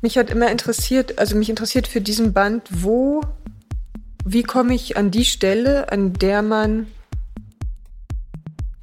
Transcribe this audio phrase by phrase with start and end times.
[0.00, 3.22] Mich hat immer interessiert, also mich interessiert für diesen Band, wo,
[4.24, 6.86] wie komme ich an die Stelle, an der man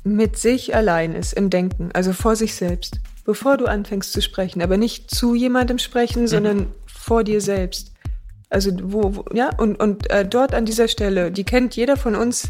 [0.03, 4.61] mit sich allein ist im Denken, also vor sich selbst, bevor du anfängst zu sprechen,
[4.61, 6.67] aber nicht zu jemandem sprechen, sondern mhm.
[6.85, 7.93] vor dir selbst.
[8.49, 12.15] Also wo, wo ja, und, und äh, dort an dieser Stelle, die kennt jeder von
[12.15, 12.49] uns,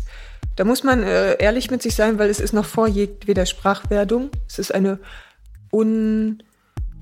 [0.56, 4.30] da muss man äh, ehrlich mit sich sein, weil es ist noch vor jedweder Sprachwerdung.
[4.48, 5.00] Es ist eine
[5.72, 6.44] Un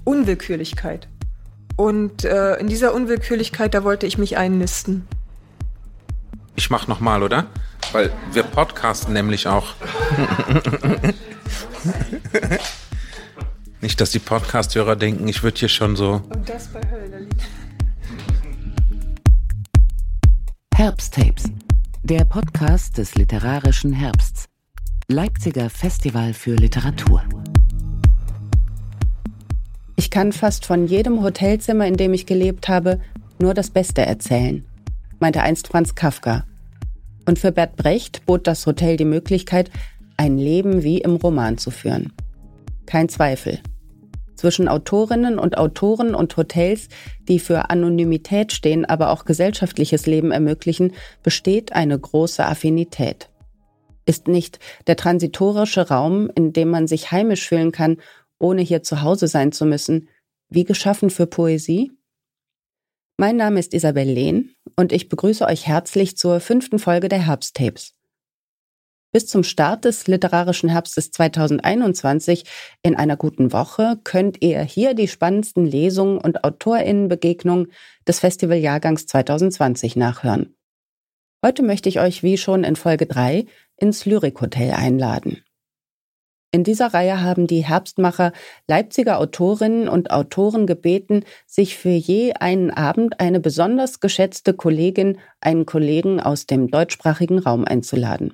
[0.03, 1.07] Unwillkürlichkeit.
[1.75, 5.07] Und äh, in dieser Unwillkürlichkeit, da wollte ich mich einnisten.
[6.55, 7.47] Ich mach nochmal, oder?
[7.91, 9.73] Weil wir podcasten nämlich auch.
[13.81, 16.21] Nicht, dass die Podcast-Hörer denken, ich würde hier schon so.
[16.29, 17.29] Und das bei Hölderlin.
[20.75, 21.45] Herbsttapes,
[22.03, 24.45] der Podcast des literarischen Herbsts.
[25.07, 27.23] Leipziger Festival für Literatur.
[29.95, 32.99] Ich kann fast von jedem Hotelzimmer, in dem ich gelebt habe,
[33.39, 34.65] nur das Beste erzählen,
[35.19, 36.45] meinte einst Franz Kafka.
[37.27, 39.69] Und für Bert Brecht bot das Hotel die Möglichkeit,
[40.17, 42.13] ein Leben wie im Roman zu führen.
[42.85, 43.59] Kein Zweifel.
[44.35, 46.87] Zwischen Autorinnen und Autoren und Hotels,
[47.27, 53.29] die für Anonymität stehen, aber auch gesellschaftliches Leben ermöglichen, besteht eine große Affinität.
[54.07, 57.97] Ist nicht der transitorische Raum, in dem man sich heimisch fühlen kann
[58.41, 60.09] ohne hier zu Hause sein zu müssen,
[60.49, 61.91] wie geschaffen für Poesie?
[63.17, 67.93] Mein Name ist Isabel Lehn und ich begrüße euch herzlich zur fünften Folge der Herbsttapes.
[69.13, 72.45] Bis zum Start des literarischen Herbstes 2021
[72.81, 77.71] in einer guten Woche könnt ihr hier die spannendsten Lesungen und Autorinnenbegegnungen
[78.07, 80.55] des Festivaljahrgangs 2020 nachhören.
[81.45, 85.43] Heute möchte ich euch wie schon in Folge 3 ins Lyrikhotel einladen.
[86.53, 88.33] In dieser Reihe haben die Herbstmacher
[88.67, 95.65] Leipziger Autorinnen und Autoren gebeten, sich für je einen Abend eine besonders geschätzte Kollegin, einen
[95.65, 98.33] Kollegen aus dem deutschsprachigen Raum einzuladen.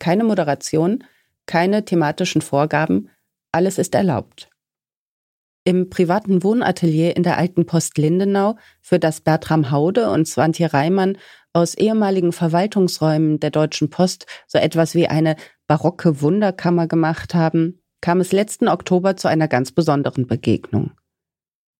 [0.00, 1.04] Keine Moderation,
[1.46, 3.10] keine thematischen Vorgaben,
[3.52, 4.50] alles ist erlaubt.
[5.62, 11.16] Im privaten Wohnatelier in der alten Post Lindenau, für das Bertram Haude und Swantje Reimann
[11.54, 15.36] aus ehemaligen Verwaltungsräumen der Deutschen Post so etwas wie eine
[15.66, 20.92] barocke Wunderkammer gemacht haben, kam es letzten Oktober zu einer ganz besonderen Begegnung.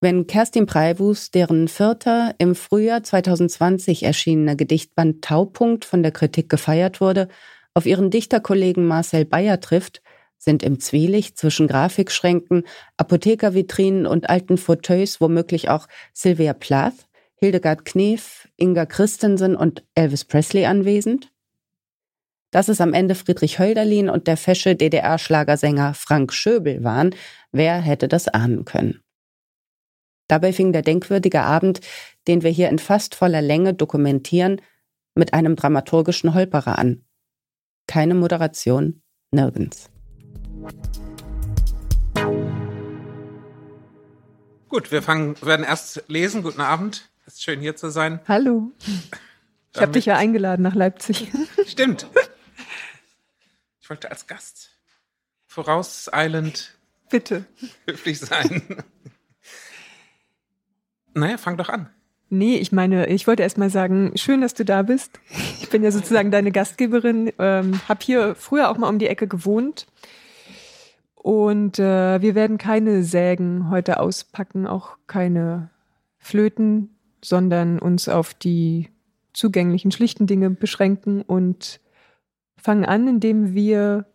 [0.01, 7.01] Wenn Kerstin Preiwus, deren vierter im Frühjahr 2020 erschienener Gedichtband Taupunkt von der Kritik gefeiert
[7.01, 7.29] wurde,
[7.73, 10.03] auf ihren Dichterkollegen Marcel Bayer trifft,
[10.39, 12.65] sind im Zwielicht zwischen Grafikschränken,
[12.97, 20.67] Apothekervitrinen und alten Fauteuils womöglich auch Sylvia Plath, Hildegard Knef, Inga Christensen und Elvis Presley
[20.67, 21.33] anwesend?
[22.55, 27.13] Dass es am Ende Friedrich Hölderlin und der fesche DDR-Schlagersänger Frank Schöbel waren,
[27.51, 29.03] wer hätte das ahnen können?
[30.29, 31.81] Dabei fing der denkwürdige Abend,
[32.29, 34.61] den wir hier in fast voller Länge dokumentieren,
[35.17, 37.05] mit einem dramaturgischen Holperer an.
[37.89, 39.91] Keine Moderation, nirgends.
[44.69, 46.45] Gut, wir fangen, werden erst lesen.
[46.45, 47.11] Guten Abend.
[47.27, 48.21] Es ist schön hier zu sein.
[48.29, 48.71] Hallo.
[49.75, 51.33] Ich habe dich ja eingeladen nach Leipzig.
[51.67, 52.07] Stimmt.
[53.85, 54.71] Ich wollte als Gast
[55.45, 56.73] vorauseilend
[57.11, 57.45] Bitte.
[57.87, 58.63] höflich sein.
[61.13, 61.91] Naja, fang doch an.
[62.31, 65.21] Nee, ich meine, ich wollte erst mal sagen, schön, dass du da bist.
[65.61, 69.29] Ich bin ja sozusagen deine Gastgeberin, ähm, habe hier früher auch mal um die Ecke
[69.29, 69.87] gewohnt.
[71.15, 75.69] Und äh, wir werden keine Sägen heute auspacken, auch keine
[76.17, 78.89] Flöten, sondern uns auf die
[79.35, 81.81] zugänglichen, schlichten Dinge beschränken und
[82.57, 84.07] fangen an, indem wir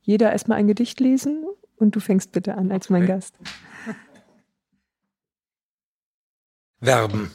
[0.00, 1.44] jeder erstmal ein Gedicht lesen
[1.76, 3.12] und du fängst bitte an als mein okay.
[3.12, 3.38] Gast.
[6.80, 7.30] Verben.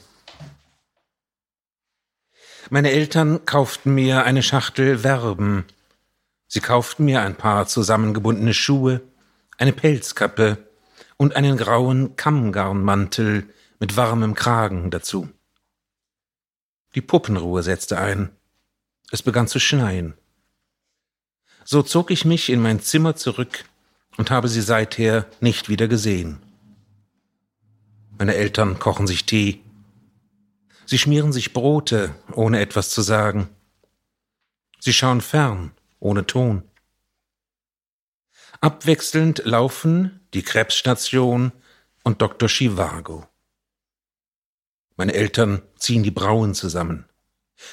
[2.69, 5.65] Meine Eltern kauften mir eine Schachtel Verben.
[6.47, 9.01] Sie kauften mir ein paar zusammengebundene Schuhe,
[9.57, 10.57] eine Pelzkappe
[11.15, 13.47] und einen grauen Kammgarnmantel
[13.79, 15.29] mit warmem Kragen dazu.
[16.95, 18.31] Die Puppenruhe setzte ein.
[19.11, 20.15] Es begann zu schneien.
[21.69, 23.65] So zog ich mich in mein Zimmer zurück
[24.15, 26.41] und habe sie seither nicht wieder gesehen.
[28.17, 29.59] Meine Eltern kochen sich Tee.
[30.85, 33.49] Sie schmieren sich Brote, ohne etwas zu sagen.
[34.79, 36.63] Sie schauen fern, ohne Ton.
[38.61, 41.51] Abwechselnd laufen die Krebsstation
[42.01, 42.47] und Dr.
[42.47, 43.27] Chivago.
[44.95, 47.09] Meine Eltern ziehen die Brauen zusammen.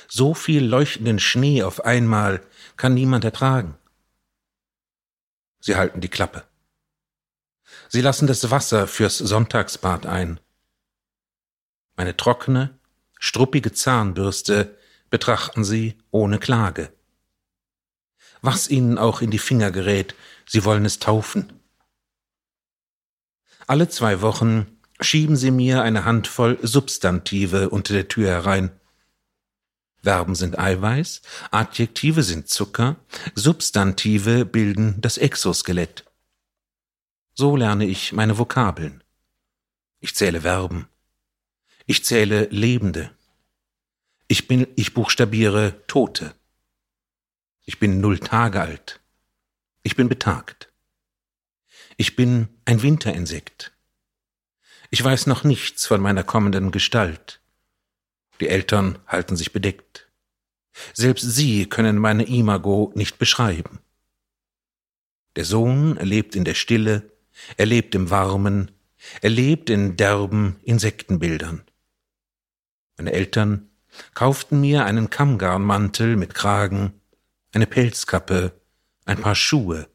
[0.08, 2.40] So viel leuchtenden Schnee auf einmal
[2.76, 3.78] kann niemand ertragen.
[5.64, 6.44] Sie halten die Klappe.
[7.88, 10.38] Sie lassen das Wasser fürs Sonntagsbad ein.
[11.96, 12.78] Meine trockene,
[13.18, 14.76] struppige Zahnbürste
[15.08, 16.92] betrachten sie ohne Klage.
[18.42, 20.14] Was ihnen auch in die Finger gerät,
[20.44, 21.62] sie wollen es taufen.
[23.66, 28.78] Alle zwei Wochen schieben sie mir eine Handvoll Substantive unter der Tür herein.
[30.04, 32.96] Verben sind Eiweiß, Adjektive sind Zucker,
[33.34, 36.04] Substantive bilden das Exoskelett.
[37.34, 39.02] So lerne ich meine Vokabeln.
[40.00, 40.88] Ich zähle Verben.
[41.86, 43.10] Ich zähle Lebende.
[44.28, 46.34] Ich bin, ich buchstabiere Tote.
[47.64, 49.00] Ich bin null Tage alt.
[49.82, 50.70] Ich bin betagt.
[51.96, 53.72] Ich bin ein Winterinsekt.
[54.90, 57.40] Ich weiß noch nichts von meiner kommenden Gestalt.
[58.40, 60.10] Die Eltern halten sich bedeckt.
[60.92, 63.78] Selbst sie können meine Imago nicht beschreiben.
[65.36, 67.10] Der Sohn lebt in der Stille,
[67.56, 68.70] er lebt im Warmen,
[69.20, 71.64] er lebt in derben Insektenbildern.
[72.96, 73.70] Meine Eltern
[74.14, 77.00] kauften mir einen Kammgarnmantel mit Kragen,
[77.52, 78.60] eine Pelzkappe,
[79.04, 79.88] ein paar Schuhe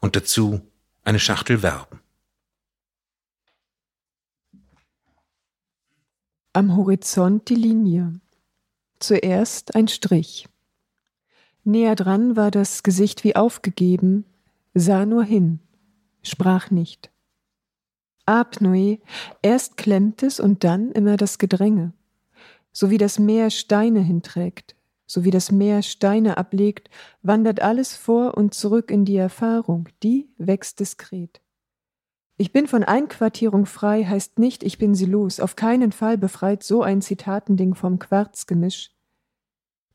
[0.00, 0.70] und dazu
[1.02, 2.00] eine Schachtel Verben.
[6.56, 8.20] Am Horizont die Linie.
[9.00, 10.48] Zuerst ein Strich.
[11.64, 14.24] Näher dran war das Gesicht wie aufgegeben,
[14.72, 15.58] sah nur hin,
[16.22, 17.10] sprach nicht.
[18.24, 19.00] Apnoe,
[19.42, 21.92] erst klemmt es und dann immer das Gedränge.
[22.70, 26.88] So wie das Meer Steine hinträgt, so wie das Meer Steine ablegt,
[27.22, 31.40] wandert alles vor und zurück in die Erfahrung, die wächst diskret.
[32.36, 36.64] Ich bin von Einquartierung frei heißt nicht, ich bin sie los, auf keinen Fall befreit
[36.64, 38.92] so ein Zitatending vom Quarzgemisch.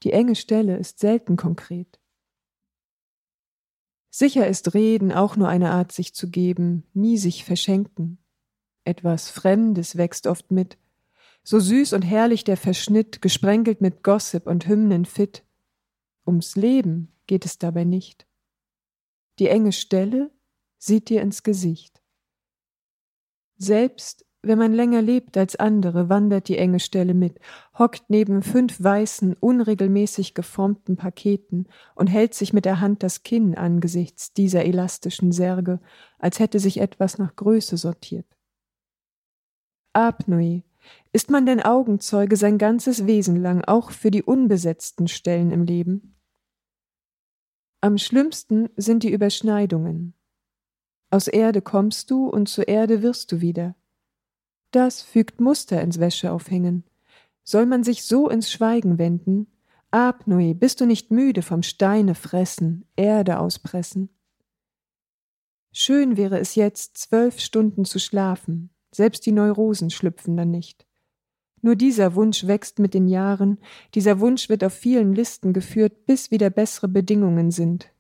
[0.04, 2.00] Die enge Stelle ist selten konkret.
[4.10, 8.18] Sicher ist Reden auch nur eine Art, sich zu geben, nie sich verschenken.
[8.86, 10.78] Etwas Fremdes wächst oft mit,
[11.44, 15.44] so süß und herrlich der Verschnitt, gesprenkelt mit Gossip und Hymnen fit.
[16.26, 18.26] Ums Leben geht es dabei nicht.
[19.40, 20.32] Die enge Stelle
[20.78, 21.99] sieht dir ins Gesicht.
[23.60, 27.40] Selbst wenn man länger lebt als andere, wandert die enge Stelle mit,
[27.78, 33.56] hockt neben fünf weißen, unregelmäßig geformten Paketen und hält sich mit der Hand das Kinn
[33.56, 35.82] angesichts dieser elastischen Särge,
[36.20, 38.26] als hätte sich etwas nach Größe sortiert.
[39.92, 40.64] Apnoe,
[41.12, 46.16] ist man denn Augenzeuge sein ganzes Wesen lang, auch für die unbesetzten Stellen im Leben?
[47.82, 50.14] Am schlimmsten sind die Überschneidungen.
[51.10, 53.76] Aus Erde kommst du und zur Erde wirst du wieder.
[54.72, 56.84] Das fügt Muster ins Wäscheaufhängen.
[57.44, 59.48] Soll man sich so ins Schweigen wenden?
[59.92, 64.10] Apnoe, bist du nicht müde vom Steine fressen, Erde auspressen?
[65.72, 70.86] Schön wäre es jetzt, zwölf Stunden zu schlafen, selbst die Neurosen schlüpfen dann nicht.
[71.62, 73.58] Nur dieser Wunsch wächst mit den Jahren,
[73.96, 77.92] dieser Wunsch wird auf vielen Listen geführt, bis wieder bessere Bedingungen sind,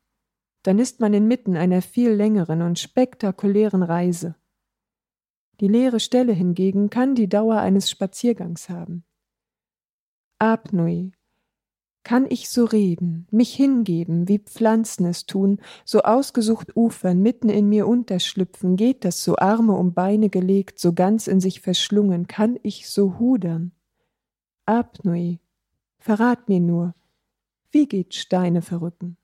[0.63, 4.35] dann ist man inmitten einer viel längeren und spektakulären Reise.
[5.59, 9.03] Die leere Stelle hingegen kann die Dauer eines Spaziergangs haben.
[10.39, 11.11] Apnoe.
[12.03, 17.67] Kann ich so reden, mich hingeben, wie Pflanzen es tun, so ausgesucht ufern, mitten in
[17.67, 22.57] mir unterschlüpfen, geht das so Arme um Beine gelegt, so ganz in sich verschlungen, kann
[22.63, 23.73] ich so hudern?
[24.65, 25.39] Apnoe.
[25.99, 26.95] Verrat mir nur,
[27.71, 29.18] wie geht Steine verrücken?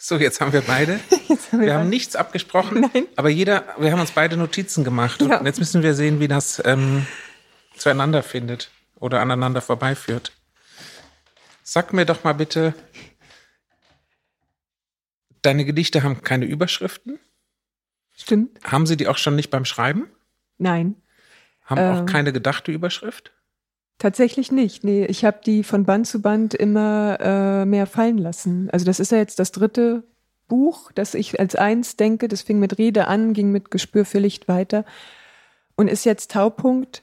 [0.00, 1.00] So, jetzt haben wir beide.
[1.50, 3.06] Haben wir, wir haben nichts abgesprochen, Nein.
[3.16, 5.20] aber jeder, wir haben uns beide Notizen gemacht.
[5.22, 5.38] Ja.
[5.38, 7.06] Und jetzt müssen wir sehen, wie das ähm,
[7.74, 10.32] zueinander findet oder aneinander vorbeiführt.
[11.62, 12.74] Sag mir doch mal bitte,
[15.40, 17.18] deine Gedichte haben keine Überschriften?
[18.16, 18.58] Stimmt.
[18.62, 20.10] Haben sie die auch schon nicht beim Schreiben?
[20.58, 20.96] Nein.
[21.64, 21.96] Haben Ähm.
[21.96, 23.32] auch keine gedachte Überschrift?
[23.98, 24.84] Tatsächlich nicht.
[24.84, 28.70] Nee, ich habe die von Band zu Band immer äh, mehr fallen lassen.
[28.70, 30.04] Also das ist ja jetzt das dritte
[30.46, 32.28] Buch, das ich als eins denke.
[32.28, 34.84] Das fing mit Rede an, ging mit Gespür für Licht weiter
[35.76, 37.02] und ist jetzt Taupunkt.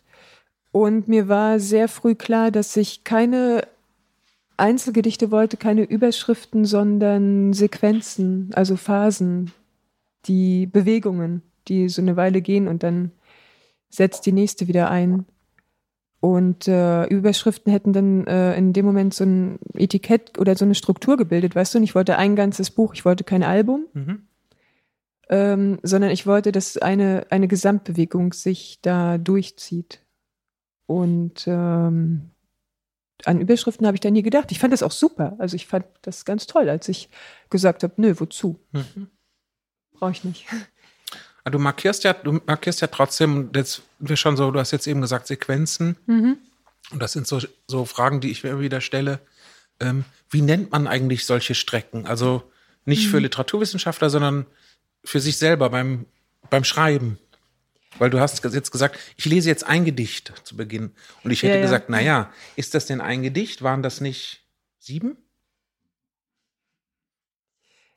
[0.71, 3.67] Und mir war sehr früh klar, dass ich keine
[4.57, 9.51] Einzelgedichte wollte, keine Überschriften, sondern Sequenzen, also Phasen,
[10.25, 13.11] die Bewegungen, die so eine Weile gehen und dann
[13.89, 15.25] setzt die nächste wieder ein.
[16.25, 20.73] Und äh, Überschriften hätten dann äh, in dem Moment so ein Etikett oder so eine
[20.73, 21.77] Struktur gebildet, weißt du?
[21.77, 24.27] Und ich wollte ein ganzes Buch, ich wollte kein Album, Mhm.
[25.29, 30.01] ähm, sondern ich wollte, dass eine, eine Gesamtbewegung sich da durchzieht.
[30.87, 32.31] Und ähm,
[33.23, 34.51] an Überschriften habe ich da nie gedacht.
[34.51, 35.35] Ich fand das auch super.
[35.37, 37.09] Also ich fand das ganz toll, als ich
[37.51, 38.59] gesagt habe, nö, wozu?
[38.71, 39.09] Mhm.
[39.93, 40.47] Brauche ich nicht.
[41.51, 45.01] Du markierst ja, du markierst ja trotzdem, jetzt wir schon so, du hast jetzt eben
[45.01, 45.95] gesagt, Sequenzen.
[46.07, 46.37] Mhm.
[46.91, 49.19] Und das sind so, so Fragen, die ich mir immer wieder stelle.
[49.79, 52.07] Ähm, wie nennt man eigentlich solche Strecken?
[52.07, 52.51] Also
[52.85, 53.11] nicht Mhm.
[53.11, 54.45] für Literaturwissenschaftler, sondern
[55.03, 56.05] für sich selber beim,
[56.49, 57.19] beim Schreiben.
[57.99, 60.91] Weil du hast jetzt gesagt, ich lese jetzt ein Gedicht zu Beginn.
[61.23, 61.61] Und ich hätte Ja, ja.
[61.61, 63.61] gesagt, na ja, ist das denn ein Gedicht?
[63.61, 64.43] Waren das nicht
[64.79, 65.15] sieben?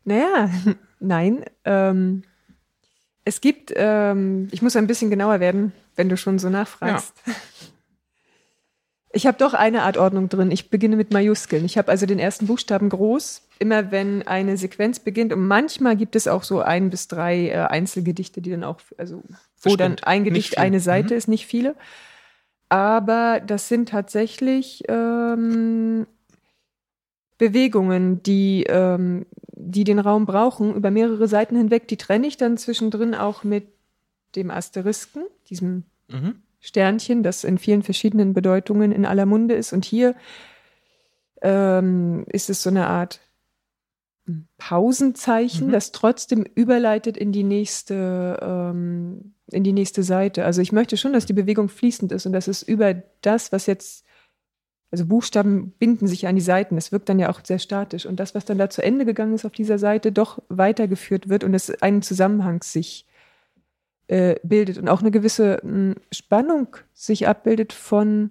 [0.04, 0.50] Naja,
[1.00, 1.44] nein.
[1.64, 2.24] Ähm,
[3.28, 7.12] es gibt, ähm, ich muss ein bisschen genauer werden, wenn du schon so nachfragst.
[9.10, 10.50] Ich habe doch eine Art Ordnung drin.
[10.50, 11.64] Ich beginne mit Majuskeln.
[11.64, 15.32] Ich habe also den ersten Buchstaben groß, immer wenn eine Sequenz beginnt.
[15.32, 19.22] Und manchmal gibt es auch so ein bis drei äh, Einzelgedichte, die dann auch, also
[19.62, 21.18] wo dann ein Gedicht eine Seite Mhm.
[21.18, 21.74] ist, nicht viele.
[22.68, 26.06] Aber das sind tatsächlich ähm,
[27.38, 31.88] Bewegungen, die, ähm, die den Raum brauchen, über mehrere Seiten hinweg.
[31.88, 33.68] Die trenne ich dann zwischendrin auch mit
[34.36, 36.42] dem Asterisken, diesem Mhm.
[36.60, 39.72] Sternchen, das in vielen verschiedenen Bedeutungen in aller Munde ist.
[39.72, 40.14] Und hier
[41.42, 43.20] ähm, ist es so eine Art
[44.58, 45.72] Pausenzeichen, Mhm.
[45.72, 50.44] das trotzdem überleitet in die nächste, ähm, in die nächste Seite.
[50.44, 53.66] Also ich möchte schon, dass die Bewegung fließend ist und dass es über das, was
[53.66, 54.04] jetzt,
[54.90, 58.06] also Buchstaben binden sich an die Seiten, das wirkt dann ja auch sehr statisch.
[58.06, 61.44] Und das, was dann da zu Ende gegangen ist auf dieser Seite, doch weitergeführt wird
[61.44, 63.06] und es einen Zusammenhang sich
[64.06, 68.30] äh, bildet und auch eine gewisse mh, Spannung sich abbildet von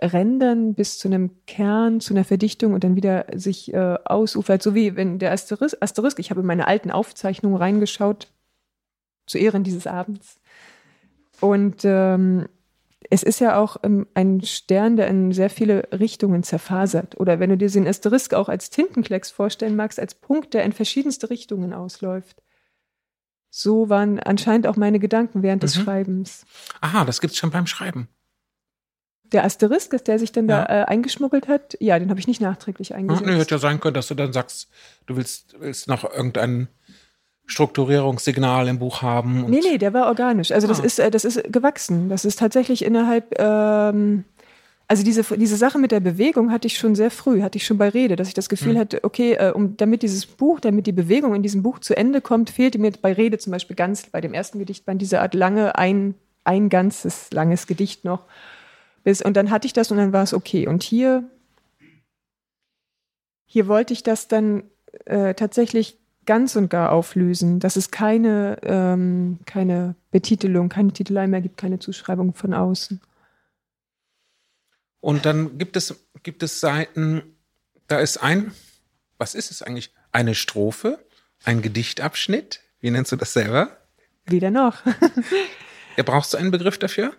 [0.00, 4.74] Rändern bis zu einem Kern, zu einer Verdichtung und dann wieder sich äh, ausufert, so
[4.74, 8.28] wie wenn der Asterisk, Asterisk, ich habe in meine alten Aufzeichnungen reingeschaut,
[9.26, 10.40] zu Ehren dieses Abends.
[11.40, 12.46] Und ähm,
[13.10, 17.18] es ist ja auch ähm, ein Stern, der in sehr viele Richtungen zerfasert.
[17.20, 20.72] Oder wenn du dir den Asterisk auch als Tintenklecks vorstellen magst, als Punkt, der in
[20.72, 22.42] verschiedenste Richtungen ausläuft.
[23.50, 25.82] So waren anscheinend auch meine Gedanken während des Mhm.
[25.82, 26.46] Schreibens.
[26.80, 28.08] Aha, das gibt's schon beim Schreiben.
[29.24, 30.64] Der Asterisk, ist der sich dann Ja.
[30.64, 33.26] da äh, eingeschmuggelt hat, ja, den habe ich nicht nachträglich Ja, eingesetzt.
[33.26, 34.68] nee, hätte ja sein können, dass du dann sagst,
[35.06, 36.68] du willst, willst noch irgendein
[37.46, 39.44] Strukturierungssignal im Buch haben.
[39.50, 40.50] Nee, nee, der war organisch.
[40.52, 40.84] Also das Ah.
[40.84, 42.08] ist, äh, das ist gewachsen.
[42.08, 44.24] Das ist tatsächlich innerhalb, ähm,
[44.88, 47.78] also diese, diese Sache mit der Bewegung hatte ich schon sehr früh, hatte ich schon
[47.78, 48.78] bei Rede, dass ich das Gefühl Mhm.
[48.78, 52.20] hatte, okay, äh, um, damit dieses Buch, damit die Bewegung in diesem Buch zu Ende
[52.20, 55.76] kommt, fehlte mir bei Rede zum Beispiel ganz, bei dem ersten Gedichtband, diese Art lange,
[55.76, 58.24] ein, ein ganzes langes Gedicht noch.
[59.04, 60.66] Bis, und dann hatte ich das und dann war es okay.
[60.66, 61.24] Und hier,
[63.46, 64.64] hier wollte ich das dann
[65.04, 71.40] äh, tatsächlich ganz und gar auflösen, dass es keine, ähm, keine Betitelung, keine Titelei mehr
[71.40, 73.00] gibt, keine Zuschreibung von außen.
[75.00, 77.22] Und dann gibt es, gibt es Seiten,
[77.88, 78.52] da ist ein,
[79.18, 79.92] was ist es eigentlich?
[80.12, 81.04] Eine Strophe,
[81.44, 82.60] ein Gedichtabschnitt.
[82.80, 83.76] Wie nennst du das selber?
[84.26, 84.82] Weder noch.
[85.96, 87.12] Ja, brauchst du einen Begriff dafür?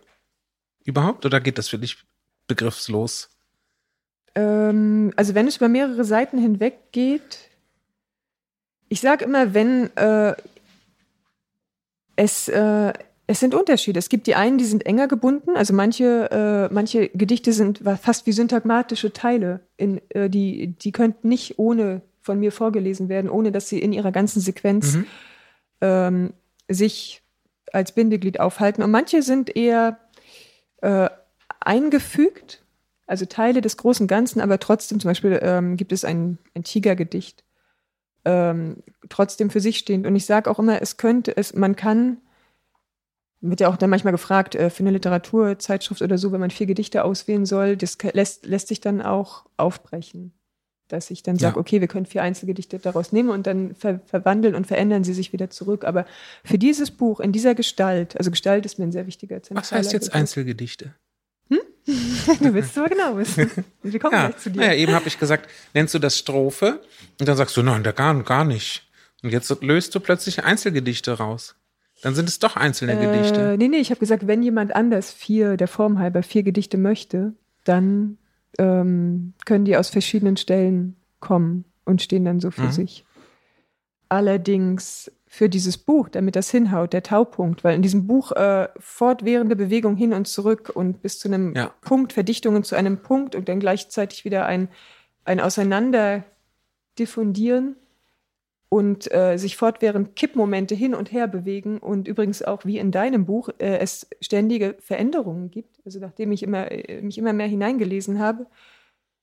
[0.83, 1.25] Überhaupt?
[1.25, 2.03] Oder geht das für dich
[2.45, 3.29] begriffslos?
[4.35, 7.44] ähm, also wenn es über mehrere Seiten hinweg geht,
[8.95, 10.33] ich sage immer, wenn äh,
[12.15, 12.93] es, äh,
[13.27, 13.99] es sind Unterschiede.
[13.99, 15.57] Es gibt die einen, die sind enger gebunden.
[15.57, 19.59] Also manche, äh, manche Gedichte sind fast wie syntagmatische Teile.
[19.75, 23.91] In, äh, die, die könnten nicht ohne von mir vorgelesen werden, ohne dass sie in
[23.91, 25.05] ihrer ganzen Sequenz Mhm.
[25.81, 26.33] ähm,
[26.69, 27.21] sich
[27.73, 28.81] als Bindeglied aufhalten.
[28.81, 29.99] Und manche sind eher
[30.81, 31.09] äh,
[31.59, 32.63] eingefügt,
[33.07, 37.43] also Teile des großen Ganzen, aber trotzdem, zum Beispiel ähm, gibt es ein, ein Tigergedicht,
[38.25, 38.77] ähm,
[39.09, 40.05] trotzdem für sich stehend.
[40.05, 42.17] Und ich sage auch immer, es könnte, es, man kann,
[43.41, 46.65] wird ja auch dann manchmal gefragt, äh, für eine Literaturzeitschrift oder so, wenn man vier
[46.65, 50.33] Gedichte auswählen soll, das lässt, lässt sich dann auch aufbrechen.
[50.87, 51.59] Dass ich dann sage, Ja.
[51.59, 55.33] okay, wir können vier Einzelgedichte daraus nehmen und dann ver verwandeln und verändern sie sich
[55.33, 55.83] wieder zurück.
[55.83, 56.05] Aber
[56.43, 59.79] für dieses Buch in dieser Gestalt, also Gestalt ist mir ein sehr wichtiger Was zentraler
[59.79, 60.21] heißt jetzt Begriff.
[60.21, 60.93] Einzelgedichte?
[62.41, 63.49] Du willst aber genau wissen.
[63.83, 64.59] Wir kommen Ja, gleich zu dir.
[64.61, 66.81] naja, eben habe ich gesagt, nennst du das Strophe?
[67.19, 68.87] Und dann sagst du, nein, da gar, gar nicht.
[69.23, 71.55] Und jetzt löst du plötzlich Einzelgedichte raus.
[72.01, 73.53] Dann sind es doch einzelne Gedichte.
[73.53, 76.77] Äh, nee, nee, ich habe gesagt, wenn jemand anders vier, der Form halber, vier Gedichte
[76.77, 78.17] möchte, dann
[78.59, 82.71] ähm, können die aus verschiedenen Stellen kommen und stehen dann so für Mhm.
[82.71, 83.05] sich.
[84.09, 89.57] Allerdings für dieses Buch, damit das hinhaut, der Taupunkt, weil in diesem Buch äh, fortwährende
[89.57, 91.73] Bewegung hin und zurück und bis zu einem Ja.
[91.81, 94.69] Punkt, Verdichtungen zu einem Punkt und dann gleichzeitig wieder ein,
[95.25, 96.23] ein Auseinander
[96.97, 97.75] diffundieren
[98.69, 103.25] und äh, sich fortwährend Kippmomente hin und her bewegen und übrigens auch wie in deinem
[103.25, 105.81] Buch äh, es ständige Veränderungen gibt.
[105.85, 108.47] Also nachdem ich immer, äh, mich immer mehr hineingelesen habe,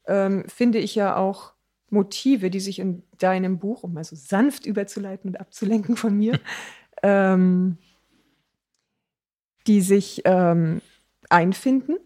[0.07, 1.55] ähm, finde ich ja auch
[1.93, 6.41] Motive, die sich in deinem Buch, um mal so sanft überzuleiten und abzulenken von mir,
[7.03, 7.79] ähm,
[9.67, 10.81] die sich ähm,
[11.29, 11.99] einfinden.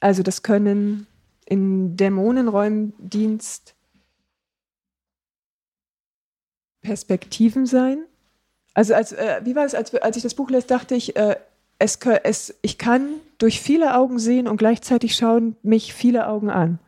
[0.00, 1.06] Also das können
[1.46, 3.74] in Dämonenräumdienst
[6.82, 8.04] Perspektiven sein.
[8.74, 11.36] Also als, äh, wie war es, als, als ich das Buch las, dachte ich, äh,
[11.78, 16.78] es, es, ich kann durch viele Augen sehen und gleichzeitig schauen mich viele Augen an.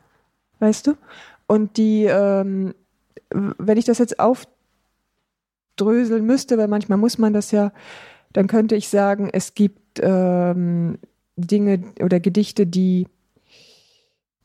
[0.60, 0.96] Weißt du?
[1.46, 2.74] Und die, ähm,
[3.30, 7.72] wenn ich das jetzt aufdröseln müsste, weil manchmal muss man das ja,
[8.32, 10.98] dann könnte ich sagen, es gibt ähm,
[11.36, 13.08] Dinge oder Gedichte, die,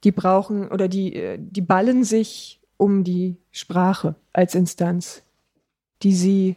[0.03, 5.23] die brauchen oder die, äh, die ballen sich um die Sprache als Instanz,
[6.03, 6.55] die sie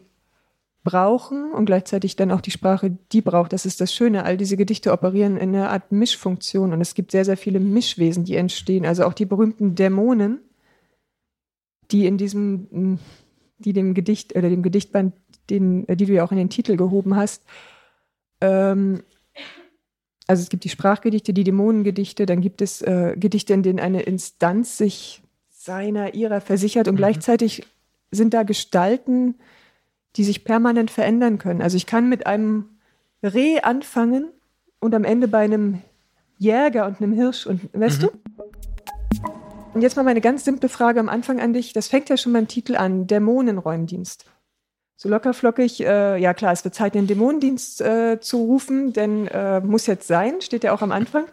[0.85, 3.53] brauchen und gleichzeitig dann auch die Sprache, die braucht.
[3.53, 4.25] Das ist das Schöne.
[4.25, 8.25] All diese Gedichte operieren in einer Art Mischfunktion und es gibt sehr, sehr viele Mischwesen,
[8.25, 8.85] die entstehen.
[8.85, 10.41] Also auch die berühmten Dämonen,
[11.91, 12.99] die in diesem,
[13.59, 15.15] die dem Gedicht oder dem Gedichtband,
[15.51, 17.45] den, die du ja auch in den Titel gehoben hast,
[18.41, 19.03] ähm,
[20.27, 24.03] also es gibt die Sprachgedichte, die Dämonengedichte, dann gibt es äh, Gedichte, in denen eine
[24.03, 26.99] Instanz sich seiner, ihrer versichert und mhm.
[26.99, 27.67] gleichzeitig
[28.11, 29.37] sind da Gestalten,
[30.17, 31.63] die sich permanent verändern können.
[31.63, 32.69] Also ich kann mit einem
[33.23, 34.31] Reh anfangen
[34.81, 35.81] und am Ende bei einem
[36.39, 38.07] Jäger und einem Hirsch und weißt mhm.
[38.07, 38.43] du?
[39.75, 41.73] Und jetzt mal meine ganz simple Frage am Anfang an dich.
[41.73, 44.27] Das fängt ja schon beim Titel an, Dämonenräumdienst.
[44.97, 49.61] So lockerflockig, äh, ja klar, es wird Zeit, den Dämonendienst äh, zu rufen, denn äh,
[49.61, 51.25] muss jetzt sein, steht ja auch am Anfang.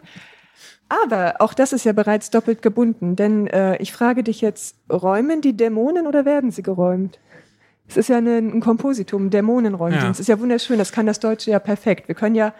[0.88, 5.40] Aber auch das ist ja bereits doppelt gebunden, denn äh, ich frage dich jetzt, räumen
[5.40, 7.20] die Dämonen oder werden sie geräumt?
[7.90, 10.04] Es ist ja eine, ein Kompositum, Dämonenräumdienst.
[10.04, 10.08] Ja.
[10.08, 12.06] Das ist ja wunderschön, das kann das Deutsche ja perfekt.
[12.08, 12.54] Wir können ja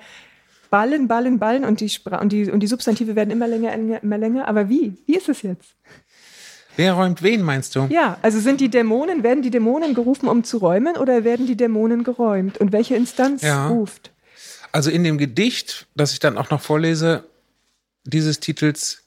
[0.71, 3.73] ballen, ballen, ballen und die, Spra und die, und die Substantive werden immer länger,
[4.03, 4.49] immer länger.
[4.49, 4.95] Aber wie?
[5.07, 5.75] Wie ist es jetzt?
[6.77, 7.87] Wer räumt wen, meinst du?
[7.91, 11.57] Ja, also sind die Dämonen, werden die Dämonen gerufen, um zu räumen oder werden die
[11.57, 12.59] Dämonen geräumt?
[12.59, 13.69] Und welche Instanz ja.
[13.69, 14.13] ruft?
[14.73, 17.25] Also in dem Gedicht, das ich dann auch noch vorlese,
[18.05, 19.00] dieses Titels,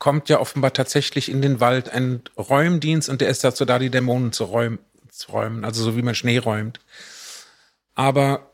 [0.00, 3.90] kommt ja offenbar tatsächlich in den Wald ein Räumdienst und der ist dazu da, die
[3.90, 6.80] Dämonen zu räumen, zu räumen also so wie man Schnee räumt.
[7.94, 8.50] Aber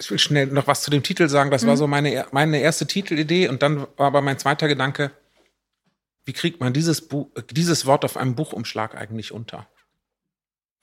[0.00, 1.50] ich will schnell noch was zu dem Titel sagen.
[1.50, 1.68] Das mhm.
[1.68, 5.12] war so meine, meine erste Titelidee und dann war aber mein zweiter Gedanke,
[6.24, 9.68] wie kriegt man dieses, Buch, dieses Wort auf einem Buchumschlag eigentlich unter?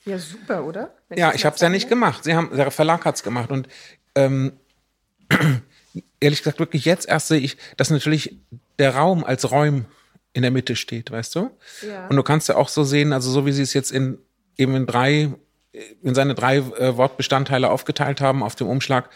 [0.05, 0.95] Ja, super, oder?
[1.09, 2.23] Wenn ja, ich habe es ja nicht gemacht.
[2.23, 3.67] Sie haben, der Verlag hat es gemacht und
[4.15, 4.53] ähm,
[6.19, 8.39] ehrlich gesagt wirklich jetzt erst sehe ich, dass natürlich
[8.79, 9.85] der Raum als Räum
[10.33, 11.51] in der Mitte steht, weißt du?
[11.87, 12.07] Ja.
[12.07, 14.17] Und du kannst ja auch so sehen, also so wie sie es jetzt in
[14.57, 15.33] eben in drei,
[16.01, 19.09] in seine drei äh, Wortbestandteile aufgeteilt haben auf dem Umschlag,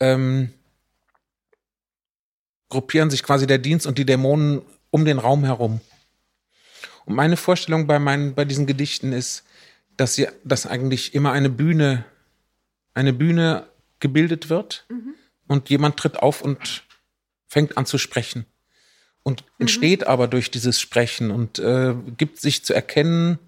[0.00, 0.52] ähm,
[2.68, 5.80] gruppieren sich quasi der Dienst und die Dämonen um den Raum herum.
[7.04, 9.44] Und meine Vorstellung bei meinen, bei diesen Gedichten ist,
[9.96, 12.04] dass sie, dass eigentlich immer eine Bühne,
[12.94, 13.66] eine Bühne
[13.98, 15.14] gebildet wird mhm.
[15.46, 16.84] und jemand tritt auf und
[17.48, 18.46] fängt an zu sprechen
[19.22, 19.62] und mhm.
[19.62, 23.38] entsteht aber durch dieses Sprechen und äh, gibt sich zu erkennen,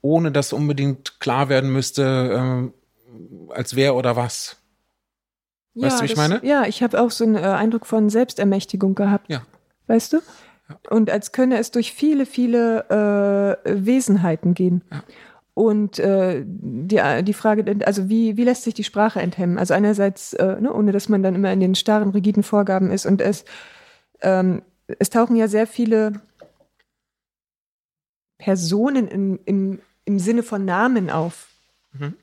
[0.00, 4.56] ohne dass unbedingt klar werden müsste, äh, als wer oder was.
[5.74, 6.40] Weißt ja, du, wie ich meine?
[6.44, 9.28] Ja, ich habe auch so einen äh, Eindruck von Selbstermächtigung gehabt.
[9.28, 9.42] Ja.
[9.86, 10.18] Weißt du?
[10.68, 10.78] Ja.
[10.90, 14.82] Und als könne es durch viele, viele äh, Wesenheiten gehen.
[14.90, 15.02] Ja.
[15.54, 19.56] Und äh, die, die Frage, also wie, wie lässt sich die Sprache enthemmen?
[19.56, 23.06] Also einerseits, äh, ne, ohne dass man dann immer in den starren, rigiden Vorgaben ist
[23.06, 23.44] und es
[24.20, 26.20] ähm, es tauchen ja sehr viele
[28.38, 31.48] Personen im, im, im Sinne von Namen auf.
[31.92, 32.14] Mhm.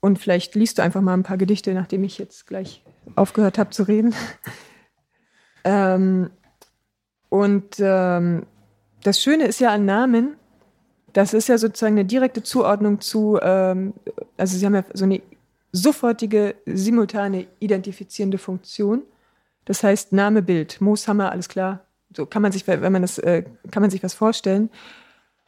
[0.00, 2.84] Und vielleicht liest du einfach mal ein paar Gedichte, nachdem ich jetzt gleich
[3.16, 4.14] aufgehört habe zu reden.
[5.64, 6.30] ähm,
[7.28, 8.46] und ähm,
[9.02, 10.36] das Schöne ist ja an Namen,
[11.12, 13.94] das ist ja sozusagen eine direkte Zuordnung zu, ähm,
[14.36, 15.20] also sie haben ja so eine
[15.72, 19.02] sofortige, simultane identifizierende Funktion.
[19.68, 21.80] Das heißt Name, Bild, Mooshammer, alles klar.
[22.16, 24.70] So kann man sich, wenn man das, äh, kann man sich was vorstellen.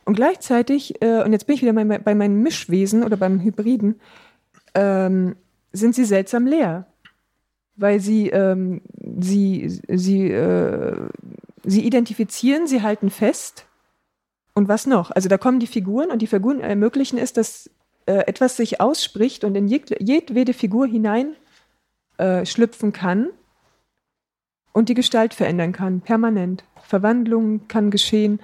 [0.04, 3.98] Und gleichzeitig, äh, und jetzt bin ich wieder bei, bei meinen Mischwesen oder beim Hybriden,
[4.74, 5.36] ähm,
[5.72, 6.86] sind sie seltsam leer.
[7.76, 8.82] Weil sie, ähm,
[9.20, 11.08] sie, sie, äh,
[11.64, 13.64] sie identifizieren, sie halten fest.
[14.52, 15.12] Und was noch?
[15.12, 17.70] Also da kommen die Figuren und die Figuren ermöglichen es, dass
[18.04, 21.36] äh, etwas sich ausspricht und in jeg jedwede Figur hinein
[22.18, 23.30] äh, schlüpfen kann
[24.72, 26.64] und die Gestalt verändern kann, permanent.
[26.82, 28.40] Verwandlung kann geschehen.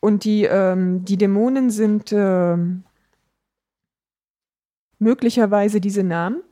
[0.00, 2.84] Und die, ähm, die Dämonen sind ähm,
[4.98, 6.42] möglicherweise diese Namen,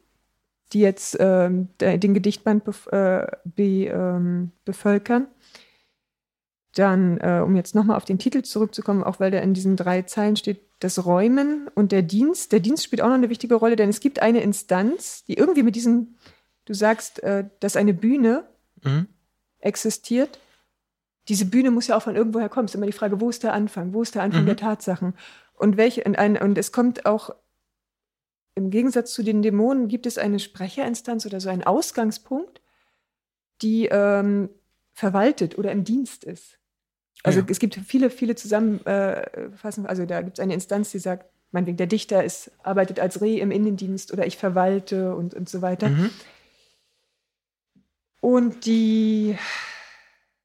[0.72, 5.26] die jetzt ähm, den Gedichtband bef äh, be, ähm, bevölkern.
[6.74, 10.02] Dann, äh, um jetzt nochmal auf den Titel zurückzukommen, auch weil der in diesen drei
[10.02, 12.52] Zeilen steht, das Räumen und der Dienst.
[12.52, 15.62] Der Dienst spielt auch noch eine wichtige Rolle, denn es gibt eine Instanz, die irgendwie
[15.62, 16.14] mit diesem,
[16.64, 18.44] du sagst, äh, dass eine Bühne
[18.84, 19.06] Mhm.
[19.58, 20.38] existiert.
[21.28, 22.64] Diese Bühne muss ja auch von irgendwoher kommen.
[22.64, 23.92] Es ist immer die Frage, wo ist der Anfang?
[23.94, 24.46] Wo ist der Anfang Mhm.
[24.46, 25.14] der Tatsachen?
[25.54, 27.30] Und welche, und, ein, und es kommt auch
[28.54, 32.60] im Gegensatz zu den Dämonen gibt es eine Sprecherinstanz oder so einen Ausgangspunkt,
[33.62, 34.50] die ähm,
[34.92, 36.58] verwaltet oder im Dienst ist.
[37.22, 37.46] Also Ja.
[37.48, 39.88] es gibt viele, viele Zusammenfassungen.
[39.88, 43.38] Also da gibt es eine Instanz, die sagt, meinetwegen, der Dichter ist, arbeitet als Reh
[43.38, 45.88] im Innendienst oder ich verwalte und, und so weiter.
[45.88, 46.10] Mhm.
[48.22, 49.36] Und die,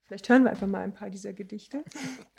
[0.08, 1.84] vielleicht hören wir einfach mal ein paar dieser Gedichte,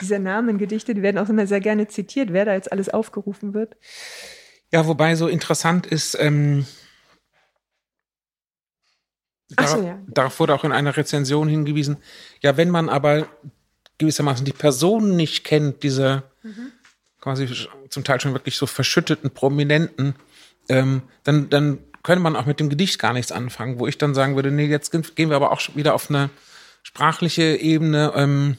[0.01, 3.77] dieser Namengedichte, die werden auch immer sehr gerne zitiert, wer da jetzt alles aufgerufen wird.
[4.73, 6.67] Ja, wobei so interessant ist, ähm,
[9.55, 10.03] Ach so, darauf, ja.
[10.09, 11.99] darauf wurde auch in einer Rezension hingewiesen,
[12.41, 13.29] ja, wenn man aber
[13.99, 16.73] gewissermaßen die Person nicht kennt, diese Mhm.
[17.21, 17.49] quasi
[17.91, 20.17] zum Teil schon wirklich so verschütteten Prominenten,
[20.69, 24.15] ähm, dann, dann könnte man auch mit dem Gedicht gar nichts anfangen, wo ich dann
[24.15, 26.31] sagen würde, nee, jetzt gehen wir aber auch schon wieder auf eine
[26.83, 28.15] sprachliche Ebene.
[28.17, 28.57] Ähm,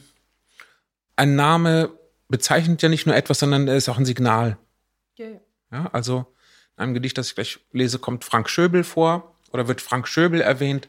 [1.16, 1.90] ein Name
[2.28, 4.56] bezeichnet ja nicht nur etwas, sondern er ist auch ein Signal.
[5.16, 5.40] Ja, ja.
[5.72, 6.32] Ja, also
[6.76, 10.40] in einem Gedicht, das ich gleich lese, kommt Frank Schöbel vor oder wird Frank Schöbel
[10.40, 10.88] erwähnt.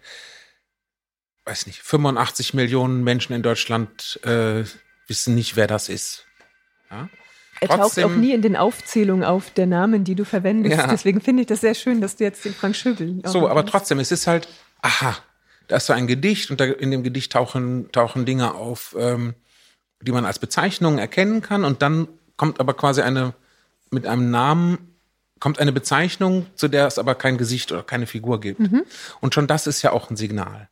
[1.46, 4.66] Weiß nicht, 85 Millionen Menschen in Deutschland äh,
[5.08, 6.28] wissen nicht, wer das ist.
[6.92, 7.10] Ja?
[7.62, 10.78] Er taucht Trotzdem- auch nie in den Aufzählungen auf der Namen, die du verwendest.
[10.78, 10.88] Ja.
[10.88, 13.22] Deswegen finde ich das sehr schön, dass du jetzt den Frank Schöbel.
[13.26, 14.48] So, aber trotzdem, es ist halt,
[14.82, 15.16] aha,
[15.68, 19.36] da ist so ein Gedicht und da, in dem Gedicht tauchen, tauchen Dinge auf, ähm,
[20.02, 23.34] die man als Bezeichnung erkennen kann und dann kommt aber quasi eine,
[23.92, 24.96] mit einem Namen,
[25.40, 28.60] kommt eine Bezeichnung, zu der es aber kein Gesicht oder keine Figur gibt.
[29.22, 30.68] Und schon das ist ja auch ein Signal.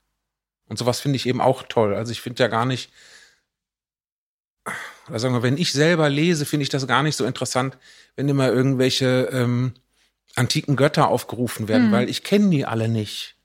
[0.68, 1.94] Und sowas finde ich eben auch toll.
[1.94, 2.92] Also ich finde ja gar nicht,
[5.10, 7.78] oder sagen wir, wenn ich selber lese, finde ich das gar nicht so interessant,
[8.16, 9.74] wenn immer irgendwelche ähm,
[10.36, 13.36] antiken Götter aufgerufen werden, weil ich kenne die alle nicht.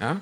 [0.00, 0.20] Ja?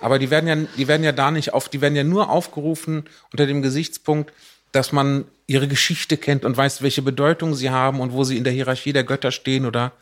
[0.00, 3.04] Aber die werden ja, die werden ja da nicht auf, die werden ja nur aufgerufen
[3.32, 4.32] unter dem Gesichtspunkt,
[4.72, 8.44] dass man ihre Geschichte kennt und weiß, welche Bedeutung sie haben und wo sie in
[8.44, 9.92] der Hierarchie der Götter stehen oder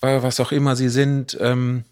[0.00, 1.36] wa- was auch immer sie sind.
[1.40, 1.84] Ähm,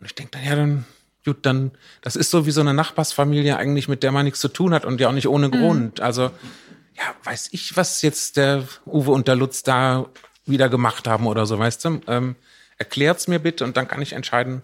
[0.00, 0.84] und ich denke dann, ja, dann,
[1.24, 4.48] gut, dann, das ist so wie so eine Nachbarsfamilie eigentlich, mit der man nichts zu
[4.48, 6.00] tun hat und ja auch nicht ohne Grund.
[6.00, 6.30] Also,
[6.94, 10.06] ja, weiß ich, was jetzt der Uwe und der Lutz da
[10.44, 12.00] wieder gemacht haben oder so, weißt du?
[12.06, 12.36] Ähm,
[12.78, 14.62] erklärt's mir bitte und dann kann ich entscheiden,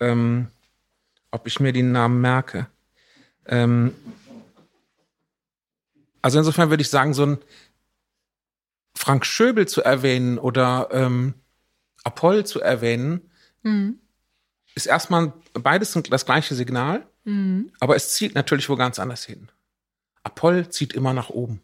[0.00, 0.48] ähm,
[1.30, 2.66] ob ich mir die Namen merke.
[3.46, 3.94] Ähm,
[6.22, 7.38] also insofern würde ich sagen, so ein
[8.94, 11.34] Frank Schöbel zu erwähnen oder ähm,
[12.04, 13.30] Apoll zu erwähnen,
[14.74, 17.06] ist erstmal beides sind das gleiche Signal,
[17.80, 19.48] aber es zielt natürlich wo ganz anders hin.
[20.22, 21.60] Apoll zieht immer nach oben.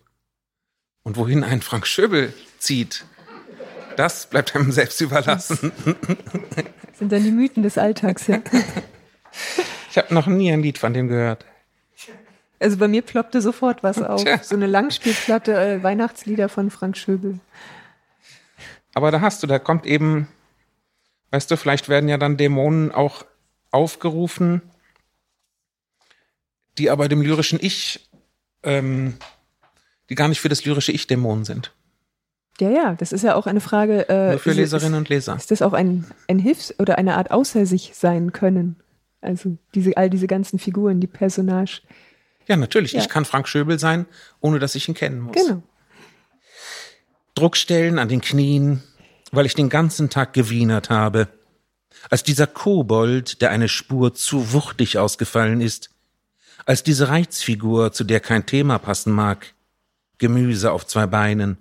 [1.02, 3.04] Und wohin ein Frank Schöbel zieht,
[3.96, 5.72] das bleibt einem selbst überlassen.
[6.96, 8.40] Das sind dann die Mythen des Alltags, ja.
[9.90, 11.46] Ich habe noch nie ein Lied von dem gehört.
[12.58, 14.24] Also bei mir ploppte sofort was auf.
[14.24, 14.38] Tja.
[14.42, 17.38] So eine Langspielplatte, äh, Weihnachtslieder von Frank Schöbel.
[18.94, 20.28] Aber da hast du, da kommt eben,
[21.36, 23.26] weißt du, vielleicht werden ja dann Dämonen auch
[23.70, 24.62] aufgerufen,
[26.78, 28.08] die aber dem lyrischen Ich,
[28.62, 29.18] ähm,
[30.08, 31.72] die gar nicht für das lyrische Ich Dämonen sind.
[32.58, 34.08] Ja, ja, das ist ja auch eine Frage.
[34.08, 35.36] Äh, Nur für ist- Leserinnen und Leser.
[35.36, 38.76] Ist das auch ein, ein Hilfs- oder eine Art außer sich sein können?
[39.20, 41.82] Also diese, all diese ganzen Figuren, die Personage.
[42.46, 42.92] Ja, natürlich.
[42.92, 43.00] Ja.
[43.00, 44.06] Ich kann Frank Schöbel sein,
[44.40, 45.36] ohne dass ich ihn kennen muss.
[45.36, 45.62] Genau.
[47.34, 48.82] Druckstellen an den Knien,
[49.32, 51.28] weil ich den ganzen Tag gewienert habe.
[52.10, 55.90] Als dieser Kobold, der eine Spur zu wuchtig ausgefallen ist.
[56.64, 59.54] Als diese Reizfigur, zu der kein Thema passen mag.
[60.18, 61.58] Gemüse auf zwei Beinen.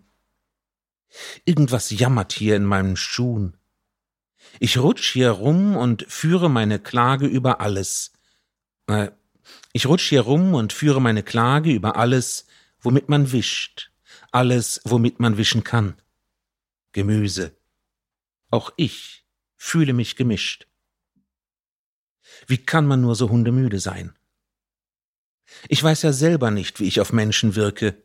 [1.46, 3.58] Irgendwas jammert hier in meinen Schuhen.
[4.60, 8.14] Ich rutsch hier rum und führe meine Klage über alles.
[8.88, 9.12] Äh,
[9.74, 12.46] ich rutsch hier rum und führe meine Klage über alles,
[12.82, 13.92] womit man wischt.
[14.32, 15.96] Alles, womit man wischen kann.
[16.94, 17.55] Gemüse.
[18.52, 20.68] Auch ich fühle mich gemischt.
[22.48, 24.16] Wie kann man nur so hundemüde sein?
[25.68, 28.02] Ich weiß ja selber nicht, wie ich auf Menschen wirke.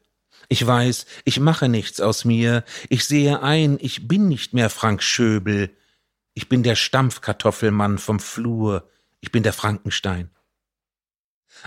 [0.48, 2.64] Ich weiß, ich mache nichts aus mir.
[2.88, 5.70] Ich sehe ein, ich bin nicht mehr Frank Schöbel.
[6.35, 8.88] Ich bin der Stampfkartoffelmann vom Flur.
[9.20, 10.31] Ich bin der Frankenstein.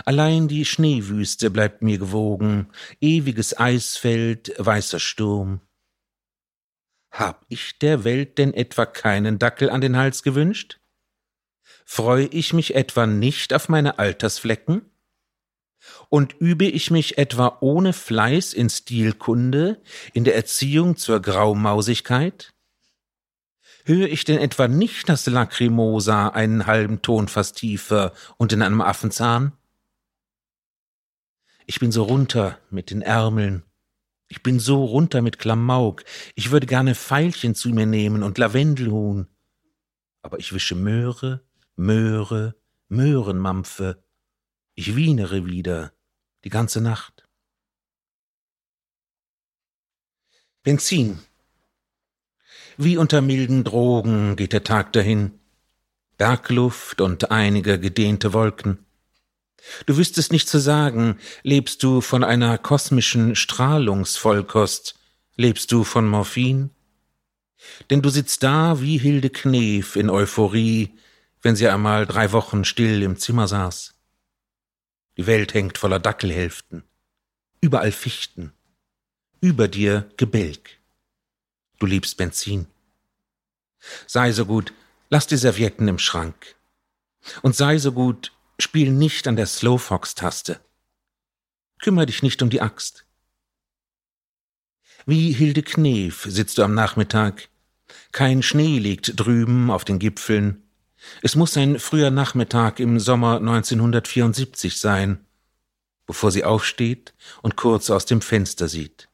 [0.04, 2.68] Allein die Schneewüste bleibt mir gewogen,
[3.00, 5.60] ewiges Eisfeld, weißer Sturm.
[7.14, 10.80] Hab ich der Welt denn etwa keinen Dackel an den Hals gewünscht?
[11.84, 14.90] Freu ich mich etwa nicht auf meine Altersflecken?
[16.08, 19.80] Und übe ich mich etwa ohne Fleiß in Stilkunde,
[20.12, 22.52] in der Erziehung zur Graumausigkeit?
[23.84, 28.80] Höre ich denn etwa nicht das Lacrimosa einen halben Ton fast tiefer und in einem
[28.80, 29.52] Affenzahn?
[31.64, 33.62] Ich bin so runter mit den Ärmeln.
[34.34, 36.02] Ich bin so runter mit Klamauk.
[36.34, 39.28] Ich würde gerne Veilchen zu mir nehmen und Lavendelhuhn.
[40.22, 42.56] Aber ich wische Möhre, Möhre,
[42.88, 44.02] Möhrenmampfe.
[44.74, 45.92] Ich wienere wieder,
[46.42, 47.28] die ganze Nacht.
[50.64, 51.20] Benzin.
[52.76, 55.38] Wie unter milden Drogen geht der Tag dahin.
[56.16, 58.83] Bergluft und einige gedehnte Wolken.
[59.86, 64.94] Du wüsstest nicht zu sagen, lebst du von einer kosmischen Strahlungsvollkost,
[65.36, 66.70] lebst du von Morphin?
[67.90, 70.90] Denn du sitzt da wie Hilde Knef in Euphorie,
[71.42, 73.94] wenn sie einmal drei Wochen still im Zimmer saß.
[75.16, 76.82] Die Welt hängt voller Dackelhälften,
[77.60, 78.52] überall Fichten,
[79.40, 80.78] über dir Gebälk.
[81.78, 82.66] Du liebst Benzin.
[84.06, 84.72] Sei so gut,
[85.10, 86.56] lass die Servietten im Schrank.
[87.42, 90.60] Und sei so gut, Spiel nicht an der Slowfox-Taste.
[91.80, 93.04] Kümmer dich nicht um die Axt.
[95.06, 97.48] Wie Hilde Knef sitzt du am Nachmittag.
[98.12, 100.62] Kein Schnee liegt drüben auf den Gipfeln.
[101.20, 105.26] Es muss ein früher Nachmittag im Sommer 1974 sein,
[106.06, 107.12] bevor sie aufsteht
[107.42, 109.08] und kurz aus dem Fenster sieht.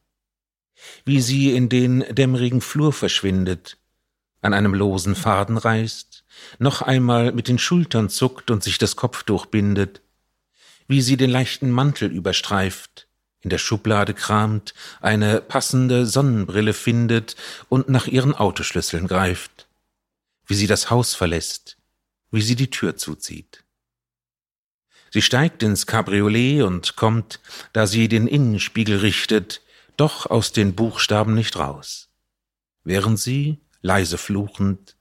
[1.03, 3.77] Wie sie in den dämmerigen Flur verschwindet,
[4.41, 6.10] an einem losen Faden reißt,
[6.59, 10.01] noch einmal mit den Schultern zuckt und sich das Kopftuch bindet,
[10.87, 13.07] wie sie den leichten Mantel überstreift,
[13.41, 17.35] in der Schublade kramt, eine passende Sonnenbrille findet
[17.69, 19.67] und nach ihren Autoschlüsseln greift,
[20.45, 21.77] wie sie das Haus verlässt,
[22.29, 23.63] wie sie die Tür zuzieht.
[25.09, 27.41] Sie steigt ins Cabriolet und kommt,
[27.73, 29.61] da sie den Innenspiegel richtet,
[29.97, 32.09] doch aus den Buchstaben nicht raus,
[32.83, 34.95] während sie, leise fluchend,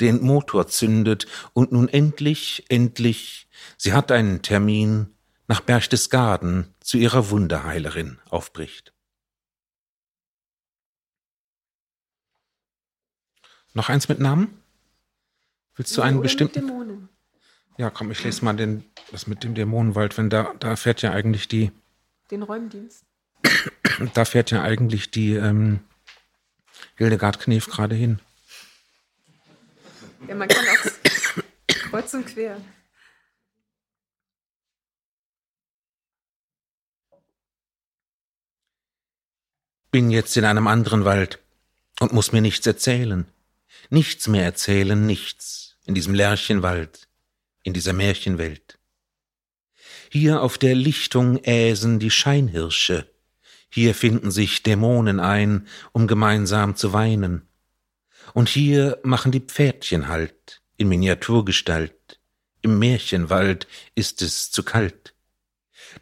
[0.00, 5.14] den Motor zündet und nun endlich, endlich, sie hat einen Termin,
[5.50, 8.92] nach Berchtesgaden zu ihrer Wunderheilerin aufbricht.
[13.74, 14.62] Noch eins mit Namen?
[15.74, 16.66] Willst du ja, einen bestimmten?
[16.66, 17.08] Dämonen.
[17.78, 21.10] Ja, komm, ich lese mal den, das mit dem Dämonenwald, wenn da, da fährt ja
[21.10, 21.72] eigentlich die.
[22.30, 23.04] Den Räumdienst.
[24.14, 25.80] Da fährt ja eigentlich die ähm,
[26.94, 28.20] Hildegard Knef gerade hin.
[30.28, 31.42] Ja, man kann auch
[31.90, 32.60] kreuz und quer.
[39.90, 41.40] Bin jetzt in einem anderen Wald
[41.98, 43.26] und muss mir nichts erzählen.
[43.88, 45.76] Nichts mehr erzählen, nichts.
[45.84, 47.08] In diesem Lärchenwald,
[47.64, 48.78] in dieser Märchenwelt.
[50.10, 53.08] Hier auf der Lichtung äsen die Scheinhirsche.
[53.68, 57.49] Hier finden sich Dämonen ein, um gemeinsam zu weinen.
[58.34, 62.20] Und hier machen die Pferdchen Halt, in Miniaturgestalt.
[62.62, 65.14] Im Märchenwald ist es zu kalt.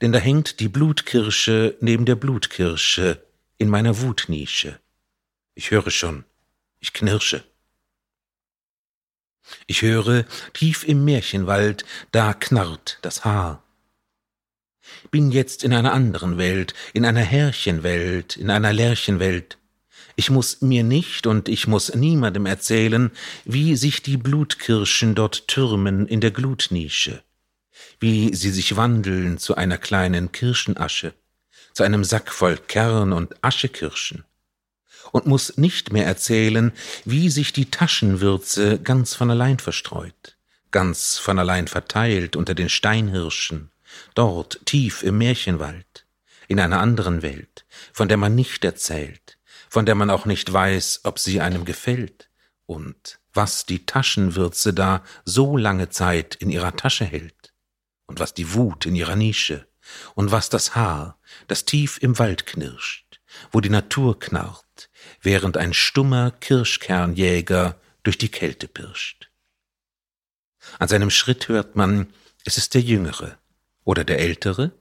[0.00, 3.22] Denn da hängt die Blutkirsche neben der Blutkirsche
[3.58, 4.80] in meiner Wutnische.
[5.54, 6.24] Ich höre schon,
[6.78, 7.44] ich knirsche.
[9.66, 13.62] Ich höre, tief im Märchenwald, da knarrt das Haar.
[15.10, 19.58] Bin jetzt in einer anderen Welt, in einer Härchenwelt, in einer Lärchenwelt.
[20.18, 23.12] Ich muss mir nicht und ich muss niemandem erzählen,
[23.44, 27.22] wie sich die Blutkirschen dort türmen in der Glutnische,
[28.00, 31.14] wie sie sich wandeln zu einer kleinen Kirschenasche,
[31.72, 34.24] zu einem Sack voll Kern und Aschekirschen,
[35.12, 36.72] und muss nicht mehr erzählen,
[37.04, 40.36] wie sich die Taschenwürze ganz von allein verstreut,
[40.72, 43.70] ganz von allein verteilt unter den Steinhirschen,
[44.16, 46.06] dort tief im Märchenwald,
[46.48, 49.37] in einer anderen Welt, von der man nicht erzählt,
[49.70, 52.30] von der man auch nicht weiß, ob sie einem gefällt
[52.66, 57.54] und was die Taschenwürze da so lange Zeit in ihrer Tasche hält
[58.06, 59.66] und was die Wut in ihrer Nische
[60.14, 63.20] und was das Haar, das tief im Wald knirscht,
[63.52, 64.90] wo die Natur knarrt,
[65.22, 69.30] während ein stummer Kirschkernjäger durch die Kälte pirscht.
[70.78, 72.12] An seinem Schritt hört man,
[72.44, 73.38] es ist der Jüngere
[73.84, 74.72] oder der Ältere,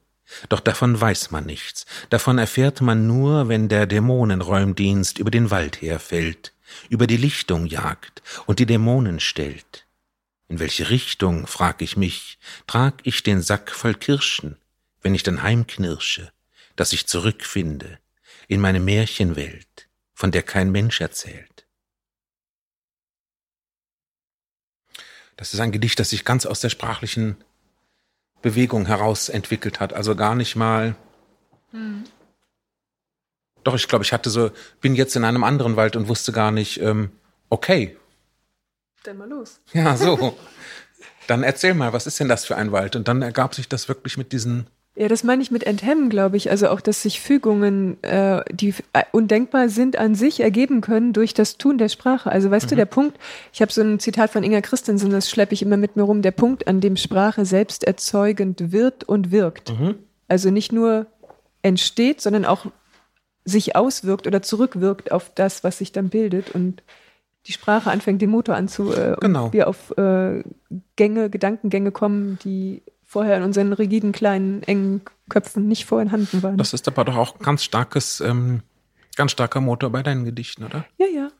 [0.49, 5.81] doch davon weiß man nichts, davon erfährt man nur, wenn der Dämonenräumdienst über den Wald
[5.81, 6.53] herfällt,
[6.89, 9.85] über die Lichtung jagt und die Dämonen stellt.
[10.49, 14.57] In welche Richtung, frag ich mich, trag ich den Sack voll Kirschen,
[15.01, 16.31] wenn ich dann heimknirsche,
[16.75, 17.99] dass ich zurückfinde
[18.47, 21.65] in meine Märchenwelt, von der kein Mensch erzählt.
[25.35, 27.37] Das ist ein Gedicht, das sich ganz aus der sprachlichen
[28.41, 29.93] Bewegung heraus entwickelt hat.
[29.93, 30.95] Also gar nicht mal.
[33.63, 36.51] Doch, ich glaube, ich hatte so, bin jetzt in einem anderen Wald und wusste gar
[36.51, 37.11] nicht, ähm,
[37.49, 37.97] okay,
[39.03, 39.59] Dann mal los.
[39.73, 40.37] ja, so.
[41.27, 42.95] Dann erzähl mal, was ist denn das für ein Wald?
[42.95, 44.67] Und dann ergab sich das wirklich mit diesen,
[44.99, 46.49] Ja, das meine ich mit enthemmen, glaube ich.
[46.49, 51.35] Also auch, dass sich Fügungen, äh, die äh, undenkbar sind an sich, ergeben können durch
[51.35, 52.31] das Tun der Sprache.
[52.31, 53.15] Also weißt du, der Punkt,
[53.53, 56.23] ich habe so ein Zitat von Inga Christensen, das schleppe ich immer mit mir rum,
[56.23, 59.71] der Punkt, an dem Sprache selbst erzeugend wird und wirkt.
[60.27, 61.05] Also nicht nur
[61.61, 62.65] entsteht, sondern auch
[63.45, 66.81] sich auswirkt oder zurückwirkt auf das, was sich dann bildet und
[67.45, 69.53] die Sprache anfängt, den Motor anzu, äh, und Genau.
[69.53, 70.43] wir auf äh,
[70.95, 76.57] Gänge, Gedankengänge kommen, die vorher in unseren rigiden, kleinen, engen Köpfen nicht vorhanden waren.
[76.57, 78.61] das ist aber doch auch ganz starkes, ähm,
[79.15, 80.85] ganz starker Motor bei deinen Gedichten, oder?
[80.97, 81.31] ja, ja.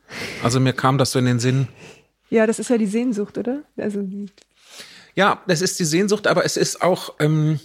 [0.42, 1.68] Also mir kam das so in den Sinn.
[2.30, 3.62] Ja, das ist ja die Sehnsucht, oder?
[3.76, 4.02] Also
[5.14, 7.60] Ja, es ist die Sehnsucht, aber es ist auch ähm,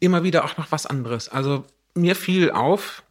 [0.00, 1.28] immer wieder auch noch was anderes.
[1.28, 1.64] Also
[1.94, 3.02] mir fiel auf,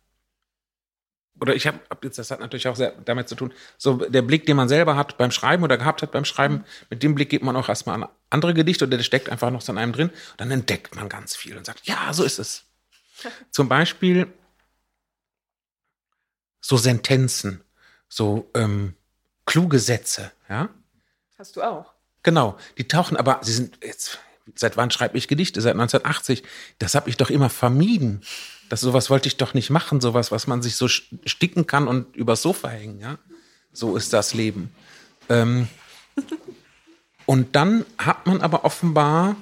[1.41, 4.21] oder ich habe hab jetzt, das hat natürlich auch sehr damit zu tun, so der
[4.21, 7.29] Blick, den man selber hat beim Schreiben oder gehabt hat beim Schreiben, mit dem Blick
[7.29, 9.91] geht man auch erstmal an andere Gedichte oder der steckt einfach noch so in einem
[9.91, 10.09] drin.
[10.09, 12.65] Und dann entdeckt man ganz viel und sagt, ja, so ist es.
[13.51, 14.31] Zum Beispiel
[16.61, 17.63] so Sentenzen,
[18.07, 18.93] so ähm,
[19.45, 20.69] kluge Sätze, ja.
[21.39, 21.93] hast du auch.
[22.21, 24.19] Genau, die tauchen, aber sie sind jetzt,
[24.55, 25.61] seit wann schreibe ich Gedichte?
[25.61, 26.43] Seit 1980.
[26.79, 28.21] Das habe ich doch immer vermieden.
[28.69, 32.15] Das sowas wollte ich doch nicht machen, sowas, was man sich so sticken kann und
[32.15, 33.17] übers Sofa hängen, ja.
[33.73, 34.73] So ist das Leben.
[35.29, 35.67] Ähm,
[37.25, 39.35] und dann hat man aber offenbar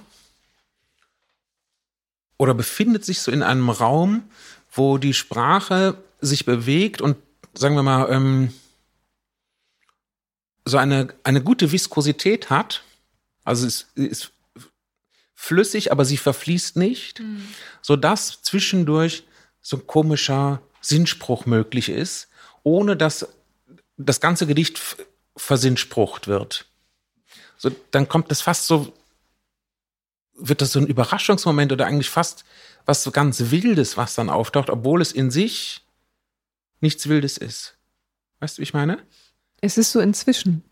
[2.37, 4.23] oder befindet sich so in einem Raum,
[4.71, 7.17] wo die Sprache sich bewegt und
[7.53, 8.53] sagen wir mal, ähm,
[10.65, 12.83] so eine, eine gute Viskosität hat.
[13.43, 14.31] Also es ist
[15.39, 17.23] flüssig, aber sie verfließt nicht,
[17.81, 19.23] sodass zwischendurch
[19.61, 22.27] so ein komischer Sinnspruch möglich ist,
[22.63, 23.25] ohne dass
[23.95, 24.81] das ganze Gedicht
[25.37, 26.65] versinnsprucht wird.
[27.57, 28.91] So, dann kommt das fast so,
[30.33, 32.43] wird das so ein Überraschungsmoment oder eigentlich fast
[32.85, 35.85] was so ganz Wildes, was dann auftaucht, obwohl es in sich
[36.81, 37.77] nichts Wildes ist.
[38.41, 39.01] Weißt du, wie ich meine?
[39.61, 40.68] Es ist so inzwischen.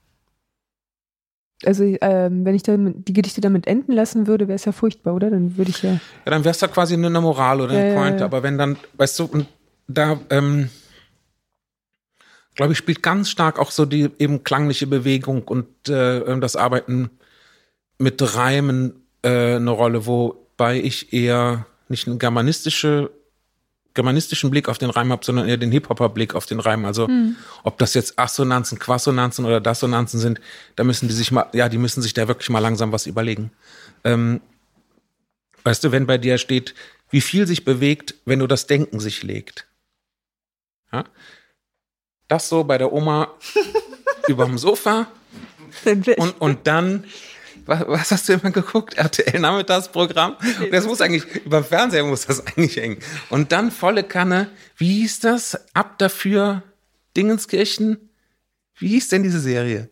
[1.66, 5.16] Also, ähm, wenn ich dann die Gedichte damit enden lassen würde, wäre es ja furchtbar,
[5.16, 5.32] oder?
[5.32, 5.94] Dann würde ich ja.
[5.94, 8.20] Ja, dann wär's da quasi nur eine Moral oder eine ja, Pointe.
[8.20, 8.26] ja.
[8.26, 9.48] Aber wenn dann, weißt du, und
[9.88, 10.70] da, ähm,
[12.54, 17.10] glaube ich, spielt ganz stark auch so die eben klangliche Bewegung und äh, das Arbeiten
[17.98, 18.94] mit Reimen
[19.24, 23.10] äh, eine Rolle, wobei ich eher nicht einen germanistische,
[23.98, 26.86] germanistischen Blick auf den Reim habe, sondern eher den Hip-Hopper-Blick auf den Reim.
[26.86, 27.10] Also
[27.64, 30.40] ob das jetzt Assonanzen, Quassonanzen oder Dassonanzen sind,
[30.78, 33.52] da müssen die sich mal, ja, die müssen sich da wirklich mal langsam was überlegen.
[34.06, 34.40] Ähm,
[35.68, 36.76] Weißt du, wenn bei dir steht,
[37.10, 39.68] wie viel sich bewegt, wenn nur das Denken sich legt.
[40.94, 41.04] Ja?
[42.30, 43.34] Das so bei der Oma
[44.30, 45.08] überm Sofa
[46.18, 47.04] und, und dann,
[47.68, 48.96] was, was hast du immer geguckt?
[48.96, 50.36] RTL Nachmittagsprogramm?
[50.72, 52.98] Das muss eigentlich, über Fernseher muss das eigentlich hängen.
[53.30, 55.60] Und dann volle Kanne, wie hieß das?
[55.74, 56.64] Ab dafür
[57.16, 58.10] Dingenskirchen?
[58.78, 59.90] Wie hieß denn diese Serie?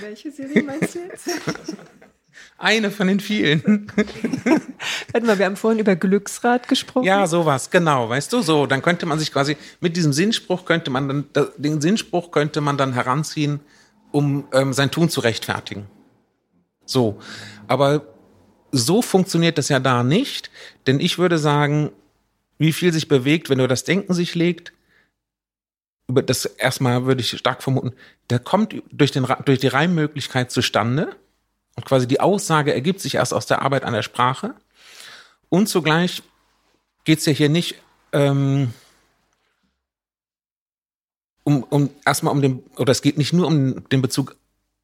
[0.00, 1.28] welche Serie meinst du jetzt?
[2.58, 3.86] Eine von den vielen.
[5.12, 7.04] Warte mal, wir haben vorhin über Glücksrad gesprochen.
[7.04, 10.90] Ja, sowas, genau, weißt du, so, dann könnte man sich quasi mit diesem Sinnspruch könnte
[10.90, 13.60] man dann, da- den Sinnspruch könnte man dann heranziehen,
[14.12, 15.86] um ähm, sein Tun zu rechtfertigen.
[16.84, 17.20] So,
[17.68, 18.06] aber
[18.70, 20.50] so funktioniert das ja da nicht,
[20.86, 21.92] denn ich würde sagen,
[22.58, 24.72] wie viel sich bewegt, wenn nur das Denken sich legt,
[26.08, 27.92] über das erstmal würde ich stark vermuten,
[28.30, 31.16] der kommt durch, den, durch die Reimmöglichkeit zustande
[31.76, 34.54] und quasi die Aussage ergibt sich erst aus der Arbeit an der Sprache.
[35.48, 36.22] Und zugleich
[37.04, 37.76] geht es ja hier nicht
[38.12, 38.72] ähm,
[41.44, 44.36] um, um erstmal um den, oder es geht nicht nur um den Bezug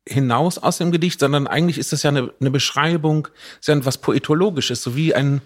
[0.09, 3.29] hinaus aus dem Gedicht, sondern eigentlich ist das ja eine, eine Beschreibung,
[3.61, 5.43] ist ja etwas Poetologisches, so wie ein,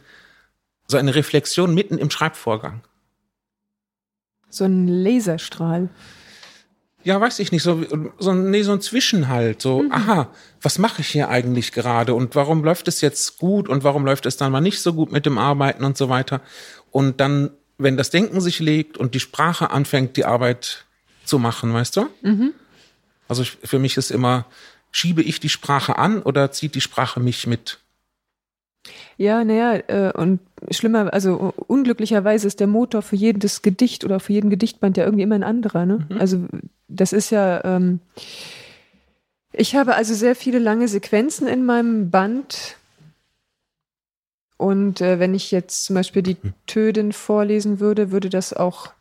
[0.87, 2.83] so eine Reflexion mitten im Schreibvorgang.
[4.49, 5.89] So ein Laserstrahl.
[7.05, 7.85] Ja, weiß ich nicht, so,
[8.19, 10.29] so, nee, so ein Zwischenhalt, so, aha,
[10.61, 14.25] was mache ich hier eigentlich gerade und warum läuft es jetzt gut und warum läuft
[14.25, 16.43] es dann mal nicht so gut mit dem Arbeiten und so weiter.
[16.93, 20.85] Und dann, wenn das Denken sich legt und die Sprache anfängt, die Arbeit
[21.25, 22.09] zu machen, weißt du?
[23.29, 24.47] Also ich, für mich ist immer,
[24.91, 27.79] schiebe ich die Sprache an oder zieht die Sprache mich mit?
[29.17, 34.33] Ja, naja, äh, und schlimmer, also unglücklicherweise ist der Motor für jedes Gedicht oder für
[34.33, 35.87] jeden Gedichtband ja irgendwie immer ein anderer.
[35.87, 36.07] Ne?
[36.19, 36.47] Also
[36.89, 38.01] das ist ja, ähm,
[39.53, 42.77] Ich habe also sehr viele lange Sequenzen in meinem Band.
[44.57, 46.55] Und äh, wenn ich jetzt zum Beispiel die Hm.
[46.67, 48.93] Töden vorlesen würde, würde das auch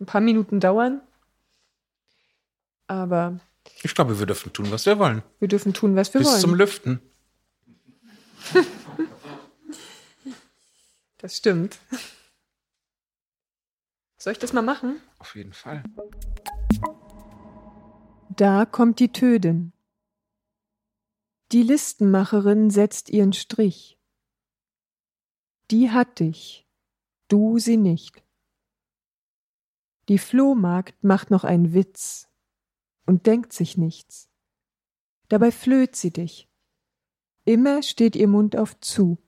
[0.00, 1.00] ein paar Minuten dauern.
[2.86, 3.40] Aber
[3.86, 5.22] Ich glaube, wir dürfen tun, was wir wollen.
[5.38, 6.40] wir dürfen tun, was wir Bis wollen.
[6.40, 7.00] zum Lüften.
[11.18, 11.78] das stimmt.
[14.16, 15.00] Soll ich das mal machen?
[15.20, 15.84] Auf jeden Fall.
[18.30, 19.72] Da kommt die Tödin.
[21.52, 24.00] Die Listenmacherin setzt ihren Strich.
[25.70, 26.66] Die hat dich,
[27.28, 28.24] du sie nicht.
[30.08, 32.26] Die Flohmagd macht noch einen Witz
[33.06, 34.28] und denkt sich nichts.
[35.28, 36.48] Dabei flöht sie dich.
[37.44, 39.18] Immer steht ihr Mund auf zu.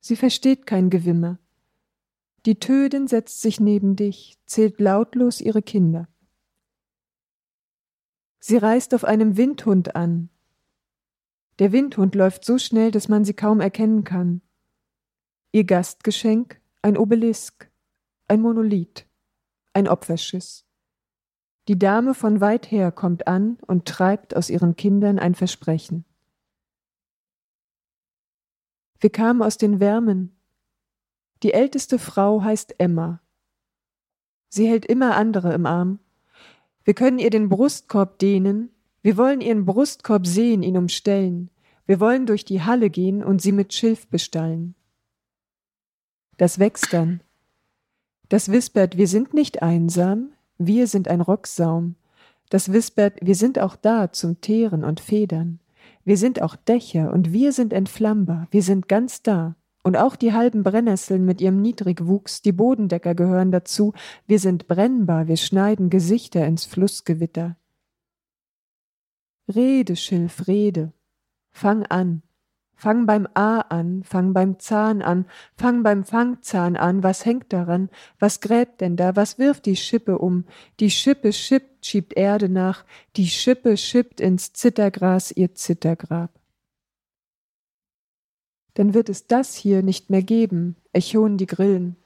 [0.00, 1.38] Sie versteht kein Gewimmer.
[2.46, 6.08] Die Tödin setzt sich neben dich, zählt lautlos ihre Kinder.
[8.40, 10.30] Sie reist auf einem Windhund an.
[11.58, 14.40] Der Windhund läuft so schnell, dass man sie kaum erkennen kann.
[15.52, 17.70] Ihr Gastgeschenk ein Obelisk,
[18.28, 19.06] ein Monolith,
[19.74, 20.64] ein Opferschiss.
[21.68, 26.04] Die Dame von weit her kommt an und treibt aus ihren Kindern ein Versprechen.
[28.98, 30.36] Wir kamen aus den Wärmen.
[31.42, 33.20] Die älteste Frau heißt Emma.
[34.48, 36.00] Sie hält immer andere im Arm.
[36.84, 38.70] Wir können ihr den Brustkorb dehnen,
[39.02, 41.50] wir wollen ihren Brustkorb sehen, ihn umstellen,
[41.86, 44.74] wir wollen durch die Halle gehen und sie mit Schilf bestallen.
[46.36, 47.22] Das wächst dann.
[48.28, 51.96] Das wispert, wir sind nicht einsam, wir sind ein Rocksaum.
[52.50, 55.58] Das wispert, wir sind auch da zum Teeren und Federn.
[56.04, 59.56] Wir sind auch Dächer und wir sind entflammbar, wir sind ganz da.
[59.82, 63.94] Und auch die halben Brennnesseln mit ihrem Niedrigwuchs, die Bodendecker gehören dazu.
[64.26, 67.56] Wir sind brennbar, wir schneiden Gesichter ins Flussgewitter.
[69.48, 70.92] Rede, Schilf, rede.
[71.50, 72.22] Fang an.
[72.80, 77.90] Fang beim A an, fang beim Zahn an, fang beim Fangzahn an, was hängt daran,
[78.18, 80.46] was gräbt denn da, was wirft die Schippe um,
[80.80, 86.30] die Schippe schippt, schiebt Erde nach, die Schippe schippt ins Zittergras ihr Zittergrab.
[88.72, 91.96] Dann wird es das hier nicht mehr geben, echoen die Grillen.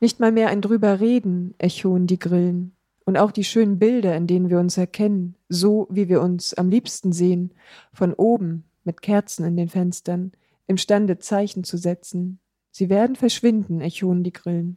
[0.00, 2.74] Nicht mal mehr ein drüber reden, echoen die Grillen.
[3.04, 6.70] Und auch die schönen Bilder, in denen wir uns erkennen, so wie wir uns am
[6.70, 7.54] liebsten sehen,
[7.92, 10.32] von oben, mit Kerzen in den Fenstern,
[10.66, 12.40] imstande Zeichen zu setzen.
[12.70, 14.76] Sie werden verschwinden, echoen die Grillen.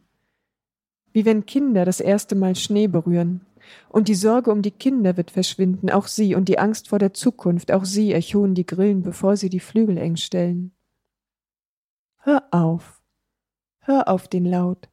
[1.12, 3.46] Wie wenn Kinder das erste Mal Schnee berühren.
[3.88, 7.14] Und die Sorge um die Kinder wird verschwinden, auch sie, und die Angst vor der
[7.14, 10.72] Zukunft, auch sie echoen die Grillen, bevor sie die Flügel eng stellen.
[12.18, 13.02] Hör auf.
[13.78, 14.90] Hör auf den Laut.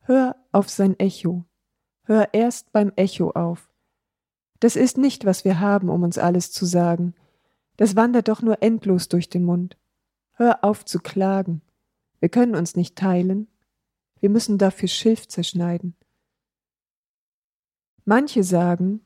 [0.00, 1.44] Hör auf sein Echo.
[2.04, 3.70] Hör erst beim Echo auf.
[4.58, 7.14] Das ist nicht, was wir haben, um uns alles zu sagen.
[7.76, 9.76] Das wandert doch nur endlos durch den Mund.
[10.32, 11.62] Hör auf zu klagen.
[12.20, 13.48] Wir können uns nicht teilen.
[14.20, 15.96] Wir müssen dafür Schilf zerschneiden.
[18.04, 19.00] Manche sagen,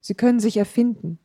[0.00, 1.18] sie können sich erfinden,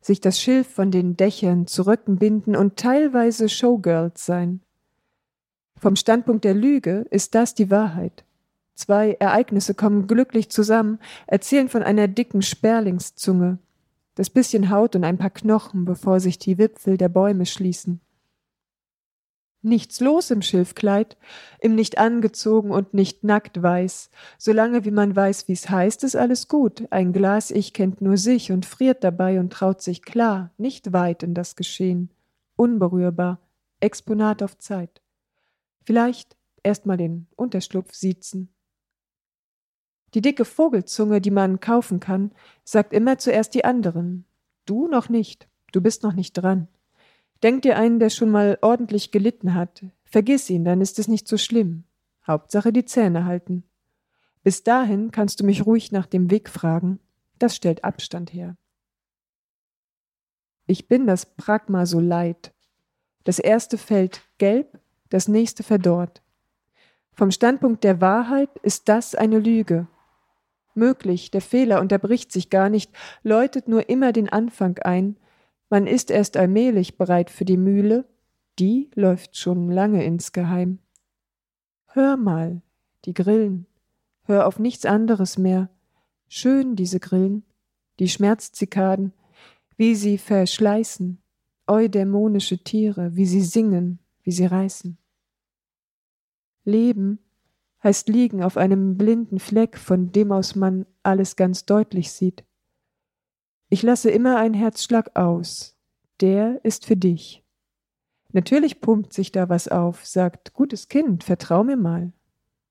[0.00, 4.62] sich das Schilf von den Dächern zu Röcken binden und teilweise Showgirls sein.
[5.78, 8.24] Vom Standpunkt der Lüge ist das die Wahrheit.
[8.74, 13.58] Zwei Ereignisse kommen glücklich zusammen, erzählen von einer dicken Sperlingszunge,
[14.16, 18.00] das bisschen Haut und ein paar Knochen, bevor sich die Wipfel der Bäume schließen.
[19.62, 21.16] Nichts los im Schilfkleid,
[21.60, 24.10] im nicht angezogen und nicht nackt weiß.
[24.38, 26.86] Solange wie man weiß, wie's heißt, ist alles gut.
[26.90, 31.22] Ein Glas Ich kennt nur sich und friert dabei und traut sich klar, nicht weit
[31.22, 32.10] in das Geschehen.
[32.54, 33.40] Unberührbar,
[33.80, 35.02] Exponat auf Zeit.
[35.84, 38.55] Vielleicht erst mal den Unterschlupf siezen.
[40.16, 42.32] Die dicke Vogelzunge, die man kaufen kann,
[42.64, 44.24] sagt immer zuerst die anderen.
[44.64, 46.68] Du noch nicht, du bist noch nicht dran.
[47.42, 49.84] Denk dir einen, der schon mal ordentlich gelitten hat.
[50.04, 51.84] Vergiss ihn, dann ist es nicht so schlimm.
[52.26, 53.64] Hauptsache die Zähne halten.
[54.42, 56.98] Bis dahin kannst du mich ruhig nach dem Weg fragen.
[57.38, 58.56] Das stellt Abstand her.
[60.66, 62.54] Ich bin das Pragma so leid.
[63.24, 66.22] Das erste fällt gelb, das nächste verdorrt.
[67.12, 69.88] Vom Standpunkt der Wahrheit ist das eine Lüge.
[70.76, 75.16] Möglich, der Fehler unterbricht sich gar nicht, läutet nur immer den Anfang ein,
[75.68, 78.04] man ist erst allmählich bereit für die Mühle,
[78.58, 80.78] die läuft schon lange insgeheim.
[81.88, 82.62] Hör mal,
[83.04, 83.66] die Grillen,
[84.24, 85.70] hör auf nichts anderes mehr.
[86.28, 87.42] Schön diese Grillen,
[87.98, 89.12] die Schmerzzikaden,
[89.76, 91.20] wie sie verschleißen,
[91.66, 94.98] eudämonische Tiere, wie sie singen, wie sie reißen.
[96.64, 97.18] Leben
[97.82, 102.44] heißt liegen auf einem blinden Fleck, von dem aus man alles ganz deutlich sieht.
[103.68, 105.76] Ich lasse immer einen Herzschlag aus.
[106.20, 107.44] Der ist für dich.
[108.32, 112.12] Natürlich pumpt sich da was auf, sagt, gutes Kind, vertrau mir mal.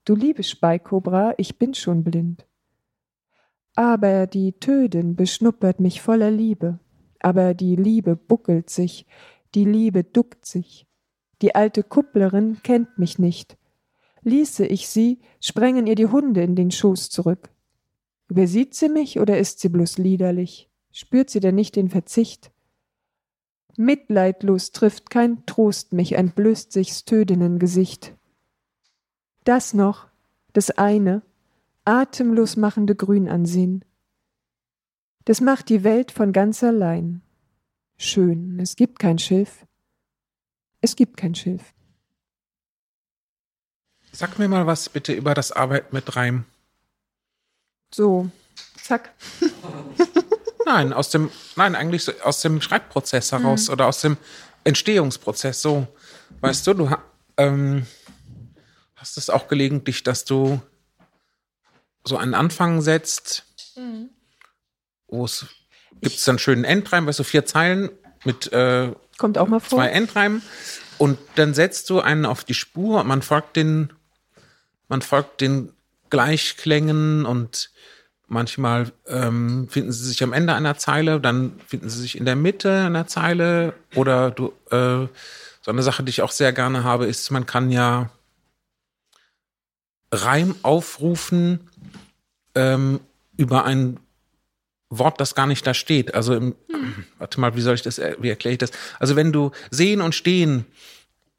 [0.05, 2.45] Du liebes Speikobra, ich bin schon blind.
[3.75, 6.79] Aber die Tödin beschnuppert mich voller Liebe.
[7.19, 9.05] Aber die Liebe buckelt sich,
[9.55, 10.85] die Liebe duckt sich.
[11.41, 13.57] Die alte Kupplerin kennt mich nicht.
[14.25, 17.51] Ließe ich sie, sprengen ihr die Hunde in den Schoß zurück.
[18.27, 20.67] Übersieht sie mich oder ist sie bloß liederlich?
[20.91, 22.51] Spürt sie denn nicht den Verzicht?
[23.77, 28.15] Mitleidlos trifft kein Trost mich, entblößt sich's Tödinnengesicht.
[29.43, 30.07] Das noch,
[30.53, 31.21] das eine,
[31.83, 33.85] atemlos machende Grün ansehen.
[35.25, 37.21] Das macht die Welt von ganz allein.
[37.95, 39.67] Schön, es gibt kein Schilf.
[40.81, 41.75] Es gibt kein Schilf.
[44.15, 46.45] Sag mir mal was bitte über das Arbeiten mit Reim.
[47.93, 48.29] So,
[48.81, 49.13] zack.
[50.65, 53.73] Nein, aus dem, nein, eigentlich so aus dem Schreibprozess heraus mhm.
[53.73, 54.17] oder aus dem
[54.63, 55.61] Entstehungsprozess.
[55.61, 55.87] So,
[56.41, 56.97] weißt du, du
[57.37, 57.85] ähm,
[58.95, 60.59] hast es auch gelegentlich, dass du
[62.03, 63.43] so einen Anfang setzt,
[63.75, 64.09] mhm.
[65.07, 65.45] wo es
[66.01, 67.91] gibt es dann schönen Endreim, weißt du, vier Zeilen
[68.23, 69.77] mit äh, Kommt auch mal vor.
[69.77, 70.41] zwei Endreimen.
[70.97, 73.93] Und dann setzt du einen auf die Spur und man folgt den,
[74.87, 75.71] man folgt den
[76.09, 77.71] Gleichklängen und
[78.27, 82.35] Manchmal ähm, finden sie sich am Ende einer Zeile, dann finden sie sich in der
[82.35, 83.73] Mitte einer Zeile.
[83.93, 85.07] Oder du, äh,
[85.61, 88.09] so eine Sache, die ich auch sehr gerne habe, ist, man kann ja
[90.11, 91.59] Reim aufrufen
[92.55, 92.99] ähm,
[93.37, 93.99] über ein
[94.89, 96.15] Wort, das gar nicht da steht.
[96.15, 97.05] Also im, hm.
[97.19, 98.71] warte mal, wie soll ich das, wie erkläre ich das?
[98.97, 100.65] Also wenn du sehen und stehen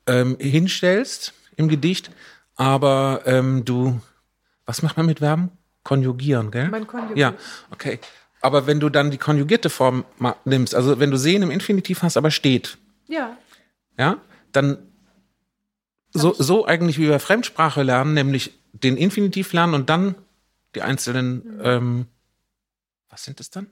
[0.07, 2.11] ähm, hinstellst im Gedicht,
[2.57, 4.01] aber ähm, du,
[4.65, 5.53] was macht man mit Verben?
[5.87, 6.69] konjugieren, gell?
[6.69, 7.17] Man konjugiert.
[7.17, 7.35] Ja,
[7.71, 8.01] okay.
[8.43, 10.05] Aber wenn du dann die konjugierte Form
[10.45, 12.77] nimmst, also wenn du sehen im Infinitiv hast, aber steht.
[13.07, 13.37] Ja.
[13.97, 14.19] Ja,
[14.51, 14.79] dann
[16.13, 20.17] so, so eigentlich wie wir Fremdsprache lernen, nämlich den Infinitiv lernen und dann
[20.75, 21.61] die einzelnen, mhm.
[21.63, 22.07] ähm,
[23.09, 23.69] was sind es dann?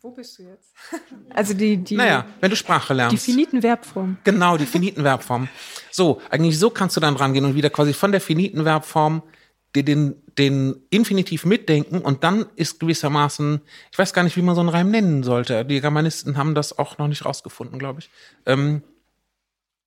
[0.00, 0.72] Wo bist du jetzt?
[1.34, 1.96] Also die, die.
[1.96, 3.12] Naja, wenn du Sprache lernst.
[3.12, 4.18] Die finiten Verbform.
[4.24, 5.48] Genau, die finiten Verbform.
[5.90, 9.22] So, eigentlich so kannst du dann rangehen und wieder quasi von der finiten Verbform
[9.74, 13.60] dir den, den Infinitiv mitdenken und dann ist gewissermaßen,
[13.92, 15.64] ich weiß gar nicht, wie man so einen Reim nennen sollte.
[15.64, 18.10] Die Germanisten haben das auch noch nicht rausgefunden, glaube ich.
[18.46, 18.82] Ähm,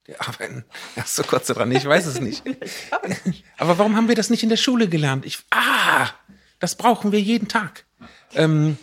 [0.08, 0.64] ja, wenn,
[0.96, 2.44] erst so kurz dran, ich weiß es nicht.
[3.58, 5.26] Aber warum haben wir das nicht in der Schule gelernt?
[5.26, 6.10] Ich, ah,
[6.60, 7.86] das brauchen wir jeden Tag.
[8.34, 8.78] Ähm,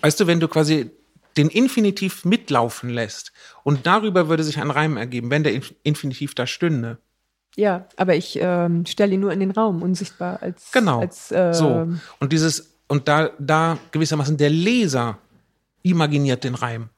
[0.00, 0.90] weißt du, wenn du quasi
[1.36, 3.32] den Infinitiv mitlaufen lässt
[3.62, 6.98] und darüber würde sich ein Reim ergeben, wenn der Infinitiv da stünde,
[7.56, 10.70] ja, aber ich ähm, stelle ihn nur in den Raum, unsichtbar als.
[10.72, 11.00] Genau.
[11.00, 11.88] Als, äh, so.
[12.20, 15.18] Und dieses, und da, da gewissermaßen der Leser
[15.82, 16.90] imaginiert den Reim.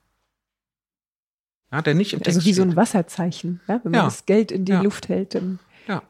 [1.70, 2.56] Ja, der nicht im Text Also wie steht.
[2.56, 3.80] so ein Wasserzeichen, ja?
[3.84, 4.04] wenn man ja.
[4.06, 4.80] das Geld in die ja.
[4.80, 5.40] Luft hält.
[5.86, 6.02] Ja.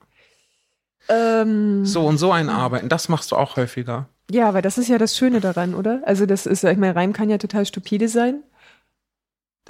[1.08, 4.08] Ähm, so und so ein Arbeiten, das machst du auch häufiger.
[4.30, 6.02] Ja, aber das ist ja das Schöne daran, oder?
[6.04, 8.42] Also das ist, ich meine, Reim kann ja total stupide sein.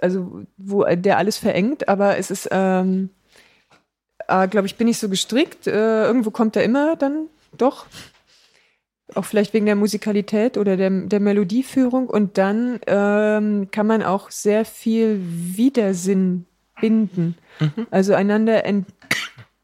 [0.00, 3.10] Also, wo der alles verengt, aber es ist, ähm,
[4.28, 5.66] äh, glaube ich, bin ich so gestrickt.
[5.66, 7.86] Äh, irgendwo kommt er immer dann doch.
[9.14, 12.08] Auch vielleicht wegen der Musikalität oder der, der Melodieführung.
[12.08, 16.46] Und dann ähm, kann man auch sehr viel Widersinn
[16.80, 17.36] binden.
[17.58, 17.86] Mhm.
[17.90, 18.86] Also einander ent,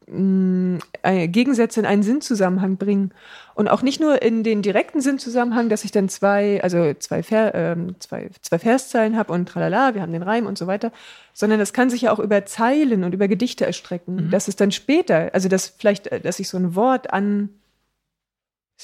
[0.07, 3.11] Gegensätze in einen Sinnzusammenhang bringen.
[3.55, 7.55] Und auch nicht nur in den direkten Sinnzusammenhang, dass ich dann zwei, also zwei, Ver,
[7.55, 10.91] ähm, zwei, zwei Verszeilen habe und tralala, wir haben den Reim und so weiter,
[11.33, 14.27] sondern das kann sich ja auch über Zeilen und über Gedichte erstrecken.
[14.27, 14.29] Mhm.
[14.29, 17.49] Dass es dann später, also dass vielleicht, äh, dass ich so ein Wort an,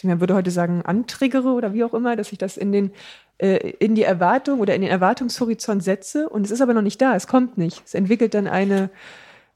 [0.03, 2.91] man würde heute sagen, antriggere oder wie auch immer, dass ich das in den
[3.37, 7.01] äh, in die Erwartung oder in den Erwartungshorizont setze und es ist aber noch nicht
[7.01, 7.83] da, es kommt nicht.
[7.85, 8.89] Es entwickelt dann eine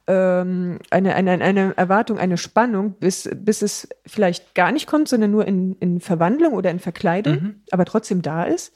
[0.08, 5.32] ähm, eine, eine, eine Erwartung, eine Spannung, bis, bis es vielleicht gar nicht kommt, sondern
[5.32, 7.62] nur in, in Verwandlung oder in Verkleidung, mhm.
[7.72, 8.74] aber trotzdem da ist.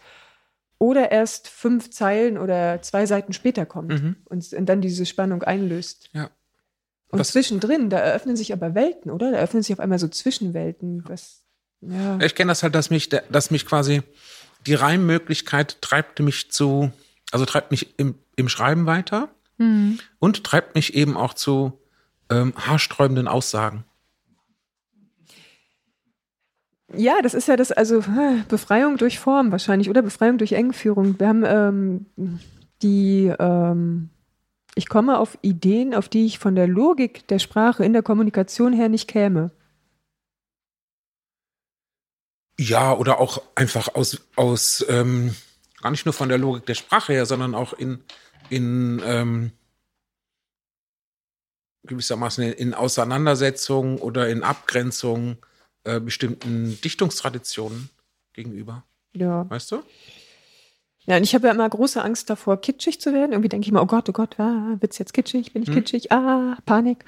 [0.80, 4.16] Oder erst fünf Zeilen oder zwei Seiten später kommt mhm.
[4.26, 6.10] und, und, dann diese Spannung einlöst.
[6.14, 6.30] Ja.
[7.10, 9.32] Und was, zwischendrin, da eröffnen sich aber Welten, oder?
[9.32, 11.04] Da eröffnen sich auf einmal so Zwischenwelten.
[11.08, 11.44] Was,
[11.82, 12.18] ja.
[12.22, 14.04] Ich kenne das halt, dass mich, dass mich quasi
[14.66, 16.92] die Reimmöglichkeit treibt mich zu,
[17.32, 19.30] also treibt mich im, im Schreiben weiter
[19.60, 20.00] mhm.
[20.18, 21.80] und treibt mich eben auch zu
[22.32, 23.86] ähm, haarsträubenden Aussagen.
[26.96, 28.04] Ja, das ist ja das, also
[28.48, 31.20] Befreiung durch Form wahrscheinlich oder Befreiung durch Engführung.
[31.20, 32.40] Wir haben ähm,
[32.82, 34.10] die, ähm,
[34.74, 38.74] ich komme auf Ideen, auf die ich von der Logik der Sprache in der Kommunikation
[38.74, 39.52] her nicht käme.
[42.58, 45.36] Ja, oder auch einfach aus, aus ähm,
[45.82, 48.04] gar nicht nur von der Logik der Sprache her, sondern auch in,
[48.50, 49.52] in ähm,
[51.84, 55.38] gewissermaßen in, in Auseinandersetzungen oder in Abgrenzungen
[55.84, 57.90] äh, bestimmten Dichtungstraditionen
[58.34, 58.84] gegenüber.
[59.14, 59.50] Ja.
[59.50, 59.82] Weißt du?
[61.06, 63.32] Ja, und ich habe ja immer große Angst davor, kitschig zu werden.
[63.32, 65.54] Irgendwie denke ich immer, oh Gott, oh Gott, ah, wird's jetzt kitschig?
[65.54, 65.76] Bin ich Hm.
[65.76, 66.12] kitschig?
[66.12, 67.04] Ah, Panik.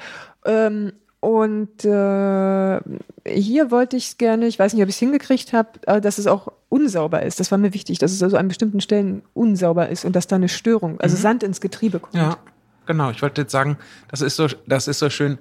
[0.45, 2.79] Ähm, und äh,
[3.27, 6.17] hier wollte ich es gerne, ich weiß nicht, ob ich es hingekriegt habe, äh, dass
[6.17, 7.39] es auch unsauber ist.
[7.39, 10.37] Das war mir wichtig, dass es also an bestimmten Stellen unsauber ist und dass da
[10.37, 12.13] eine Störung, also Sand ins Getriebe kommt.
[12.13, 12.19] Mhm.
[12.21, 12.37] Ja,
[12.85, 13.11] genau.
[13.11, 15.37] Ich wollte jetzt sagen, das ist so, das ist so schön,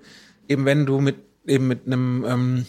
[0.49, 1.17] eben wenn du mit,
[1.47, 2.67] eben mit einem, ähm,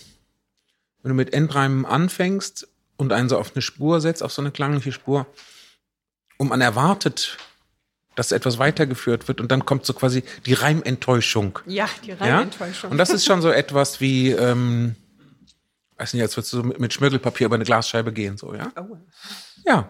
[1.02, 4.52] wenn du mit Endreimen anfängst und einen so auf eine Spur setzt, auf so eine
[4.52, 5.26] klangliche Spur,
[6.38, 7.38] und man erwartet,
[8.16, 11.60] dass etwas weitergeführt wird und dann kommt so quasi die Reimenttäuschung.
[11.66, 12.16] Ja, die Ja?
[12.18, 12.92] Reihenenttäuschung.
[12.92, 14.96] Und das ist schon so etwas wie, ähm,
[16.02, 18.72] weiß nicht, als würdest du so mit, Schmirgelpapier über eine Glasscheibe gehen, so, ja?
[18.76, 19.00] Aua.
[19.66, 19.90] Ja,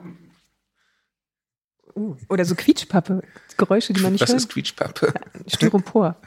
[1.94, 3.22] Uh, oder so Quietschpappe,
[3.58, 4.40] Geräusche, die man nicht das hört.
[4.40, 5.14] ist Quietschpappe.
[5.48, 6.16] Styropor.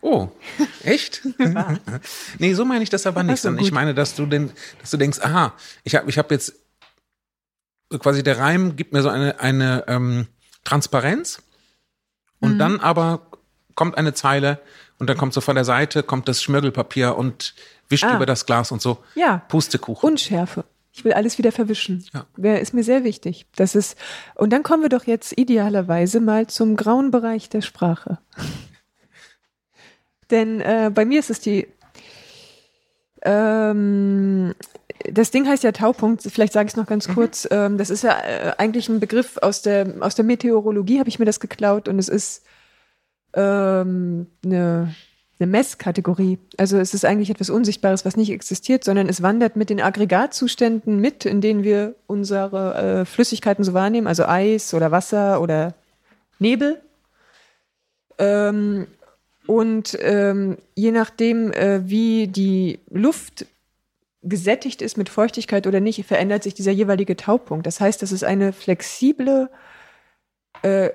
[0.00, 0.28] Oh,
[0.84, 1.22] echt?
[2.38, 4.52] nee, so meine ich das aber nicht, Ach so, sondern ich meine, dass du denn,
[4.80, 6.54] dass du denkst, aha, ich habe ich hab jetzt
[7.90, 10.28] so quasi der Reim gibt mir so eine, eine ähm,
[10.62, 11.42] Transparenz
[12.38, 12.58] und Mhm.
[12.60, 13.27] dann aber
[13.78, 14.58] kommt eine Zeile
[14.98, 17.54] und dann kommt so von der Seite kommt das Schmirgelpapier und
[17.88, 18.16] wischt Ah.
[18.16, 18.98] über das Glas und so.
[19.14, 19.42] Ja.
[19.48, 20.10] Pustekuchen.
[20.10, 20.64] Unschärfe.
[20.90, 22.04] Ich will alles wieder verwischen.
[22.12, 22.54] Ja.
[22.56, 23.46] Ist mir sehr wichtig.
[23.54, 23.96] Das ist
[24.34, 28.18] und dann kommen wir doch jetzt idealerweise mal zum grauen Bereich der Sprache.
[30.32, 31.68] Denn äh, bei mir ist es die
[33.22, 34.56] ähm,
[35.12, 37.46] das Ding heißt ja Taupunkt, vielleicht sage ich es noch ganz kurz.
[37.52, 41.20] Ähm, das ist ja äh, eigentlich ein Begriff aus der, aus der Meteorologie, habe ich
[41.20, 42.42] mir das geklaut und es ist
[43.34, 44.94] ähm, eine,
[45.38, 46.38] eine Messkategorie.
[46.56, 51.00] Also es ist eigentlich etwas Unsichtbares, was nicht existiert, sondern es wandert mit den Aggregatzuständen
[51.00, 55.74] mit, in denen wir unsere äh, Flüssigkeiten so wahrnehmen, also Eis oder Wasser oder
[56.38, 56.80] Nebel.
[58.18, 58.86] Ähm,
[59.46, 63.46] und ähm, je nachdem, äh, wie die Luft
[64.22, 67.66] gesättigt ist mit Feuchtigkeit oder nicht, verändert sich dieser jeweilige Taupunkt.
[67.66, 69.48] Das heißt, das ist eine flexible
[70.62, 70.90] äh,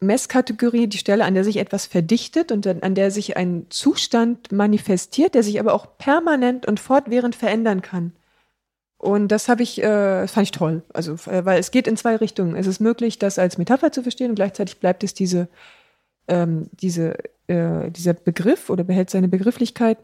[0.00, 5.34] Messkategorie, die Stelle, an der sich etwas verdichtet und an der sich ein Zustand manifestiert,
[5.34, 8.12] der sich aber auch permanent und fortwährend verändern kann.
[8.98, 10.82] Und das habe ich, äh, fand ich toll.
[10.92, 12.56] Also, äh, weil es geht in zwei Richtungen.
[12.56, 15.48] Es ist möglich, das als Metapher zu verstehen und gleichzeitig bleibt es diese,
[16.26, 19.98] ähm, diese, äh, dieser Begriff oder behält seine Begrifflichkeit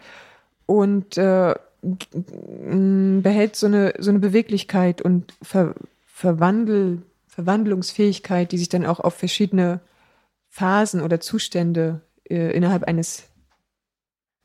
[0.66, 5.74] und äh, behält so eine, so eine Beweglichkeit und Ver,
[6.06, 7.02] Verwandel,
[7.34, 9.80] Verwandlungsfähigkeit, die sich dann auch auf verschiedene
[10.48, 13.24] Phasen oder Zustände äh, innerhalb eines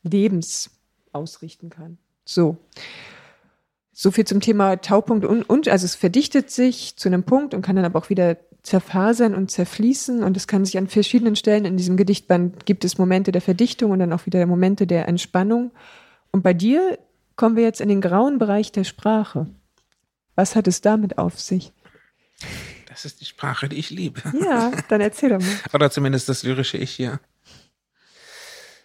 [0.02, 0.72] Lebens
[1.12, 2.00] ausrichten kann.
[2.26, 2.58] So.
[3.94, 7.62] So viel zum Thema Taupunkt und, und also es verdichtet sich zu einem Punkt und
[7.62, 11.66] kann dann aber auch wieder zerfasern und zerfließen und es kann sich an verschiedenen Stellen
[11.66, 15.72] in diesem Gedichtband gibt es Momente der Verdichtung und dann auch wieder Momente der Entspannung.
[16.32, 16.98] Und bei dir
[17.36, 19.48] kommen wir jetzt in den grauen Bereich der Sprache.
[20.36, 21.72] Was hat es damit auf sich?
[22.90, 24.22] Das ist die Sprache, die ich liebe.
[24.44, 25.60] Ja, dann erzähl doch mal.
[25.74, 27.20] Oder zumindest das lyrische Ich hier.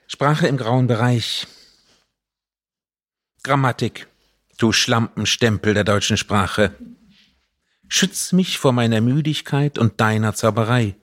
[0.06, 1.46] Sprache im grauen Bereich.
[3.42, 4.06] Grammatik,
[4.58, 6.76] du Schlampenstempel der deutschen Sprache.
[7.88, 10.96] Schütz mich vor meiner Müdigkeit und deiner Zauberei.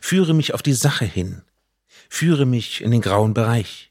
[0.00, 1.42] Führe mich auf die Sache hin.
[2.10, 3.90] Führe mich in den grauen Bereich.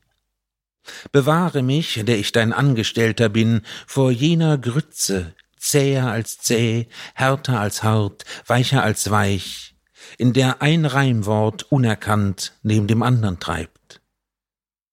[1.11, 5.34] Bewahre mich, der ich dein Angestellter bin, vor jener Grütze,
[5.64, 9.76] zäher als zäh, härter als hart, weicher als weich,
[10.18, 14.01] in der ein Reimwort unerkannt neben dem andern treibt.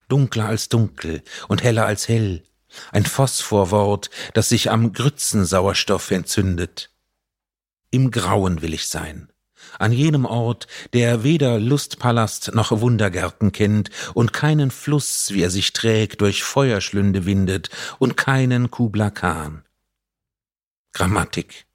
[0.07, 2.43] Dunkler als dunkel und heller als hell,
[2.91, 6.89] ein Phosphorwort, das sich am Grützensauerstoff entzündet.
[7.91, 9.29] Im Grauen will ich sein,
[9.77, 15.73] an jenem Ort, der weder Lustpalast noch Wundergärten kennt und keinen Fluss, wie er sich
[15.73, 17.69] trägt, durch Feuerschlünde windet
[17.99, 19.65] und keinen Kubla Khan.
[20.93, 21.67] Grammatik,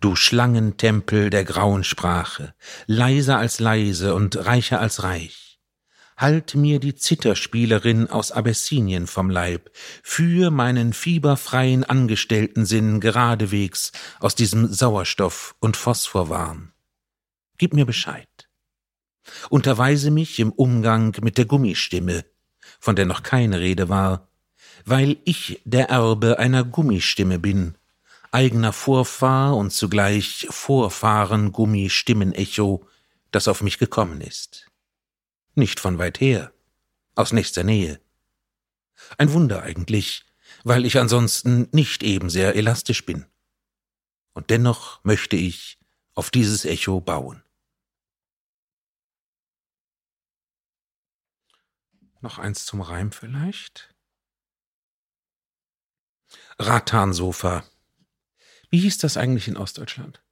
[0.00, 2.54] du Schlangentempel der grauen Sprache,
[2.86, 5.58] leiser als leise und reicher als reich.
[6.16, 9.70] Halt mir die Zitterspielerin aus Abessinien vom Leib,
[10.02, 13.90] führ meinen fieberfreien Angestellten-Sinn geradewegs
[14.20, 16.72] aus diesem Sauerstoff- und Phosphorwahn.
[17.58, 18.28] Gib mir Bescheid.
[19.48, 22.24] Unterweise mich im Umgang mit der Gummistimme,
[22.78, 24.28] von der noch keine Rede war,
[24.84, 27.76] weil ich der Erbe einer Gummistimme bin,
[28.30, 32.86] eigener Vorfahr und zugleich Vorfahren Gummistimmenecho,
[33.30, 34.70] das auf mich gekommen ist.
[35.54, 36.52] Nicht von weit her,
[37.14, 38.00] aus nächster Nähe.
[39.18, 40.24] Ein Wunder eigentlich,
[40.64, 43.26] weil ich ansonsten nicht eben sehr elastisch bin.
[44.32, 45.78] Und dennoch möchte ich
[46.14, 47.42] auf dieses Echo bauen.
[52.20, 53.94] Noch eins zum Reim vielleicht.
[56.58, 57.64] Rattansofa.
[58.70, 60.22] Wie hieß das eigentlich in Ostdeutschland?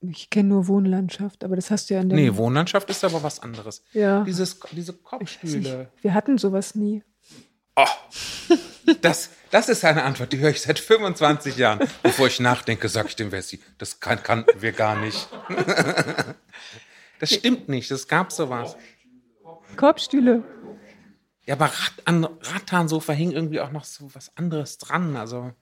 [0.00, 2.18] Ich kenne nur Wohnlandschaft, aber das hast du ja in der.
[2.18, 3.82] Nee, Wohnlandschaft ist aber was anderes.
[3.92, 4.22] Ja.
[4.22, 5.90] Dieses, diese Kopfstühle.
[6.00, 7.02] Wir hatten sowas nie.
[7.74, 7.84] Oh,
[9.02, 11.88] das, das ist eine Antwort, die höre ich seit 25 Jahren.
[12.02, 15.28] Bevor ich nachdenke, sage ich dem Wessi, das kann, kannten wir gar nicht.
[17.20, 18.76] Das stimmt nicht, es gab sowas.
[19.76, 20.44] Korbstühle.
[21.46, 25.16] Ja, aber Rat, an Rattansofa hing irgendwie auch noch so was anderes dran.
[25.16, 25.52] Also,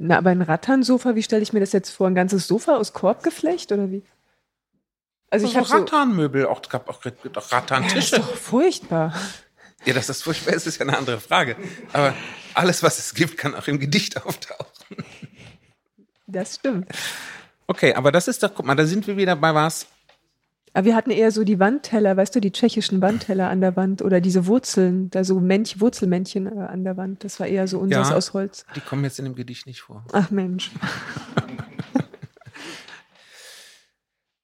[0.00, 2.06] Na, aber ein Rattansofa, wie stelle ich mir das jetzt vor?
[2.06, 4.02] Ein ganzes Sofa aus Korbgeflecht oder wie?
[5.28, 5.70] Also ich so habe.
[5.70, 8.16] Rattanmöbel, auch, gab auch, auch Ja, das ist Rattantische.
[8.16, 9.12] doch furchtbar.
[9.84, 11.56] Ja, dass das furchtbar ist, ist ja eine andere Frage.
[11.92, 12.14] Aber
[12.54, 14.66] alles, was es gibt, kann auch im Gedicht auftauchen.
[16.28, 16.88] Das stimmt.
[17.66, 19.86] Okay, aber das ist doch, guck mal, da sind wir wieder bei was.
[20.74, 24.02] Aber wir hatten eher so die Wandteller, weißt du, die tschechischen Wandteller an der Wand
[24.02, 27.24] oder diese Wurzeln, da so Mänch, Wurzelmännchen äh, an der Wand.
[27.24, 28.16] Das war eher so unseres Ja.
[28.16, 28.64] aus Holz.
[28.76, 30.04] Die kommen jetzt in dem Gedicht nicht vor.
[30.12, 30.70] Ach Mensch.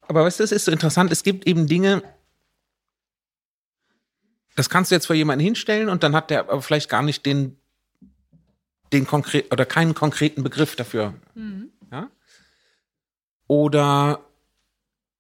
[0.03, 2.03] Aber weißt du, es ist so interessant, es gibt eben Dinge,
[4.55, 7.27] das kannst du jetzt vor jemanden hinstellen und dann hat der aber vielleicht gar nicht
[7.27, 7.57] den,
[8.93, 11.15] den konkret oder keinen konkreten Begriff dafür.
[11.91, 12.11] Ja?
[13.49, 14.24] Oder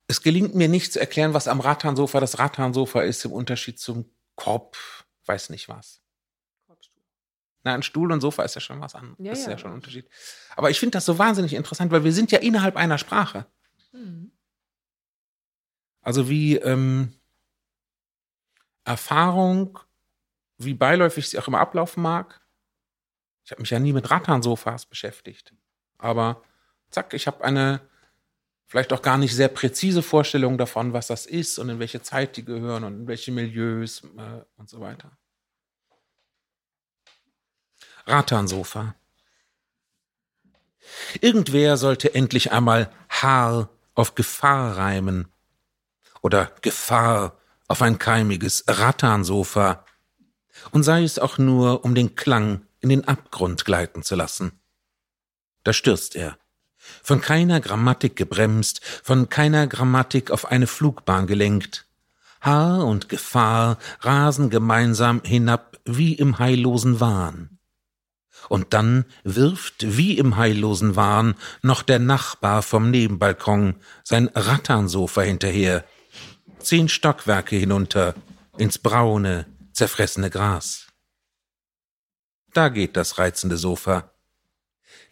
[0.06, 4.10] es gelingt mir nicht zu erklären, was am Rattansofa das Rattansofa ist im Unterschied zum
[4.36, 4.76] Korb,
[5.26, 6.02] weiß nicht was.
[7.64, 9.16] Na, ein Stuhl und Sofa ist ja schon was anderes.
[9.18, 9.58] Ja, das ist ja ja.
[9.58, 10.06] schon ein Unterschied.
[10.54, 13.46] Aber ich finde das so wahnsinnig interessant, weil wir sind ja innerhalb einer Sprache.
[16.02, 17.14] Also wie ähm,
[18.84, 19.78] Erfahrung,
[20.58, 22.42] wie beiläufig sie auch immer ablaufen mag.
[23.44, 25.54] Ich habe mich ja nie mit Rattan-Sofas beschäftigt.
[25.96, 26.42] Aber
[26.90, 27.80] zack, ich habe eine
[28.66, 32.36] vielleicht auch gar nicht sehr präzise Vorstellung davon, was das ist und in welche Zeit
[32.36, 35.10] die gehören und in welche Milieus äh, und so weiter.
[38.06, 38.94] Rattan-Sofa.
[41.20, 45.28] Irgendwer sollte endlich einmal Haar auf Gefahr reimen
[46.20, 47.38] oder Gefahr
[47.68, 49.84] auf ein keimiges Rattansofa
[50.70, 54.60] und sei es auch nur, um den Klang in den Abgrund gleiten zu lassen.
[55.62, 56.38] Da stürzt er,
[57.02, 61.86] von keiner Grammatik gebremst, von keiner Grammatik auf eine Flugbahn gelenkt.
[62.40, 67.58] Haar und Gefahr rasen gemeinsam hinab wie im heillosen Wahn.
[68.48, 75.84] Und dann wirft wie im heillosen Wahn noch der Nachbar vom Nebenbalkon sein Ratternsofa hinterher,
[76.58, 78.14] zehn Stockwerke hinunter
[78.58, 80.86] ins braune, zerfressene Gras.
[82.52, 84.13] Da geht das reizende Sofa.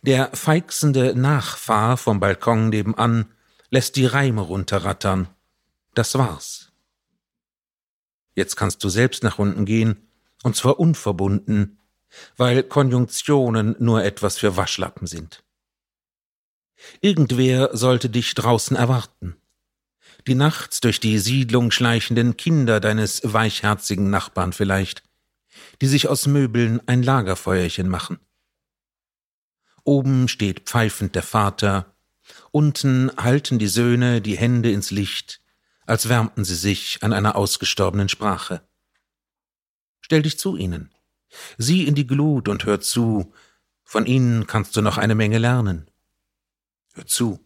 [0.05, 3.27] Der feixende Nachfahr vom Balkon nebenan
[3.71, 5.29] lässt die Reime runterrattern.
[5.95, 6.73] Das war's.
[8.35, 10.09] Jetzt kannst du selbst nach unten gehen,
[10.43, 11.79] und zwar unverbunden,
[12.37, 15.45] weil Konjunktionen nur etwas für Waschlappen sind.
[17.01, 19.37] Irgendwer sollte dich draußen erwarten.
[20.27, 25.05] Die nachts durch die Siedlung schleichenden Kinder deines weichherzigen Nachbarn vielleicht,
[25.81, 28.19] die sich aus Möbeln ein Lagerfeuerchen machen.
[29.85, 31.95] Oben steht pfeifend der Vater,
[32.51, 35.41] unten halten die Söhne die Hände ins Licht,
[35.87, 38.67] als wärmten sie sich an einer ausgestorbenen Sprache.
[40.01, 40.95] Stell dich zu ihnen,
[41.59, 43.33] sieh in die Glut und hör zu,
[43.83, 45.91] von ihnen kannst du noch eine Menge lernen.
[46.95, 47.45] Hör zu,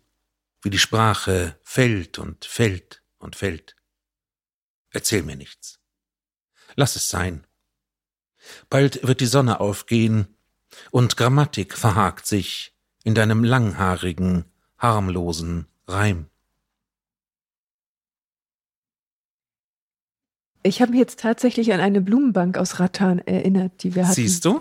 [0.63, 3.77] wie die Sprache fällt und fällt und fällt.
[4.91, 5.81] Erzähl mir nichts.
[6.75, 7.47] Lass es sein.
[8.69, 10.36] Bald wird die Sonne aufgehen,
[10.91, 12.75] und Grammatik verhakt sich
[13.05, 14.45] in deinem langhaarigen,
[14.79, 16.27] harmlosen Reim.
[20.63, 24.15] Ich habe mich jetzt tatsächlich an eine Blumenbank aus Rattan erinnert, die wir hatten.
[24.15, 24.61] Siehst du?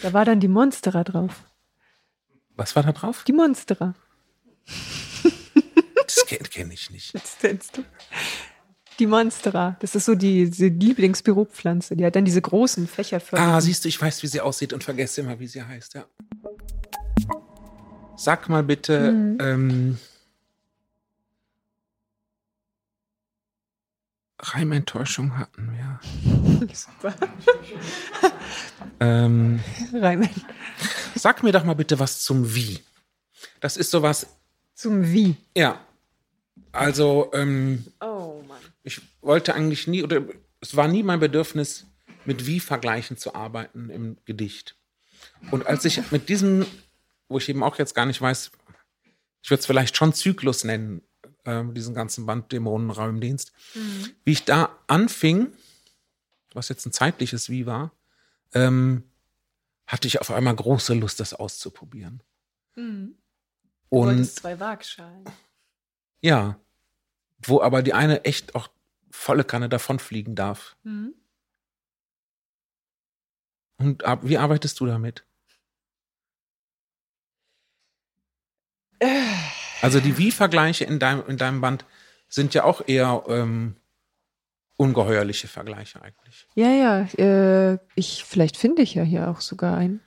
[0.00, 1.44] Da war dann die Monstera drauf.
[2.56, 3.24] Was war da drauf?
[3.24, 3.94] Die Monstera.
[6.06, 7.14] Das kenne kenn ich nicht.
[7.14, 7.84] Das kennst du.
[8.98, 9.76] Die Monstera.
[9.80, 11.96] Das ist so die, die Lieblingsbüropflanze.
[11.96, 13.48] Die hat dann diese großen Fächerförmchen.
[13.50, 16.04] Ah, siehst du, ich weiß, wie sie aussieht und vergesse immer, wie sie heißt, ja.
[18.16, 19.38] Sag mal bitte, Mhm.
[19.40, 19.98] ähm,
[24.40, 26.68] Reimenttäuschung hatten wir.
[26.74, 27.14] Super.
[29.00, 29.60] Ähm,
[29.92, 30.28] Reimen.
[31.14, 32.80] sag mir doch mal bitte was zum Wie.
[33.60, 34.26] Das ist sowas,
[34.74, 35.36] Zum Wie.
[35.56, 35.80] ja.
[36.72, 38.13] Also, ähm, Oh.
[38.84, 40.22] Ich wollte eigentlich nie, oder
[40.60, 41.86] es war nie mein Bedürfnis,
[42.26, 44.76] mit Wie-Vergleichen zu arbeiten im Gedicht.
[45.50, 46.64] Und als ich mit diesem,
[47.28, 48.50] wo ich eben auch jetzt gar nicht weiß,
[49.42, 51.02] ich würde es vielleicht schon Zyklus nennen,
[51.44, 54.10] äh, diesen ganzen Band Dämonenraumdienst, mhm.
[54.24, 55.52] wie ich da anfing,
[56.54, 57.92] was jetzt ein zeitliches Wie war,
[58.54, 59.02] ähm,
[59.86, 62.22] hatte ich auf einmal große Lust, das auszuprobieren.
[62.74, 63.16] Mhm.
[63.90, 65.24] Und zwei Waagschalen.
[66.20, 66.58] Ja,
[67.42, 68.68] wo aber die eine echt auch
[69.14, 70.76] volle Kanne davonfliegen darf.
[70.82, 71.14] Mhm.
[73.78, 75.24] Und wie arbeitest du damit?
[79.82, 81.84] Also die Wie-Vergleiche in deinem, in deinem Band
[82.28, 83.76] sind ja auch eher ähm,
[84.76, 86.46] ungeheuerliche Vergleiche eigentlich.
[86.54, 87.00] Ja, ja.
[87.18, 90.00] Äh, ich, vielleicht finde ich ja hier auch sogar einen.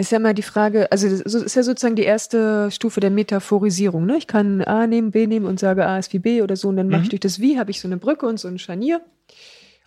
[0.00, 4.06] Ist ja mal die Frage, also das ist ja sozusagen die erste Stufe der Metaphorisierung.
[4.06, 4.16] Ne?
[4.16, 6.78] Ich kann A nehmen, B nehmen und sage A ist wie B oder so und
[6.78, 6.92] dann mhm.
[6.92, 9.02] mache ich durch das Wie, habe ich so eine Brücke und so ein Scharnier.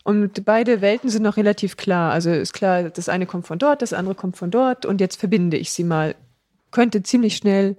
[0.04, 2.12] Und beide Welten sind noch relativ klar.
[2.12, 5.16] Also ist klar, das eine kommt von dort, das andere kommt von dort und jetzt
[5.16, 6.14] verbinde ich sie mal.
[6.70, 7.76] Könnte ziemlich schnell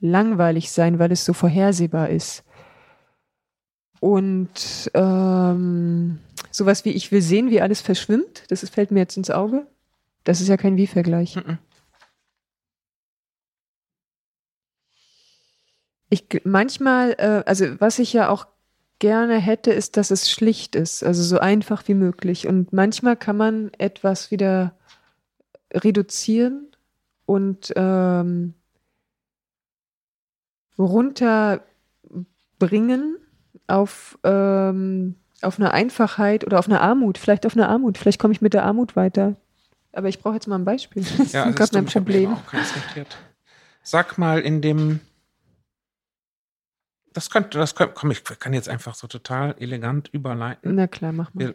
[0.00, 2.44] langweilig sein, weil es so vorhersehbar ist.
[3.98, 6.18] Und ähm,
[6.50, 9.66] sowas wie ich will sehen, wie alles verschwimmt, das fällt mir jetzt ins Auge.
[10.24, 11.36] Das ist ja kein Wie-Vergleich.
[11.36, 11.58] Mhm.
[16.08, 18.46] Ich manchmal, äh, also was ich ja auch
[18.98, 22.46] gerne hätte, ist, dass es schlicht ist, also so einfach wie möglich.
[22.46, 24.76] Und manchmal kann man etwas wieder
[25.72, 26.68] reduzieren
[27.26, 28.54] und ähm,
[30.78, 31.66] runterbringen
[33.66, 37.98] auf, ähm, auf eine Einfachheit oder auf eine Armut, vielleicht auf eine Armut.
[37.98, 39.36] Vielleicht komme ich mit der Armut weiter.
[39.92, 41.04] Aber ich brauche jetzt mal ein Beispiel.
[41.18, 42.36] Das ja, ist gerade mein Problem.
[43.82, 45.00] Sag mal in dem.
[47.12, 50.74] Das könnte, das könnte, komm, ich kann jetzt einfach so total elegant überleiten.
[50.74, 51.40] Na klar, mach mal.
[51.40, 51.54] Wir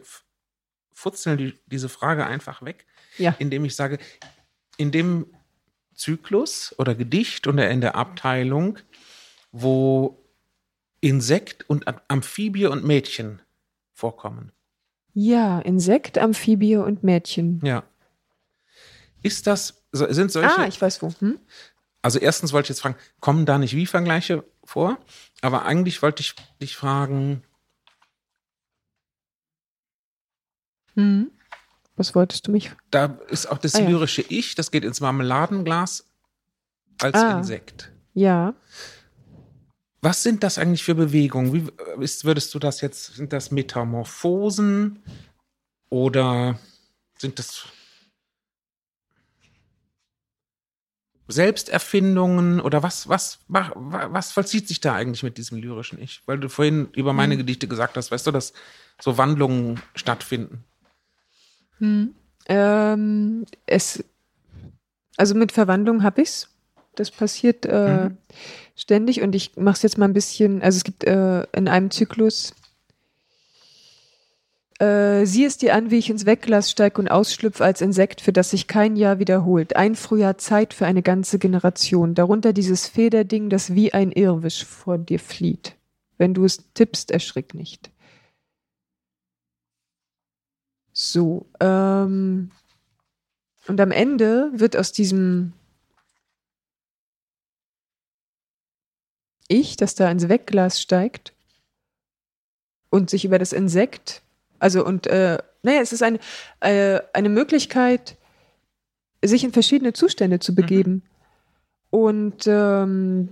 [0.92, 2.86] futzeln die, diese Frage einfach weg,
[3.18, 3.34] ja.
[3.38, 3.98] indem ich sage,
[4.76, 5.26] in dem
[5.94, 8.78] Zyklus oder Gedicht oder in der Abteilung,
[9.50, 10.24] wo
[11.00, 13.40] Insekt und Amphibie und Mädchen
[13.92, 14.52] vorkommen.
[15.12, 17.60] Ja, Insekt, Amphibie und Mädchen.
[17.64, 17.82] Ja.
[19.22, 20.58] Ist das, sind solche.
[20.58, 21.12] Ah, ich weiß wo.
[21.18, 21.38] Hm?
[22.02, 24.98] Also, erstens wollte ich jetzt fragen, kommen da nicht Wie-Vergleiche vor?
[25.42, 27.42] Aber eigentlich wollte ich dich fragen.
[30.94, 31.30] Hm.
[31.96, 32.70] Was wolltest du mich?
[32.90, 34.28] Da ist auch das ah, lyrische ja.
[34.30, 36.04] Ich, das geht ins Marmeladenglas
[37.00, 37.90] als ah, Insekt.
[38.14, 38.54] Ja.
[40.00, 41.52] Was sind das eigentlich für Bewegungen?
[41.52, 45.02] Wie ist, würdest du das jetzt, sind das Metamorphosen
[45.90, 46.58] oder
[47.18, 47.64] sind das
[51.28, 56.22] Selbsterfindungen oder was, was, was, was vollzieht sich da eigentlich mit diesem lyrischen Ich?
[56.26, 57.38] Weil du vorhin über meine hm.
[57.38, 58.54] Gedichte gesagt hast, weißt du, dass
[59.00, 60.64] so Wandlungen stattfinden.
[61.78, 62.14] Hm.
[62.46, 64.02] Ähm, es,
[65.16, 66.48] also mit Verwandlung habe ich's.
[66.94, 68.16] Das passiert äh, mhm.
[68.74, 71.92] ständig und ich mache es jetzt mal ein bisschen, also es gibt äh, in einem
[71.92, 72.54] Zyklus,
[74.78, 78.32] äh, sieh es dir an, wie ich ins Wegglas steig und ausschlüpfe als Insekt, für
[78.32, 79.76] das sich kein Jahr wiederholt.
[79.76, 82.14] Ein Frühjahr Zeit für eine ganze Generation.
[82.14, 85.76] Darunter dieses Federding, das wie ein Irrwisch vor dir flieht.
[86.16, 87.90] Wenn du es tippst, erschrick nicht.
[90.92, 92.50] So, ähm,
[93.68, 95.52] und am Ende wird aus diesem
[99.48, 101.32] Ich, das da ins Wegglas steigt
[102.90, 104.22] und sich über das Insekt,
[104.58, 106.18] also und äh, naja, es ist eine,
[106.60, 108.16] äh, eine Möglichkeit,
[109.24, 110.92] sich in verschiedene Zustände zu begeben.
[110.92, 111.02] Mhm.
[111.90, 113.28] Und ähm,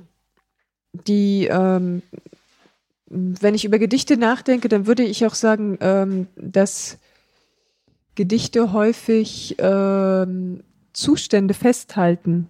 [0.92, 2.02] die, ähm,
[3.06, 6.98] wenn ich über Gedichte nachdenke, dann würde ich auch sagen, ähm, dass
[8.14, 12.48] Gedichte häufig ähm, Zustände festhalten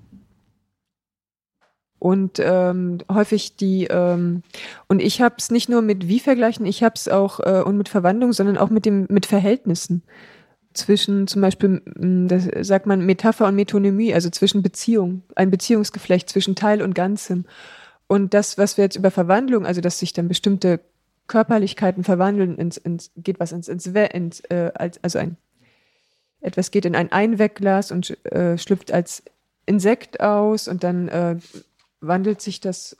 [2.06, 4.44] und ähm, häufig die ähm,
[4.86, 7.76] und ich habe es nicht nur mit wie vergleichen, ich habe es auch äh, und
[7.76, 10.04] mit Verwandlung, sondern auch mit dem mit Verhältnissen
[10.72, 11.82] zwischen zum Beispiel,
[12.28, 17.44] das sagt man Metapher und Metonymie, also zwischen Beziehung, ein Beziehungsgeflecht zwischen Teil und Ganzem.
[18.06, 20.78] Und das, was wir jetzt über Verwandlung, also dass sich dann bestimmte
[21.26, 25.38] Körperlichkeiten verwandeln, ins, ins geht was ins, ins, ins äh, als, also ein
[26.40, 29.24] etwas geht in ein Einwegglas und äh, schlüpft als
[29.66, 31.36] Insekt aus und dann äh,
[32.00, 32.96] wandelt sich das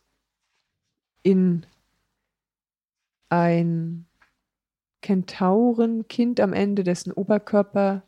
[1.23, 1.67] in
[3.29, 4.07] ein
[5.03, 8.03] Kentaurenkind am Ende, dessen Oberkörper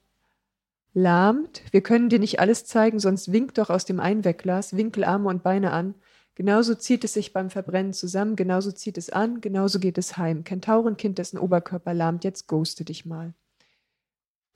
[0.95, 1.62] lahmt.
[1.70, 5.72] Wir können dir nicht alles zeigen, sonst winkt doch aus dem Einwegglas, Winkelarme und Beine
[5.72, 5.95] an.
[6.34, 10.45] Genauso zieht es sich beim Verbrennen zusammen, genauso zieht es an, genauso geht es heim.
[10.45, 13.34] Kentaurenkind, dessen Oberkörper lahmt, jetzt ghoste dich mal.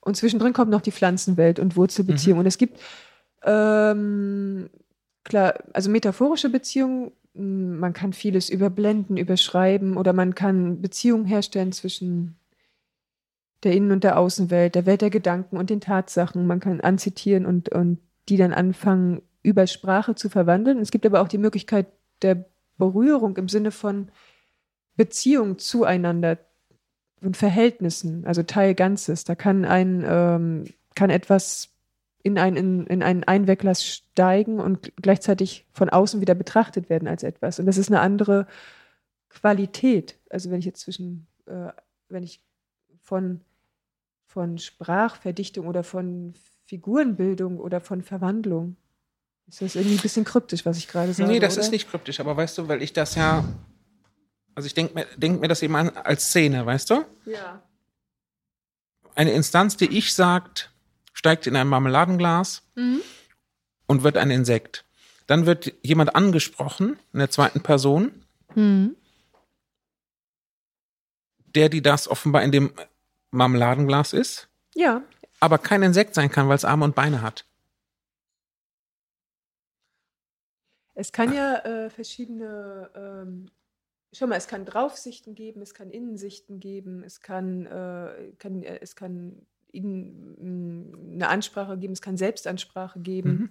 [0.01, 2.39] Und zwischendrin kommt noch die Pflanzenwelt und Wurzelbeziehung.
[2.39, 2.41] Mhm.
[2.41, 2.81] Und es gibt,
[3.45, 4.69] ähm,
[5.25, 11.73] klar, also metaphorische Beziehungen, hm, man kann vieles überblenden, überschreiben oder man kann Beziehungen herstellen
[11.73, 12.37] zwischen
[13.63, 16.47] der Innen- und der Außenwelt, der Welt der Gedanken und den Tatsachen.
[16.47, 17.99] Man kann anzitieren und, und
[18.29, 20.79] die dann anfangen, über Sprache zu verwandeln.
[20.79, 21.87] Es gibt aber auch die Möglichkeit
[22.23, 22.45] der
[22.79, 24.11] Berührung im Sinne von
[24.97, 26.39] Beziehung zueinander
[27.21, 29.25] und Verhältnissen, also Teil Ganzes.
[29.25, 30.65] Da kann ein, ähm,
[30.95, 31.72] kann etwas
[32.23, 37.23] in, ein, in, in einen Einweglass steigen und gleichzeitig von außen wieder betrachtet werden als
[37.23, 37.59] etwas.
[37.59, 38.47] Und das ist eine andere
[39.29, 40.19] Qualität.
[40.31, 41.73] Also wenn ich jetzt zwischen, äh,
[42.09, 42.45] wenn ich
[43.01, 43.41] von,
[44.27, 46.35] von Sprachverdichtung oder von
[46.67, 48.77] Figurenbildung oder von Verwandlung
[49.49, 51.31] ist das irgendwie ein bisschen kryptisch, was ich gerade sage?
[51.31, 51.63] Nee, das oder?
[51.63, 53.45] ist nicht kryptisch, aber weißt du, weil ich das ja.
[54.55, 57.05] Also ich denke mir, denk mir das eben an als Szene, weißt du?
[57.27, 57.63] Ja.
[59.15, 60.72] Eine Instanz, die ich sagt,
[61.13, 63.01] steigt in ein Marmeladenglas mhm.
[63.87, 64.85] und wird ein Insekt.
[65.27, 68.97] Dann wird jemand angesprochen in der zweiten Person, mhm.
[71.55, 72.73] der, die das offenbar in dem
[73.31, 74.49] Marmeladenglas ist.
[74.75, 75.03] Ja.
[75.41, 77.45] Aber kein Insekt sein kann, weil es Arme und Beine hat.
[80.95, 83.51] Es kann ja äh, verschiedene, ähm,
[84.13, 88.79] schau mal, es kann Draufsichten geben, es kann Innensichten geben, es kann, äh, kann äh,
[88.81, 93.31] es kann innen, mm, eine Ansprache geben, es kann Selbstansprache geben.
[93.31, 93.51] Mhm.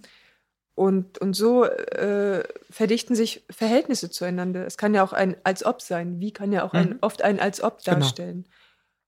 [0.74, 4.66] Und, und so äh, verdichten sich Verhältnisse zueinander.
[4.66, 6.20] Es kann ja auch ein Als-Ob sein.
[6.20, 6.98] Wie kann ja auch ein, mhm.
[7.02, 8.00] oft ein Als-Ob genau.
[8.00, 8.44] darstellen.
[8.44, 8.56] Genau.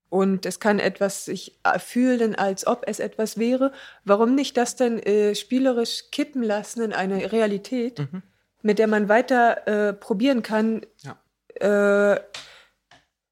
[0.09, 3.71] Und es kann etwas sich äh, fühlen, als ob es etwas wäre.
[4.03, 8.21] Warum nicht das dann äh, spielerisch kippen lassen in eine Realität, mhm.
[8.61, 10.85] mit der man weiter äh, probieren kann?
[10.99, 12.13] Ja.
[12.15, 12.21] Äh,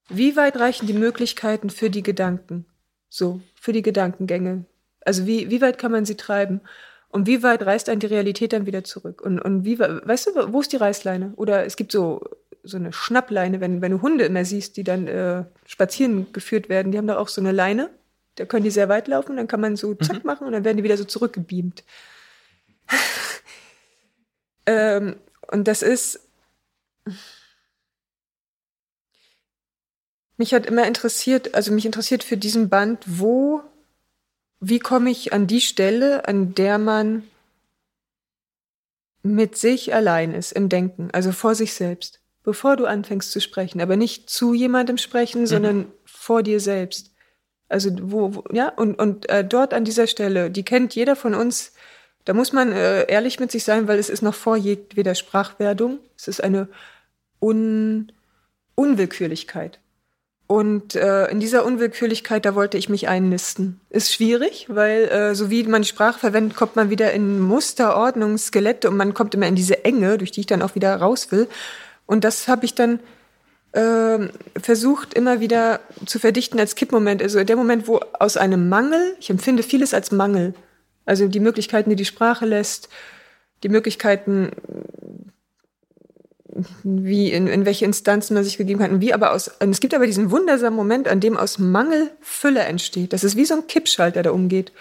[0.08, 2.66] wie weit reichen die Möglichkeiten für die Gedanken?
[3.08, 4.64] So, für die Gedankengänge.
[5.04, 6.60] Also wie, wie weit kann man sie treiben?
[7.08, 9.22] Und wie weit reißt dann die Realität dann wieder zurück?
[9.22, 11.34] Und, und wie, weißt du, wo ist die Reißleine?
[11.36, 12.22] Oder es gibt so
[12.64, 16.92] so eine Schnappleine, wenn, wenn du Hunde immer siehst, die dann äh, spazieren geführt werden,
[16.92, 17.90] die haben da auch so eine Leine.
[18.36, 20.26] Da können die sehr weit laufen, dann kann man so zack mhm.
[20.26, 21.84] machen und dann werden die wieder so zurückgebeamt.
[24.66, 25.16] ähm,
[25.50, 26.20] und das ist.
[30.42, 33.62] Mich hat immer interessiert, also mich interessiert für diesen Band, wo,
[34.58, 37.22] wie komme ich an die Stelle, an der man
[39.22, 43.80] mit sich allein ist im Denken, also vor sich selbst bevor du anfängst zu sprechen,
[43.80, 45.46] aber nicht zu jemandem sprechen, mhm.
[45.46, 47.12] sondern vor dir selbst.
[47.68, 51.34] Also wo, wo ja und und äh, dort an dieser Stelle, die kennt jeder von
[51.34, 51.72] uns.
[52.24, 55.98] Da muss man äh, ehrlich mit sich sein, weil es ist noch vor jedweder Sprachwerdung.
[56.16, 56.68] Es ist eine
[57.40, 58.12] Un
[58.74, 59.80] Unwillkürlichkeit.
[60.52, 63.80] Und äh, in dieser Unwillkürlichkeit, da wollte ich mich einnisten.
[63.88, 68.36] Ist schwierig, weil äh, so wie man Sprache verwendet, kommt man wieder in Muster, Ordnung,
[68.36, 71.32] Skelette und man kommt immer in diese Enge, durch die ich dann auch wieder raus
[71.32, 71.48] will.
[72.04, 73.00] Und das habe ich dann
[73.72, 74.28] äh,
[74.60, 77.22] versucht, immer wieder zu verdichten als Kippmoment.
[77.22, 80.52] Also der Moment, wo aus einem Mangel, ich empfinde vieles als Mangel,
[81.06, 82.90] also die Möglichkeiten, die die Sprache lässt,
[83.62, 84.50] die Möglichkeiten,
[86.82, 89.94] wie in, in welche Instanzen man sich gegeben hat, und wie aber aus, es gibt
[89.94, 93.12] aber diesen wundersamen Moment, an dem aus Mangel Fülle entsteht.
[93.12, 94.72] Das ist wie so ein Kippschalter, der umgeht.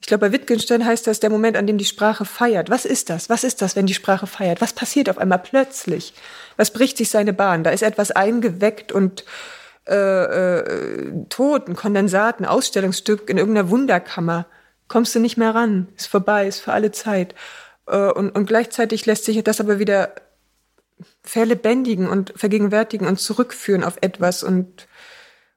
[0.00, 2.70] Ich glaube, bei Wittgenstein heißt das der Moment, an dem die Sprache feiert.
[2.70, 3.28] Was ist das?
[3.28, 4.60] Was ist das, wenn die Sprache feiert?
[4.60, 6.14] Was passiert auf einmal plötzlich?
[6.56, 7.64] Was bricht sich seine Bahn?
[7.64, 9.24] Da ist etwas eingeweckt und
[9.88, 14.46] äh, äh, tot, ein Kondensat, ein Ausstellungsstück in irgendeiner Wunderkammer.
[14.86, 17.34] Kommst du nicht mehr ran, ist vorbei, ist für alle Zeit.
[17.86, 20.12] Äh, und, und gleichzeitig lässt sich das aber wieder
[21.22, 24.88] verlebendigen und vergegenwärtigen und zurückführen auf etwas und,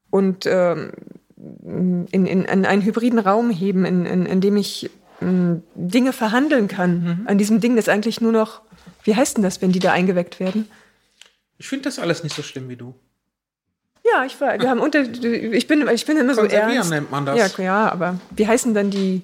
[0.09, 0.91] und ähm,
[1.35, 4.89] in, in, in einen hybriden Raum heben, in, in, in dem ich
[5.19, 7.03] m, Dinge verhandeln kann.
[7.03, 7.27] Mhm.
[7.27, 8.61] An diesem Ding, das eigentlich nur noch,
[9.03, 10.69] wie heißt denn das, wenn die da eingeweckt werden?
[11.57, 12.93] Ich finde das alles nicht so schlimm wie du.
[14.03, 16.89] Ja, ich war, wir haben unter, ich bin, ich bin immer so ernst.
[16.89, 17.57] nennt man das.
[17.57, 19.21] Ja, ja, aber wie heißen dann die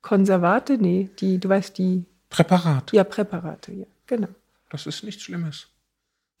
[0.00, 0.78] Konservate?
[0.78, 2.04] Nee, die, du weißt, die.
[2.30, 2.96] Präparate.
[2.96, 4.28] Ja, Präparate, ja, genau.
[4.74, 5.68] Das ist nichts Schlimmes.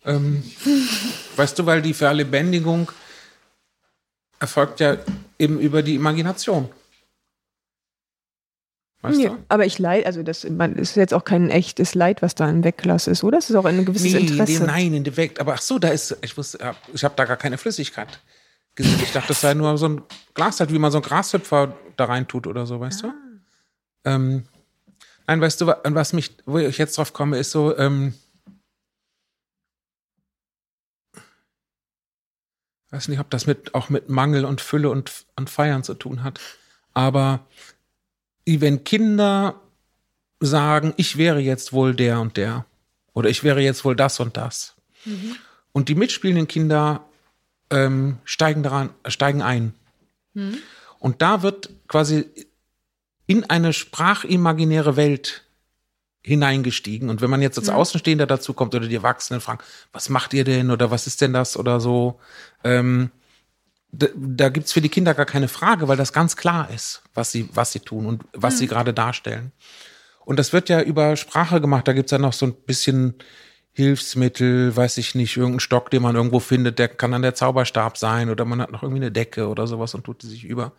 [0.04, 0.42] Ähm,
[1.36, 2.90] weißt du, weil die Verlebendigung
[4.40, 4.96] erfolgt ja
[5.38, 6.68] eben über die Imagination.
[9.02, 9.44] Weißt ja, du?
[9.46, 12.64] Aber ich leid, also das man, ist jetzt auch kein echtes Leid, was da ein
[12.64, 13.38] Wegglas ist, oder?
[13.38, 14.64] Das ist auch ein gewisses nee, Interesse.
[14.64, 15.40] Nee, nein, in Weg.
[15.40, 18.18] Aber ach so, da ist, ich wusste, ich habe da gar keine Flüssigkeit
[18.74, 18.98] gesehen.
[19.00, 20.02] Ich dachte, das sei nur so ein
[20.34, 23.14] Glas, halt, wie man so ein Grashüpfer da rein tut oder so, weißt ah.
[24.02, 24.10] du?
[24.10, 24.44] Ähm,
[25.26, 28.14] Nein, weißt du, was mich, wo ich jetzt drauf komme, ist so, ähm,
[32.94, 36.22] weiß nicht, ob das mit, auch mit Mangel und Fülle und, und Feiern zu tun
[36.22, 36.40] hat.
[36.92, 37.40] Aber
[38.46, 39.60] wenn Kinder
[40.38, 42.66] sagen, ich wäre jetzt wohl der und der
[43.12, 44.74] oder ich wäre jetzt wohl das und das.
[45.04, 45.36] Mhm.
[45.72, 47.04] Und die mitspielenden Kinder
[47.70, 49.74] ähm, steigen daran, steigen ein.
[50.34, 50.58] Mhm.
[51.00, 52.26] Und da wird quasi
[53.26, 55.44] in eine sprachimaginäre Welt
[56.24, 57.10] hineingestiegen.
[57.10, 57.68] Und wenn man jetzt als.
[57.68, 59.62] Außenstehender dazu kommt oder die Erwachsenen fragen,
[59.92, 62.18] was macht ihr denn oder was ist denn das oder so,
[62.64, 63.10] ähm,
[63.92, 67.02] da, da gibt es für die Kinder gar keine Frage, weil das ganz klar ist,
[67.14, 68.58] was sie, was sie tun und was mhm.
[68.58, 69.52] sie gerade darstellen.
[70.24, 71.86] Und das wird ja über Sprache gemacht.
[71.86, 73.14] Da gibt's ja noch so ein bisschen
[73.72, 77.98] Hilfsmittel, weiß ich nicht, irgendein Stock, den man irgendwo findet, der kann dann der Zauberstab
[77.98, 80.72] sein oder man hat noch irgendwie eine Decke oder sowas und tut die sich über.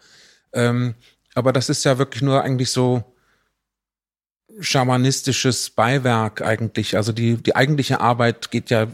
[0.53, 0.95] Ähm,
[1.35, 3.14] aber das ist ja wirklich nur eigentlich so
[4.59, 6.95] schamanistisches Beiwerk eigentlich.
[6.97, 8.87] Also die, die eigentliche Arbeit geht ja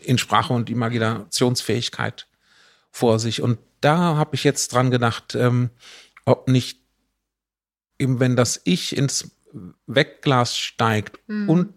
[0.00, 2.26] in Sprache und Imaginationsfähigkeit
[2.90, 3.42] vor sich.
[3.42, 5.70] Und da habe ich jetzt dran gedacht, ähm,
[6.24, 6.80] ob nicht
[7.98, 9.30] eben wenn das Ich ins
[9.86, 11.48] Wegglas steigt mhm.
[11.48, 11.74] und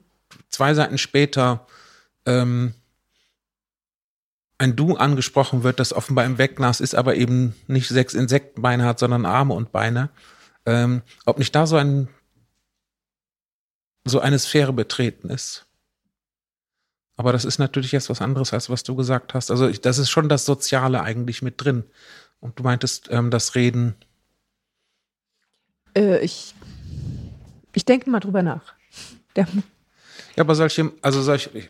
[0.49, 1.65] zwei Seiten später
[2.25, 2.73] ähm,
[4.57, 8.99] ein Du angesprochen wird, das offenbar im Wegglas ist, aber eben nicht sechs Insektenbeine hat,
[8.99, 10.09] sondern Arme und Beine.
[10.65, 12.09] Ähm, ob nicht da so ein
[14.05, 15.65] so eine Sphäre betreten ist.
[17.15, 19.51] Aber das ist natürlich jetzt was anderes, als was du gesagt hast.
[19.51, 21.83] Also ich, das ist schon das Soziale eigentlich mit drin.
[22.39, 23.95] Und du meintest, ähm, das Reden.
[25.95, 26.55] Äh, ich
[27.73, 28.73] ich denke mal drüber nach.
[29.35, 29.47] Der
[30.35, 31.65] ja, aber solche, also solche, ich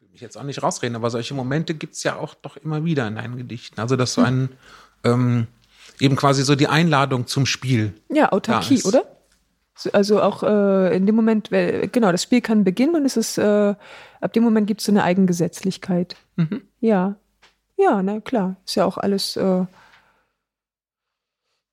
[0.00, 2.84] will mich jetzt auch nicht rausreden, aber solche Momente gibt es ja auch doch immer
[2.84, 3.80] wieder in deinen Gedichten.
[3.80, 4.50] Also, dass so ein,
[5.04, 5.46] ähm,
[6.00, 7.94] eben quasi so die Einladung zum Spiel.
[8.10, 9.13] Ja, Autarkie, oder?
[9.92, 13.74] Also auch äh, in dem Moment, genau, das Spiel kann beginnen und es ist, äh,
[14.20, 16.16] ab dem Moment gibt es so eine Eigengesetzlichkeit.
[16.36, 16.62] Mhm.
[16.80, 17.16] Ja.
[17.76, 18.56] Ja, na klar.
[18.64, 19.64] Ist ja auch alles äh,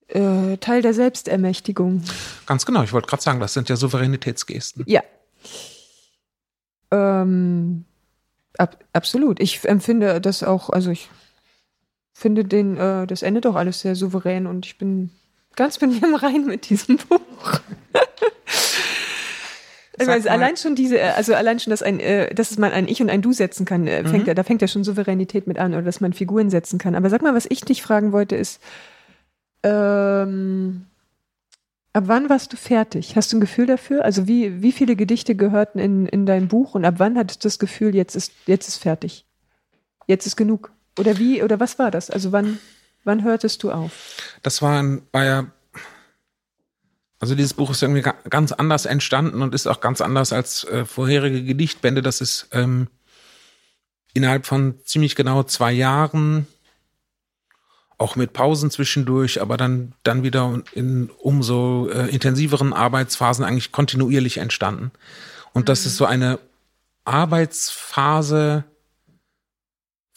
[0.07, 2.03] äh, Teil der Selbstermächtigung.
[2.45, 4.83] Ganz genau, ich wollte gerade sagen, das sind ja Souveränitätsgesten.
[4.87, 5.03] Ja.
[6.89, 7.85] Ähm,
[8.57, 9.39] ab, absolut.
[9.39, 11.09] Ich empfinde das auch, also ich
[12.13, 15.11] finde den, äh, das Ende doch alles sehr souverän und ich bin
[15.55, 17.19] ganz mit mir im Rein mit diesem Buch.
[19.97, 23.09] also allein schon diese, also allein schon, dass ein, äh, dass man ein Ich und
[23.09, 24.27] ein Du setzen kann, äh, fängt mhm.
[24.27, 26.95] ja, da fängt ja schon Souveränität mit an oder dass man Figuren setzen kann.
[26.95, 28.61] Aber sag mal, was ich dich fragen wollte, ist,
[29.63, 30.85] ähm,
[31.93, 33.15] ab wann warst du fertig?
[33.15, 34.05] Hast du ein Gefühl dafür?
[34.05, 37.47] Also wie, wie viele Gedichte gehörten in, in dein Buch und ab wann hattest du
[37.47, 39.25] das Gefühl, jetzt ist, jetzt ist fertig?
[40.07, 40.71] Jetzt ist genug?
[40.99, 42.09] Oder wie, oder was war das?
[42.09, 42.59] Also wann,
[43.03, 43.91] wann hörtest du auf?
[44.43, 45.45] Das war, ein, war ja,
[47.19, 50.85] also dieses Buch ist irgendwie ganz anders entstanden und ist auch ganz anders als äh,
[50.85, 52.01] vorherige Gedichtbände.
[52.01, 52.87] Das ist ähm,
[54.13, 56.47] innerhalb von ziemlich genau zwei Jahren
[58.01, 64.39] auch mit Pausen zwischendurch, aber dann, dann wieder in umso äh, intensiveren Arbeitsphasen eigentlich kontinuierlich
[64.39, 64.91] entstanden.
[65.53, 65.65] Und mhm.
[65.65, 66.39] das ist so eine
[67.05, 68.63] Arbeitsphase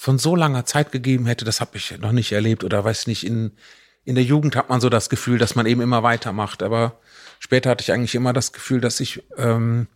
[0.04, 3.24] von so langer Zeit gegeben hätte, das habe ich noch nicht erlebt oder weiß nicht,
[3.24, 3.52] in,
[4.04, 7.00] in der Jugend hat man so das Gefühl, dass man eben immer weitermacht, aber
[7.38, 9.86] später hatte ich eigentlich immer das Gefühl, dass ich ähm,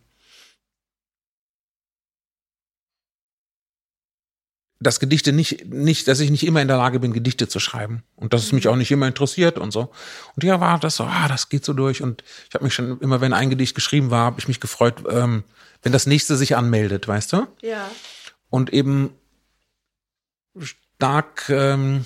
[4.79, 8.01] dass Gedichte nicht, nicht, dass ich nicht immer in der Lage bin, Gedichte zu schreiben.
[8.15, 9.91] Und dass es mich auch nicht immer interessiert und so.
[10.35, 12.01] Und ja, war das so, ah, das geht so durch.
[12.01, 15.03] Und ich habe mich schon immer, wenn ein Gedicht geschrieben war, habe ich mich gefreut,
[15.09, 15.43] ähm,
[15.83, 17.47] wenn das nächste sich anmeldet, weißt du?
[17.61, 17.91] Ja.
[18.49, 19.13] Und eben
[20.59, 22.05] stark, ähm,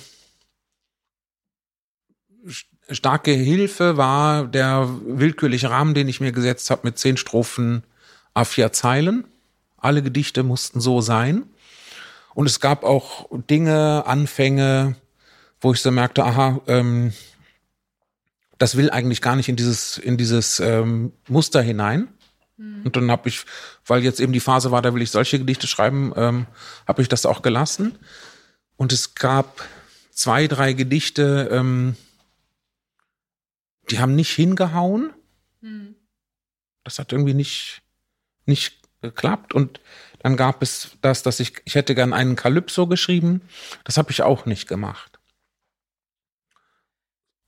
[2.90, 7.84] starke Hilfe war der willkürliche Rahmen, den ich mir gesetzt habe mit zehn Strophen
[8.36, 9.26] A4 Zeilen.
[9.78, 11.44] Alle Gedichte mussten so sein.
[12.34, 14.96] Und es gab auch Dinge, Anfänge,
[15.62, 17.14] wo ich so merkte, aha, ähm,
[18.58, 22.08] das will eigentlich gar nicht in dieses, in dieses ähm, Muster hinein.
[22.58, 22.84] Mhm.
[22.86, 23.46] Und dann habe ich,
[23.86, 26.46] weil jetzt eben die Phase war, da will ich solche Gedichte schreiben, ähm,
[26.88, 27.98] habe ich das auch gelassen.
[28.76, 29.64] Und es gab
[30.12, 31.96] zwei, drei Gedichte, ähm,
[33.90, 35.14] die haben nicht hingehauen.
[35.62, 35.96] Mhm.
[36.84, 37.82] Das hat irgendwie nicht,
[38.46, 39.54] nicht geklappt.
[39.54, 39.80] Und
[40.20, 43.42] dann gab es das, dass ich, ich hätte gern einen Kalypso geschrieben.
[43.84, 45.20] Das habe ich auch nicht gemacht.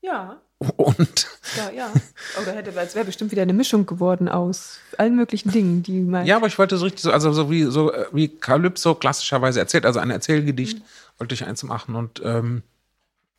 [0.01, 0.41] Ja.
[0.75, 1.27] Und.
[1.57, 1.93] Ja, ja.
[2.41, 6.25] Oder hätte, es wäre bestimmt wieder eine Mischung geworden aus allen möglichen Dingen, die man.
[6.25, 9.59] Ja, aber ich wollte so richtig so, also so wie, so äh, wie Kalypso klassischerweise
[9.59, 10.83] erzählt, also ein Erzählgedicht, mhm.
[11.17, 12.63] wollte ich eins machen und ähm,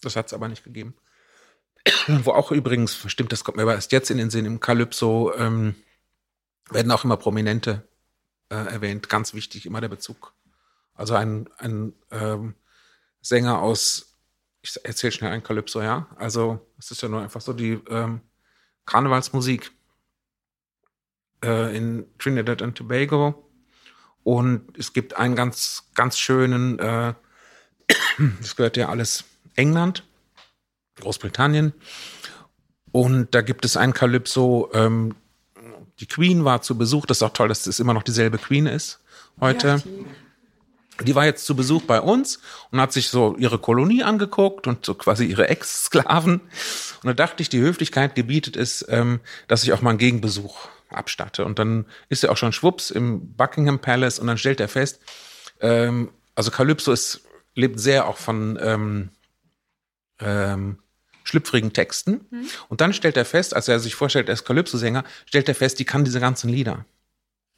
[0.01, 0.95] das hat es aber nicht gegeben.
[2.25, 5.33] wo auch übrigens, stimmt, das kommt mir aber erst jetzt in den Sinn, im Calypso
[5.37, 5.75] ähm,
[6.71, 7.83] werden auch immer Prominente
[8.49, 9.09] äh, erwähnt.
[9.09, 10.33] Ganz wichtig, immer der Bezug.
[10.95, 12.55] Also ein, ein ähm,
[13.21, 14.16] Sänger aus,
[14.67, 16.09] ich erzähle schnell ein Calypso, ja.
[16.17, 18.21] Also es ist ja nur einfach so die ähm,
[18.85, 19.71] Karnevalsmusik
[21.45, 23.49] äh, in Trinidad und Tobago.
[24.25, 27.15] Und es gibt einen ganz, ganz schönen, äh,
[28.41, 29.25] das gehört ja alles
[29.55, 30.05] England,
[30.97, 31.73] Großbritannien.
[32.91, 35.15] Und da gibt es ein Calypso, ähm,
[36.01, 37.07] die Queen war zu Besuch.
[37.07, 39.01] Das ist auch toll, dass es immer noch dieselbe Queen ist
[39.41, 39.69] heute.
[39.69, 39.83] Ja,
[41.05, 41.15] die.
[41.15, 42.41] war jetzt zu Besuch bei uns
[42.71, 46.41] und hat sich so ihre Kolonie angeguckt und so quasi ihre Ex-Sklaven.
[46.41, 50.69] Und da dachte ich, die Höflichkeit gebietet es, ähm, dass ich auch mal einen Gegenbesuch
[50.89, 51.45] abstatte.
[51.45, 55.01] Und dann ist er auch schon schwupps im Buckingham Palace und dann stellt er fest,
[55.61, 57.23] ähm, also Calypso ist,
[57.55, 59.11] lebt sehr auch von ähm,
[60.21, 60.79] ähm,
[61.25, 62.27] schlüpfrigen Texten.
[62.31, 62.47] Mhm.
[62.69, 65.79] Und dann stellt er fest, als er sich vorstellt, er ist Calypso-Sänger, stellt er fest,
[65.79, 66.85] die kann diese ganzen Lieder.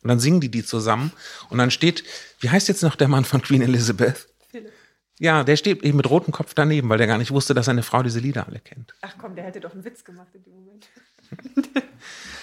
[0.03, 1.13] Und dann singen die die zusammen.
[1.51, 2.05] Und dann steht,
[2.41, 4.29] wie heißt jetzt noch der Mann von Queen Elizabeth?
[4.49, 4.73] Philipp.
[5.19, 7.83] Ja, der steht eben mit rotem Kopf daneben, weil der gar nicht wusste, dass seine
[7.83, 8.95] Frau diese Lieder alle kennt.
[9.03, 10.89] Ach komm, der hätte doch einen Witz gemacht in dem Moment.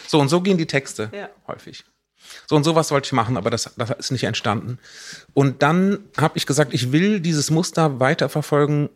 [0.07, 1.29] So, und so gehen die Texte ja.
[1.47, 1.83] häufig.
[2.47, 4.79] So und sowas wollte ich machen, aber das, das ist nicht entstanden.
[5.33, 8.89] Und dann habe ich gesagt, ich will dieses Muster weiterverfolgen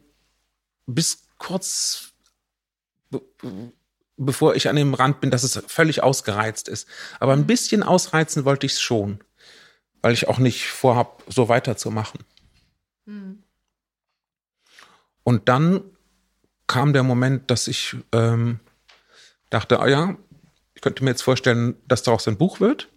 [0.85, 2.13] bis kurz
[4.19, 6.87] bevor ich an dem Rand bin, dass es völlig ausgereizt ist.
[7.19, 9.19] Aber ein bisschen ausreizen wollte ich es schon,
[10.01, 12.19] weil ich auch nicht vorhab, so weiterzumachen.
[13.05, 13.43] Mhm.
[15.23, 15.83] Und dann
[16.67, 18.59] kam der Moment, dass ich ähm,
[19.49, 20.15] dachte, ah ja,
[20.73, 22.89] ich könnte mir jetzt vorstellen, dass daraus ein Buch wird.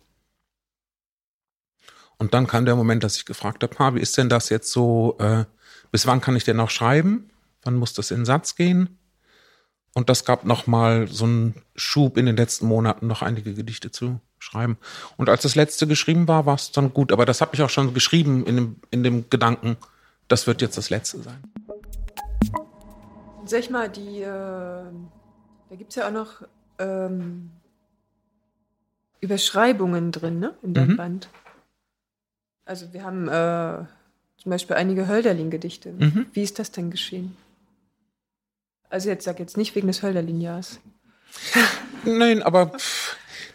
[2.19, 5.17] Und dann kam der Moment, dass ich gefragt habe, wie ist denn das jetzt so,
[5.19, 5.45] äh,
[5.91, 7.31] bis wann kann ich denn noch schreiben?
[7.63, 8.99] Wann muss das in den Satz gehen?
[9.95, 14.21] Und das gab nochmal so einen Schub in den letzten Monaten, noch einige Gedichte zu
[14.39, 14.79] schreiben.
[15.17, 17.13] Und als das letzte geschrieben war, war es dann gut.
[17.13, 19.77] Aber das habe ich auch schon geschrieben in dem, in dem Gedanken,
[20.29, 21.43] das wird jetzt das letzte sein.
[23.45, 26.43] Sag ich mal, die, äh, da gibt es ja auch noch
[26.79, 27.51] ähm,
[29.21, 30.55] Überschreibungen drin, ne?
[30.63, 30.97] In dem mhm.
[30.97, 31.29] Band.
[32.65, 33.85] Also wir haben äh,
[34.37, 35.93] zum Beispiel einige Hölderlin-Gedichte.
[35.93, 36.27] Mhm.
[36.33, 37.37] Wie ist das denn geschehen?
[38.93, 40.79] Also jetzt sag jetzt nicht wegen des Hölderlin-Jahres.
[42.05, 42.73] Nein, aber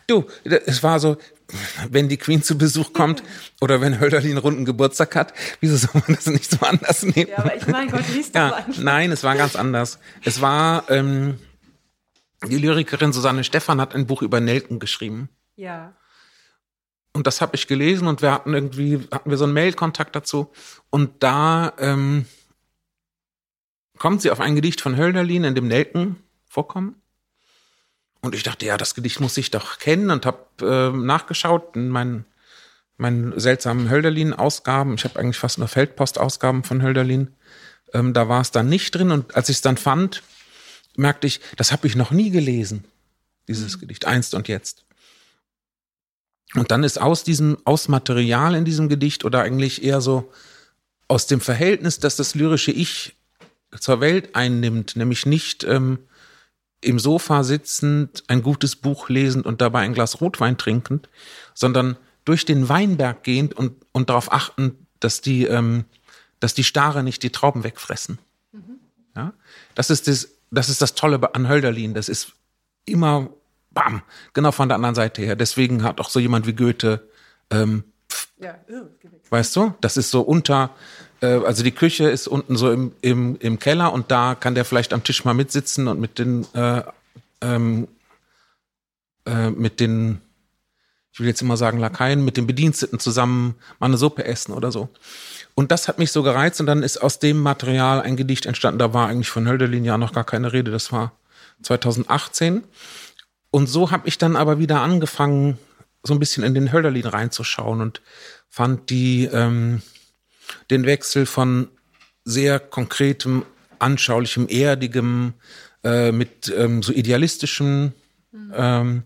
[0.07, 1.17] du, es war so,
[1.91, 3.21] wenn die Queen zu Besuch kommt
[3.61, 7.29] oder wenn Hölderlin runden Geburtstag hat, wieso soll man das nicht so anders nehmen?
[7.29, 8.63] Ja, aber ich meine, Gott, liest ja, an.
[8.79, 9.99] Nein, es war ganz anders.
[10.23, 11.37] Es war, ähm,
[12.47, 15.29] die Lyrikerin Susanne Stephan hat ein Buch über Nelken geschrieben.
[15.55, 15.93] Ja.
[17.13, 20.51] Und das habe ich gelesen und wir hatten irgendwie, hatten wir so einen Mailkontakt dazu.
[20.89, 22.25] Und da ähm,
[23.97, 26.17] kommt sie auf ein Gedicht von Hölderlin, in dem Nelken
[26.47, 27.01] vorkommen.
[28.21, 31.89] Und ich dachte, ja, das Gedicht muss ich doch kennen und habe äh, nachgeschaut in
[31.89, 32.25] meinen,
[32.97, 34.95] meinen seltsamen Hölderlin-Ausgaben.
[34.95, 37.35] Ich habe eigentlich fast nur Feldpost-Ausgaben von Hölderlin.
[37.93, 39.11] Ähm, da war es dann nicht drin.
[39.11, 40.23] Und als ich es dann fand,
[40.95, 42.85] merkte ich, das habe ich noch nie gelesen,
[43.47, 43.81] dieses mhm.
[43.81, 44.85] Gedicht, einst und jetzt.
[46.55, 50.31] Und dann ist aus diesem, aus Material in diesem Gedicht oder eigentlich eher so
[51.07, 53.15] aus dem Verhältnis, dass das lyrische Ich
[53.79, 55.99] zur Welt einnimmt, nämlich nicht ähm,
[56.81, 61.09] im Sofa sitzend, ein gutes Buch lesend und dabei ein Glas Rotwein trinkend,
[61.53, 65.85] sondern durch den Weinberg gehend und, und darauf achten, dass die, ähm,
[66.39, 68.19] dass die Stare nicht die Trauben wegfressen.
[68.51, 68.79] Mhm.
[69.15, 69.33] Ja?
[69.75, 71.93] Das, ist das, das ist das Tolle an Hölderlin.
[71.93, 72.33] Das ist
[72.85, 73.29] immer
[73.71, 74.01] bam,
[74.33, 75.35] genau von der anderen Seite her.
[75.35, 77.07] Deswegen hat auch so jemand wie Goethe,
[77.49, 78.55] ähm, pf, ja,
[79.29, 80.71] weißt du, das ist so unter,
[81.25, 84.93] also die Küche ist unten so im, im, im Keller und da kann der vielleicht
[84.93, 86.83] am Tisch mal mitsitzen und mit den, äh,
[87.41, 87.87] ähm,
[89.25, 90.21] äh, mit den,
[91.11, 94.71] ich will jetzt immer sagen Lakaien, mit den Bediensteten zusammen mal eine Suppe essen oder
[94.71, 94.89] so.
[95.55, 98.77] Und das hat mich so gereizt und dann ist aus dem Material ein Gedicht entstanden.
[98.77, 100.69] Da war eigentlich von Hölderlin ja noch gar keine Rede.
[100.69, 101.13] Das war
[101.63, 102.63] 2018.
[103.49, 105.57] Und so habe ich dann aber wieder angefangen,
[106.03, 108.01] so ein bisschen in den Hölderlin reinzuschauen und
[108.49, 109.81] fand die, ähm,
[110.69, 111.69] den Wechsel von
[112.23, 113.45] sehr konkretem,
[113.79, 115.33] anschaulichem, erdigem,
[115.83, 117.93] äh, mit ähm, so idealistischem,
[118.31, 118.53] mhm.
[118.55, 119.03] ähm,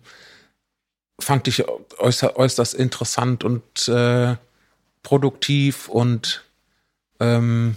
[1.19, 1.68] fand ich
[1.99, 4.35] äußer, äußerst interessant und äh,
[5.03, 6.43] produktiv und
[7.19, 7.76] ähm,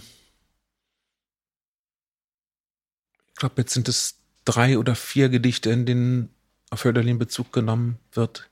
[3.27, 4.15] ich glaube, jetzt sind es
[4.45, 6.29] drei oder vier Gedichte, in denen
[6.69, 8.49] auf Hölderlin Bezug genommen wird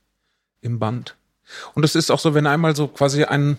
[0.61, 1.15] im Band.
[1.73, 3.57] Und es ist auch so, wenn einmal so quasi ein,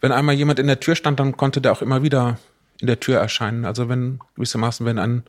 [0.00, 2.38] wenn einmal jemand in der Tür stand, dann konnte der auch immer wieder
[2.80, 3.64] in der Tür erscheinen.
[3.64, 5.22] Also wenn gewissermaßen, wenn ein,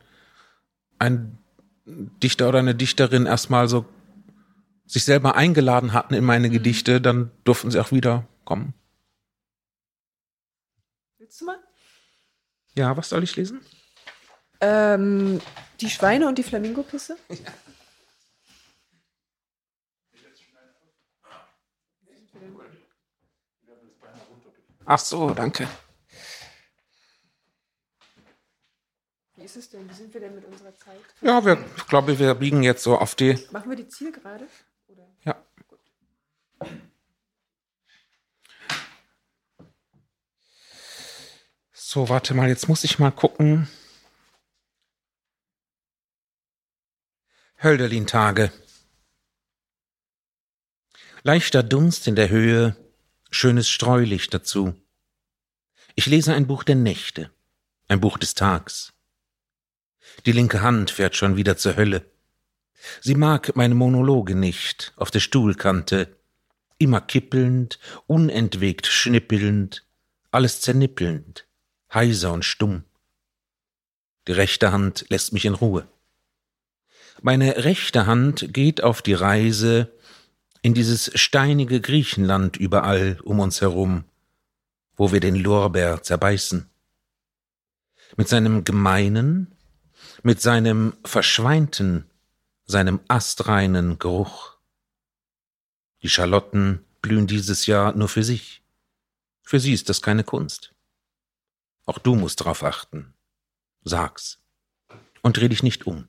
[0.98, 1.38] ein
[1.86, 3.86] Dichter oder eine Dichterin erstmal so
[4.86, 8.74] sich selber eingeladen hatten in meine Gedichte, dann durften sie auch wieder kommen.
[11.18, 11.58] Willst du mal?
[12.74, 13.60] Ja, was soll ich lesen?
[14.60, 15.40] Ähm,
[15.80, 17.16] die Schweine und die Flamingopisse?
[17.28, 17.52] Ja.
[24.90, 25.68] Ach so, danke.
[29.36, 29.86] Wie ist es denn?
[29.86, 30.98] Wie sind wir denn mit unserer Zeit?
[31.20, 33.38] Ja, wir, ich glaube, wir biegen jetzt so auf die.
[33.50, 34.48] Machen wir die Zielgerade?
[34.86, 35.06] Oder?
[35.26, 35.44] Ja.
[35.68, 35.78] Gut.
[41.72, 43.68] So, warte mal, jetzt muss ich mal gucken.
[47.62, 48.50] Hölderlin-Tage.
[51.24, 52.74] Leichter Dunst in der Höhe,
[53.30, 54.74] schönes Streulicht dazu.
[55.94, 57.30] Ich lese ein Buch der Nächte,
[57.88, 58.92] ein Buch des Tags.
[60.26, 62.04] Die linke Hand fährt schon wieder zur Hölle.
[63.00, 66.16] Sie mag meine Monologe nicht auf der Stuhlkante,
[66.78, 69.84] immer kippelnd, unentwegt schnippelnd,
[70.30, 71.46] alles zernippelnd,
[71.92, 72.84] heiser und stumm.
[74.26, 75.88] Die rechte Hand lässt mich in Ruhe.
[77.20, 79.92] Meine rechte Hand geht auf die Reise
[80.68, 84.04] in dieses steinige Griechenland überall um uns herum,
[84.96, 86.68] wo wir den Lorbeer zerbeißen.
[88.18, 89.50] Mit seinem gemeinen,
[90.22, 92.04] mit seinem verschweinten,
[92.66, 94.58] seinem astreinen Geruch.
[96.02, 98.62] Die Schalotten blühen dieses Jahr nur für sich.
[99.40, 100.74] Für sie ist das keine Kunst.
[101.86, 103.14] Auch du musst drauf achten.
[103.84, 104.38] Sag's.
[105.22, 106.08] Und dreh dich nicht um.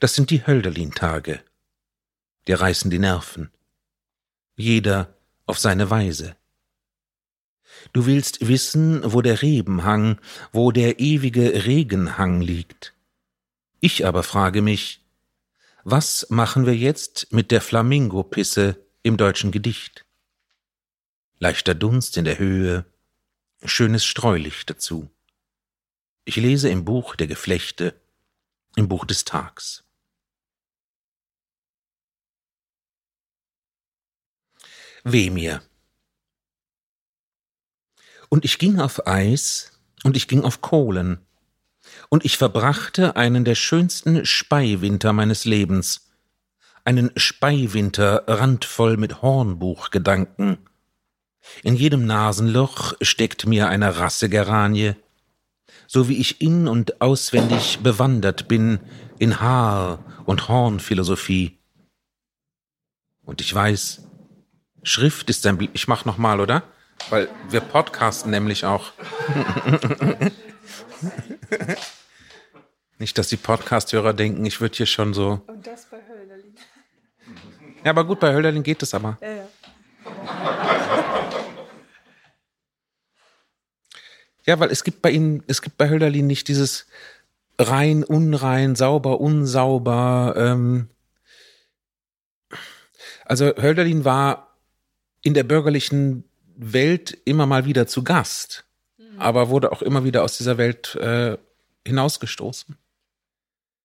[0.00, 1.44] Das sind die Hölderlin-Tage.
[2.46, 3.50] Die reißen die Nerven.
[4.56, 5.16] Jeder
[5.46, 6.36] auf seine Weise.
[7.92, 10.20] Du willst wissen, wo der Rebenhang,
[10.52, 12.94] wo der ewige Regenhang liegt.
[13.80, 15.04] Ich aber frage mich,
[15.84, 20.04] was machen wir jetzt mit der Flamingopisse im deutschen Gedicht?
[21.38, 22.84] Leichter Dunst in der Höhe,
[23.64, 25.10] schönes Streulicht dazu.
[26.24, 28.00] Ich lese im Buch der Geflechte,
[28.76, 29.82] im Buch des Tags.
[35.04, 35.62] Weh mir.
[38.28, 39.72] Und ich ging auf Eis
[40.04, 41.18] und ich ging auf Kohlen.
[42.08, 46.08] Und ich verbrachte einen der schönsten Speiwinter meines Lebens.
[46.84, 50.58] Einen Speiwinter randvoll mit Hornbuchgedanken.
[51.62, 54.94] In jedem Nasenloch steckt mir eine Rasse Geranie,
[55.86, 58.78] so wie ich in und auswendig bewandert bin
[59.18, 61.58] in Haar- und Hornphilosophie.
[63.24, 64.02] Und ich weiß,
[64.82, 66.62] Schrift ist ein, Bl ich mach noch mal, oder?
[67.10, 68.92] Weil wir podcasten nämlich auch.
[72.98, 75.42] Nicht, dass die Podcast-Hörer denken, ich würde hier schon so.
[75.46, 76.54] Und das bei Hölderlin.
[77.84, 79.18] Ja, aber gut, bei Hölderlin geht es aber.
[79.20, 79.48] Ja, ja.
[84.44, 86.86] Ja, weil es gibt bei ihnen, es gibt bei Hölderlin nicht dieses
[87.58, 90.34] rein, unrein, sauber, unsauber.
[90.36, 90.88] Ähm
[93.24, 94.51] also Hölderlin war
[95.22, 96.24] in der bürgerlichen
[96.56, 98.66] Welt immer mal wieder zu Gast,
[98.98, 99.18] mhm.
[99.20, 101.38] aber wurde auch immer wieder aus dieser Welt äh,
[101.86, 102.76] hinausgestoßen.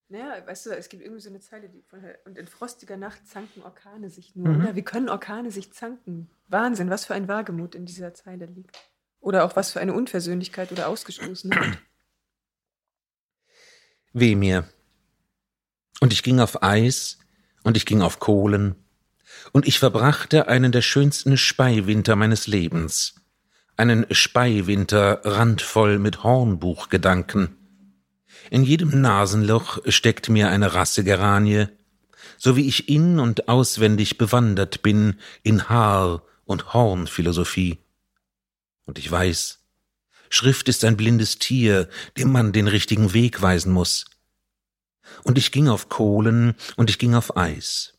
[0.09, 3.27] Naja, weißt du, es gibt irgendwie so eine Zeile, die von, und in frostiger Nacht
[3.27, 4.47] zanken Orkane sich nur.
[4.47, 4.76] Mhm.
[4.76, 6.30] Wie können Orkane sich zanken?
[6.47, 8.77] Wahnsinn, was für ein Wagemut in dieser Zeile liegt.
[9.19, 11.80] Oder auch was für eine Unversöhnlichkeit oder Ausgestoßenheit.
[14.14, 14.69] Weh mir.
[15.99, 17.19] Und ich ging auf Eis
[17.64, 18.76] und ich ging auf Kohlen
[19.51, 23.15] und ich verbrachte einen der schönsten Speiwinter meines Lebens,
[23.76, 27.55] einen Speiwinter randvoll mit Hornbuchgedanken.
[28.49, 31.68] In jedem Nasenloch steckt mir eine Rasse Geranie,
[32.38, 37.80] so wie ich in und auswendig bewandert bin in Haar- und Hornphilosophie.
[38.85, 39.59] Und ich weiß,
[40.30, 44.05] Schrift ist ein blindes Tier, dem man den richtigen Weg weisen muss.
[45.23, 47.97] Und ich ging auf Kohlen und ich ging auf Eis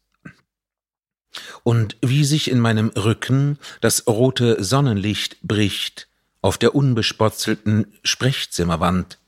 [1.63, 6.09] und wie sich in meinem Rücken das rote Sonnenlicht bricht
[6.41, 9.19] auf der unbespotzelten Sprechzimmerwand,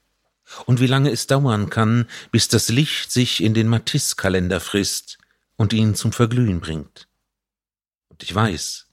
[0.67, 5.19] und wie lange es dauern kann, bis das Licht sich in den Matisse-Kalender frisst
[5.57, 7.07] und ihn zum Verglühen bringt.
[8.09, 8.87] Und ich weiß,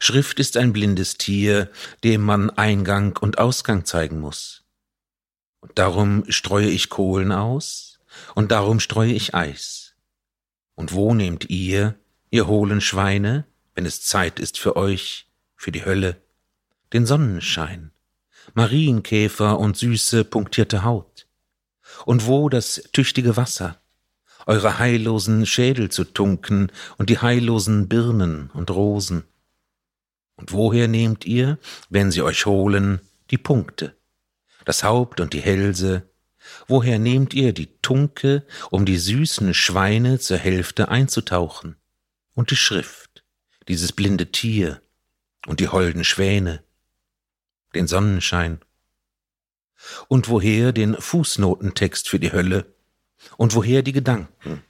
[0.00, 1.70] Schrift ist ein blindes Tier,
[2.04, 4.64] dem man Eingang und Ausgang zeigen muss.
[5.60, 7.98] Und darum streue ich Kohlen aus,
[8.34, 9.94] und darum streue ich Eis.
[10.74, 11.94] Und wo nehmt ihr,
[12.30, 16.20] ihr hohlen Schweine, wenn es Zeit ist für euch, für die Hölle,
[16.92, 17.92] den Sonnenschein,
[18.54, 21.26] Marienkäfer und süße punktierte Haut,
[22.04, 23.80] Und wo das tüchtige Wasser,
[24.46, 29.24] eure heillosen Schädel zu tunken und die heillosen Birnen und Rosen?
[30.36, 31.58] Und woher nehmt ihr,
[31.90, 33.00] wenn sie euch holen,
[33.30, 33.96] die Punkte,
[34.64, 36.08] das Haupt und die Hälse?
[36.66, 41.77] Woher nehmt ihr die Tunke, um die süßen Schweine zur Hälfte einzutauchen?
[42.38, 43.24] Und die Schrift,
[43.66, 44.80] dieses blinde Tier
[45.48, 46.62] und die holden Schwäne,
[47.74, 48.60] den Sonnenschein?
[50.06, 52.72] Und woher den Fußnotentext für die Hölle?
[53.38, 54.62] Und woher die Gedanken,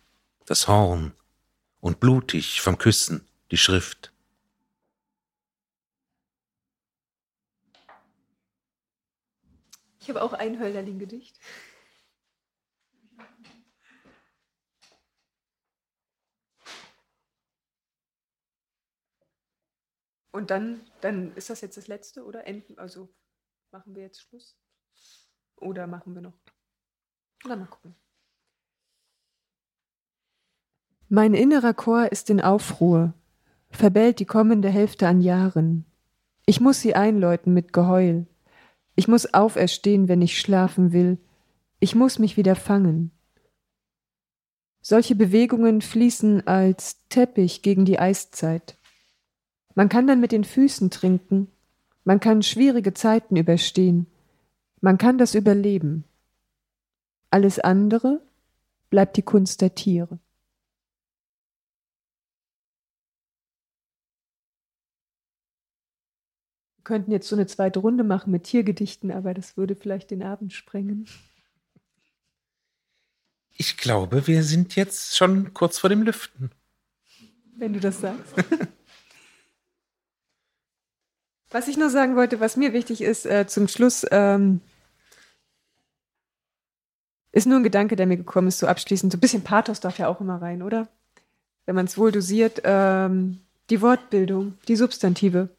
[0.47, 1.13] das Horn
[1.81, 4.15] und blutig vom Küssen die Schrift?
[10.01, 11.39] Ich habe auch ein Hölderlin-Gedicht.
[20.39, 22.47] Und dann, dann ist das jetzt das letzte, oder?
[22.47, 23.09] Enden, also
[23.73, 24.57] machen wir jetzt Schluss?
[25.57, 26.39] Oder machen wir noch?
[27.45, 27.97] Na, mal gucken.
[31.09, 33.15] Mein innerer Chor ist in Aufruhr,
[33.71, 35.85] verbellt die kommende Hälfte an Jahren.
[36.47, 38.29] Ich muss sie einläuten mit Geheul.
[38.95, 41.19] Ich muss auferstehen, wenn ich schlafen will.
[41.81, 43.11] Ich muss mich wieder fangen.
[44.83, 48.78] Solche Bewegungen fließen als Teppich gegen die Eiszeit.
[49.79, 51.47] Man kann dann mit den Füßen trinken,
[52.03, 54.09] man kann schwierige Zeiten überstehen,
[54.81, 56.03] man kann das überleben.
[57.31, 58.21] Alles andere
[58.91, 60.19] bleibt die Kunst der Tiere.
[66.79, 70.25] Wir könnten jetzt so eine zweite Runde machen mit Tiergedichten, aber das würde vielleicht den
[70.25, 71.07] Abend sprengen.
[73.53, 76.51] Ich glaube, wir sind jetzt schon kurz vor dem Lüften.
[77.57, 78.35] Wenn du das sagst.
[81.51, 84.61] was ich nur sagen wollte, was mir wichtig ist, äh, zum Schluss, ähm,
[87.33, 89.13] ist nur ein Gedanke, der mir gekommen ist, so abschließend.
[89.13, 90.89] So ein bisschen Pathos darf ja auch immer rein, oder?
[91.67, 92.63] Wenn man es wohl dosiert.
[92.65, 95.51] Ähm, die Wortbildung, die Substantive.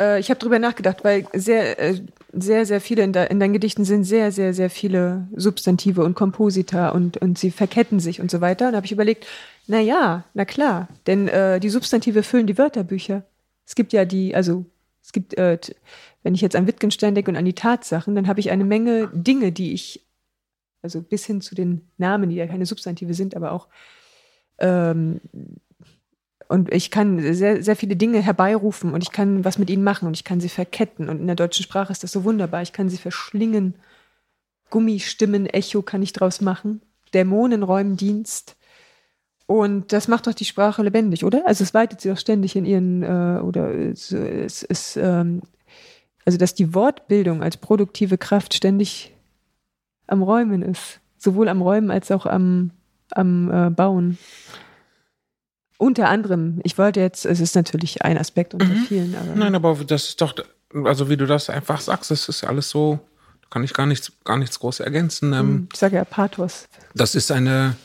[0.00, 2.00] Äh, ich habe drüber nachgedacht, weil sehr, äh,
[2.32, 6.14] sehr, sehr viele in, de in, deinen Gedichten sind sehr, sehr, sehr viele Substantive und
[6.14, 8.68] Komposita und, und sie verketten sich und so weiter.
[8.68, 9.26] Und habe ich überlegt,
[9.66, 13.22] na ja, na klar, denn äh, die Substantive füllen die Wörterbücher.
[13.68, 14.64] Es gibt ja die, also
[15.02, 15.58] es gibt, äh,
[16.22, 19.10] wenn ich jetzt an Wittgenstein denke und an die Tatsachen, dann habe ich eine Menge
[19.12, 20.06] Dinge, die ich
[20.80, 23.68] also bis hin zu den Namen, die ja keine Substantive sind, aber auch
[24.56, 25.20] ähm,
[26.48, 30.06] und ich kann sehr, sehr viele Dinge herbeirufen und ich kann was mit ihnen machen
[30.08, 31.10] und ich kann sie verketten.
[31.10, 32.62] Und in der deutschen Sprache ist das so wunderbar.
[32.62, 33.74] Ich kann sie verschlingen.
[34.70, 36.80] Gummistimmen, Echo kann ich draus machen.
[37.12, 38.56] Dämonen räumen Dienst.
[39.48, 41.42] Und das macht doch die Sprache lebendig, oder?
[41.46, 45.40] Also es weitet sie doch ständig in ihren, äh, oder es ist, ähm,
[46.26, 49.14] also dass die Wortbildung als produktive Kraft ständig
[50.06, 51.00] am Räumen ist.
[51.16, 52.72] Sowohl am Räumen als auch am,
[53.12, 54.18] am äh, Bauen.
[55.78, 58.84] Unter anderem, ich wollte jetzt, es ist natürlich ein Aspekt unter mhm.
[58.84, 59.34] vielen, aber.
[59.34, 60.34] Nein, aber das ist doch,
[60.84, 62.98] also wie du das einfach sagst, das ist alles so,
[63.40, 65.32] da kann ich gar nichts, gar nichts groß ergänzen.
[65.32, 66.68] Ähm, mhm, ich sage ja Pathos.
[66.94, 67.76] Das ist eine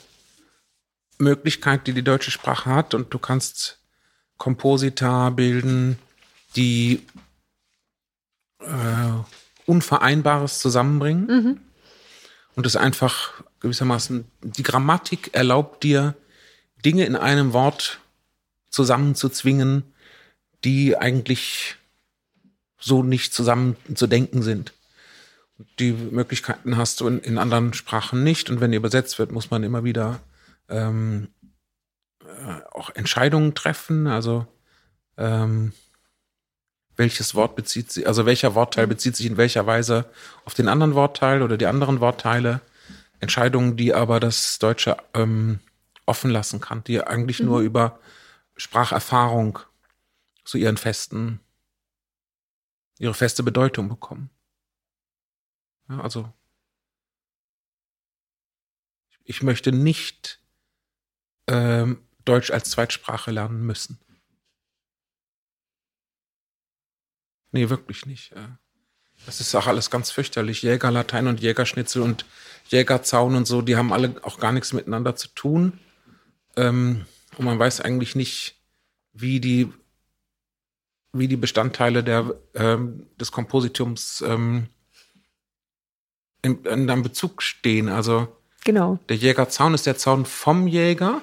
[1.23, 3.79] Möglichkeit, die die deutsche Sprache hat und du kannst
[4.37, 5.97] Komposita bilden,
[6.55, 7.01] die
[8.59, 8.65] äh,
[9.65, 11.25] Unvereinbares zusammenbringen.
[11.25, 11.59] Mhm
[12.55, 16.15] und es einfach gewissermaßen, die Grammatik erlaubt dir,
[16.85, 17.99] Dinge in einem Wort
[18.69, 19.83] zusammenzuzwingen,
[20.63, 21.77] die eigentlich
[22.77, 24.73] so nicht zusammen zu denken sind.
[25.79, 28.49] Die Möglichkeiten hast du in, in anderen Sprachen nicht.
[28.49, 30.19] Und wenn die übersetzt wird, muss man immer wieder
[30.69, 31.29] ähm,
[32.21, 34.07] äh, auch Entscheidungen treffen.
[34.07, 34.47] Also
[35.17, 35.73] ähm,
[36.95, 40.05] welches Wort bezieht sich, also welcher Wortteil bezieht sich in welcher Weise
[40.45, 42.61] auf den anderen Wortteil oder die anderen Wortteile.
[43.19, 45.59] Entscheidungen, die aber das Deutsche ähm,
[46.05, 47.45] offen lassen kann, die eigentlich mhm.
[47.45, 47.99] nur über
[48.57, 49.59] Spracherfahrung
[50.43, 51.39] zu ihren festen,
[52.99, 54.29] ihre feste Bedeutung bekommen.
[55.89, 56.31] Ja, also
[59.23, 60.42] ich möchte nicht
[61.47, 63.99] ähm, Deutsch als Zweitsprache lernen müssen.
[67.51, 68.33] Nee, wirklich nicht.
[69.25, 70.63] Das ist auch alles ganz fürchterlich.
[70.63, 72.25] Jägerlatein und Jägerschnitzel und
[72.67, 75.79] Jägerzaun und so, die haben alle auch gar nichts miteinander zu tun.
[76.55, 77.05] Ähm,
[77.37, 78.55] und man weiß eigentlich nicht,
[79.13, 79.71] wie die,
[81.13, 84.67] wie die Bestandteile der, ähm, des Kompositums ähm,
[86.41, 87.89] in, in einem Bezug stehen.
[87.89, 88.27] Also
[88.63, 88.99] genau.
[89.09, 91.21] der Jägerzaun ist der Zaun vom Jäger,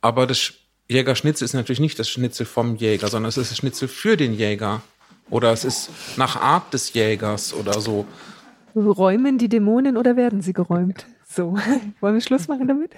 [0.00, 0.54] aber das
[0.88, 4.34] Jägerschnitzel ist natürlich nicht das Schnitzel vom Jäger, sondern es ist das Schnitzel für den
[4.34, 4.82] Jäger.
[5.30, 8.06] Oder es ist nach Art des Jägers oder so.
[8.74, 11.06] Räumen die Dämonen oder werden sie geräumt?
[11.28, 11.58] So,
[12.00, 12.92] wollen wir Schluss machen damit?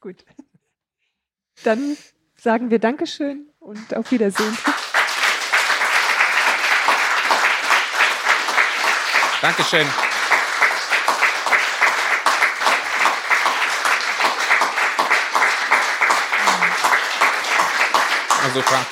[0.00, 0.24] Gut.
[1.62, 1.96] Dann
[2.36, 4.56] sagen wir Dankeschön und auf Wiedersehen.
[9.40, 9.86] Dankeschön.
[18.56, 18.86] Super.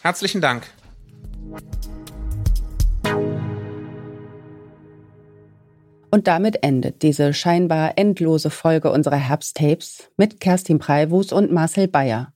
[0.00, 0.66] Herzlichen Dank.
[6.10, 12.32] Und damit endet diese scheinbar endlose Folge unserer Herbsttapes mit Kerstin Preiwus und Marcel Bayer.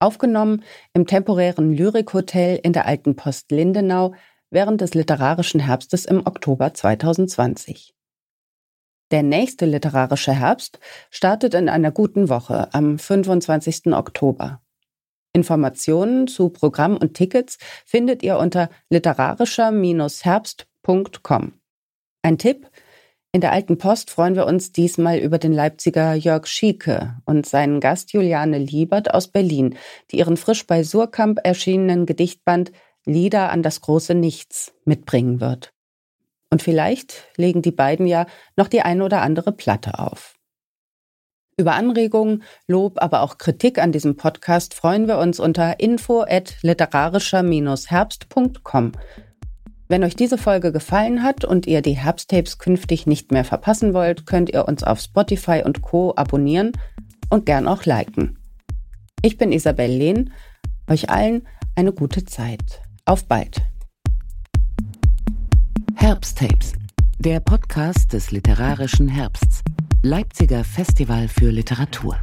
[0.00, 0.64] Aufgenommen
[0.94, 4.14] im temporären Lyrikhotel in der Alten Post Lindenau
[4.50, 7.97] während des literarischen Herbstes im Oktober 2020.
[9.10, 10.78] Der nächste literarische Herbst
[11.10, 13.94] startet in einer guten Woche am 25.
[13.94, 14.60] Oktober.
[15.32, 21.52] Informationen zu Programm und Tickets findet ihr unter literarischer-herbst.com.
[22.22, 22.70] Ein Tipp,
[23.32, 27.80] in der Alten Post freuen wir uns diesmal über den Leipziger Jörg Schieke und seinen
[27.80, 29.76] Gast Juliane Liebert aus Berlin,
[30.10, 32.72] die ihren frisch bei Surkamp erschienenen Gedichtband
[33.04, 35.72] Lieder an das große Nichts mitbringen wird.
[36.50, 38.26] Und vielleicht legen die beiden ja
[38.56, 40.38] noch die ein oder andere Platte auf.
[41.58, 46.54] Über Anregungen, Lob, aber auch Kritik an diesem Podcast freuen wir uns unter info at
[46.62, 48.92] literarischer-herbst.com.
[49.88, 54.26] Wenn euch diese Folge gefallen hat und ihr die Herbsttapes künftig nicht mehr verpassen wollt,
[54.26, 56.12] könnt ihr uns auf Spotify und Co.
[56.14, 56.70] abonnieren
[57.30, 58.38] und gern auch liken.
[59.22, 60.32] Ich bin Isabel Lehn.
[60.88, 62.82] Euch allen eine gute Zeit.
[63.04, 63.62] Auf bald.
[66.08, 66.72] Herbsttapes,
[67.18, 69.60] der Podcast des literarischen Herbsts.
[70.02, 72.16] Leipziger Festival für Literatur.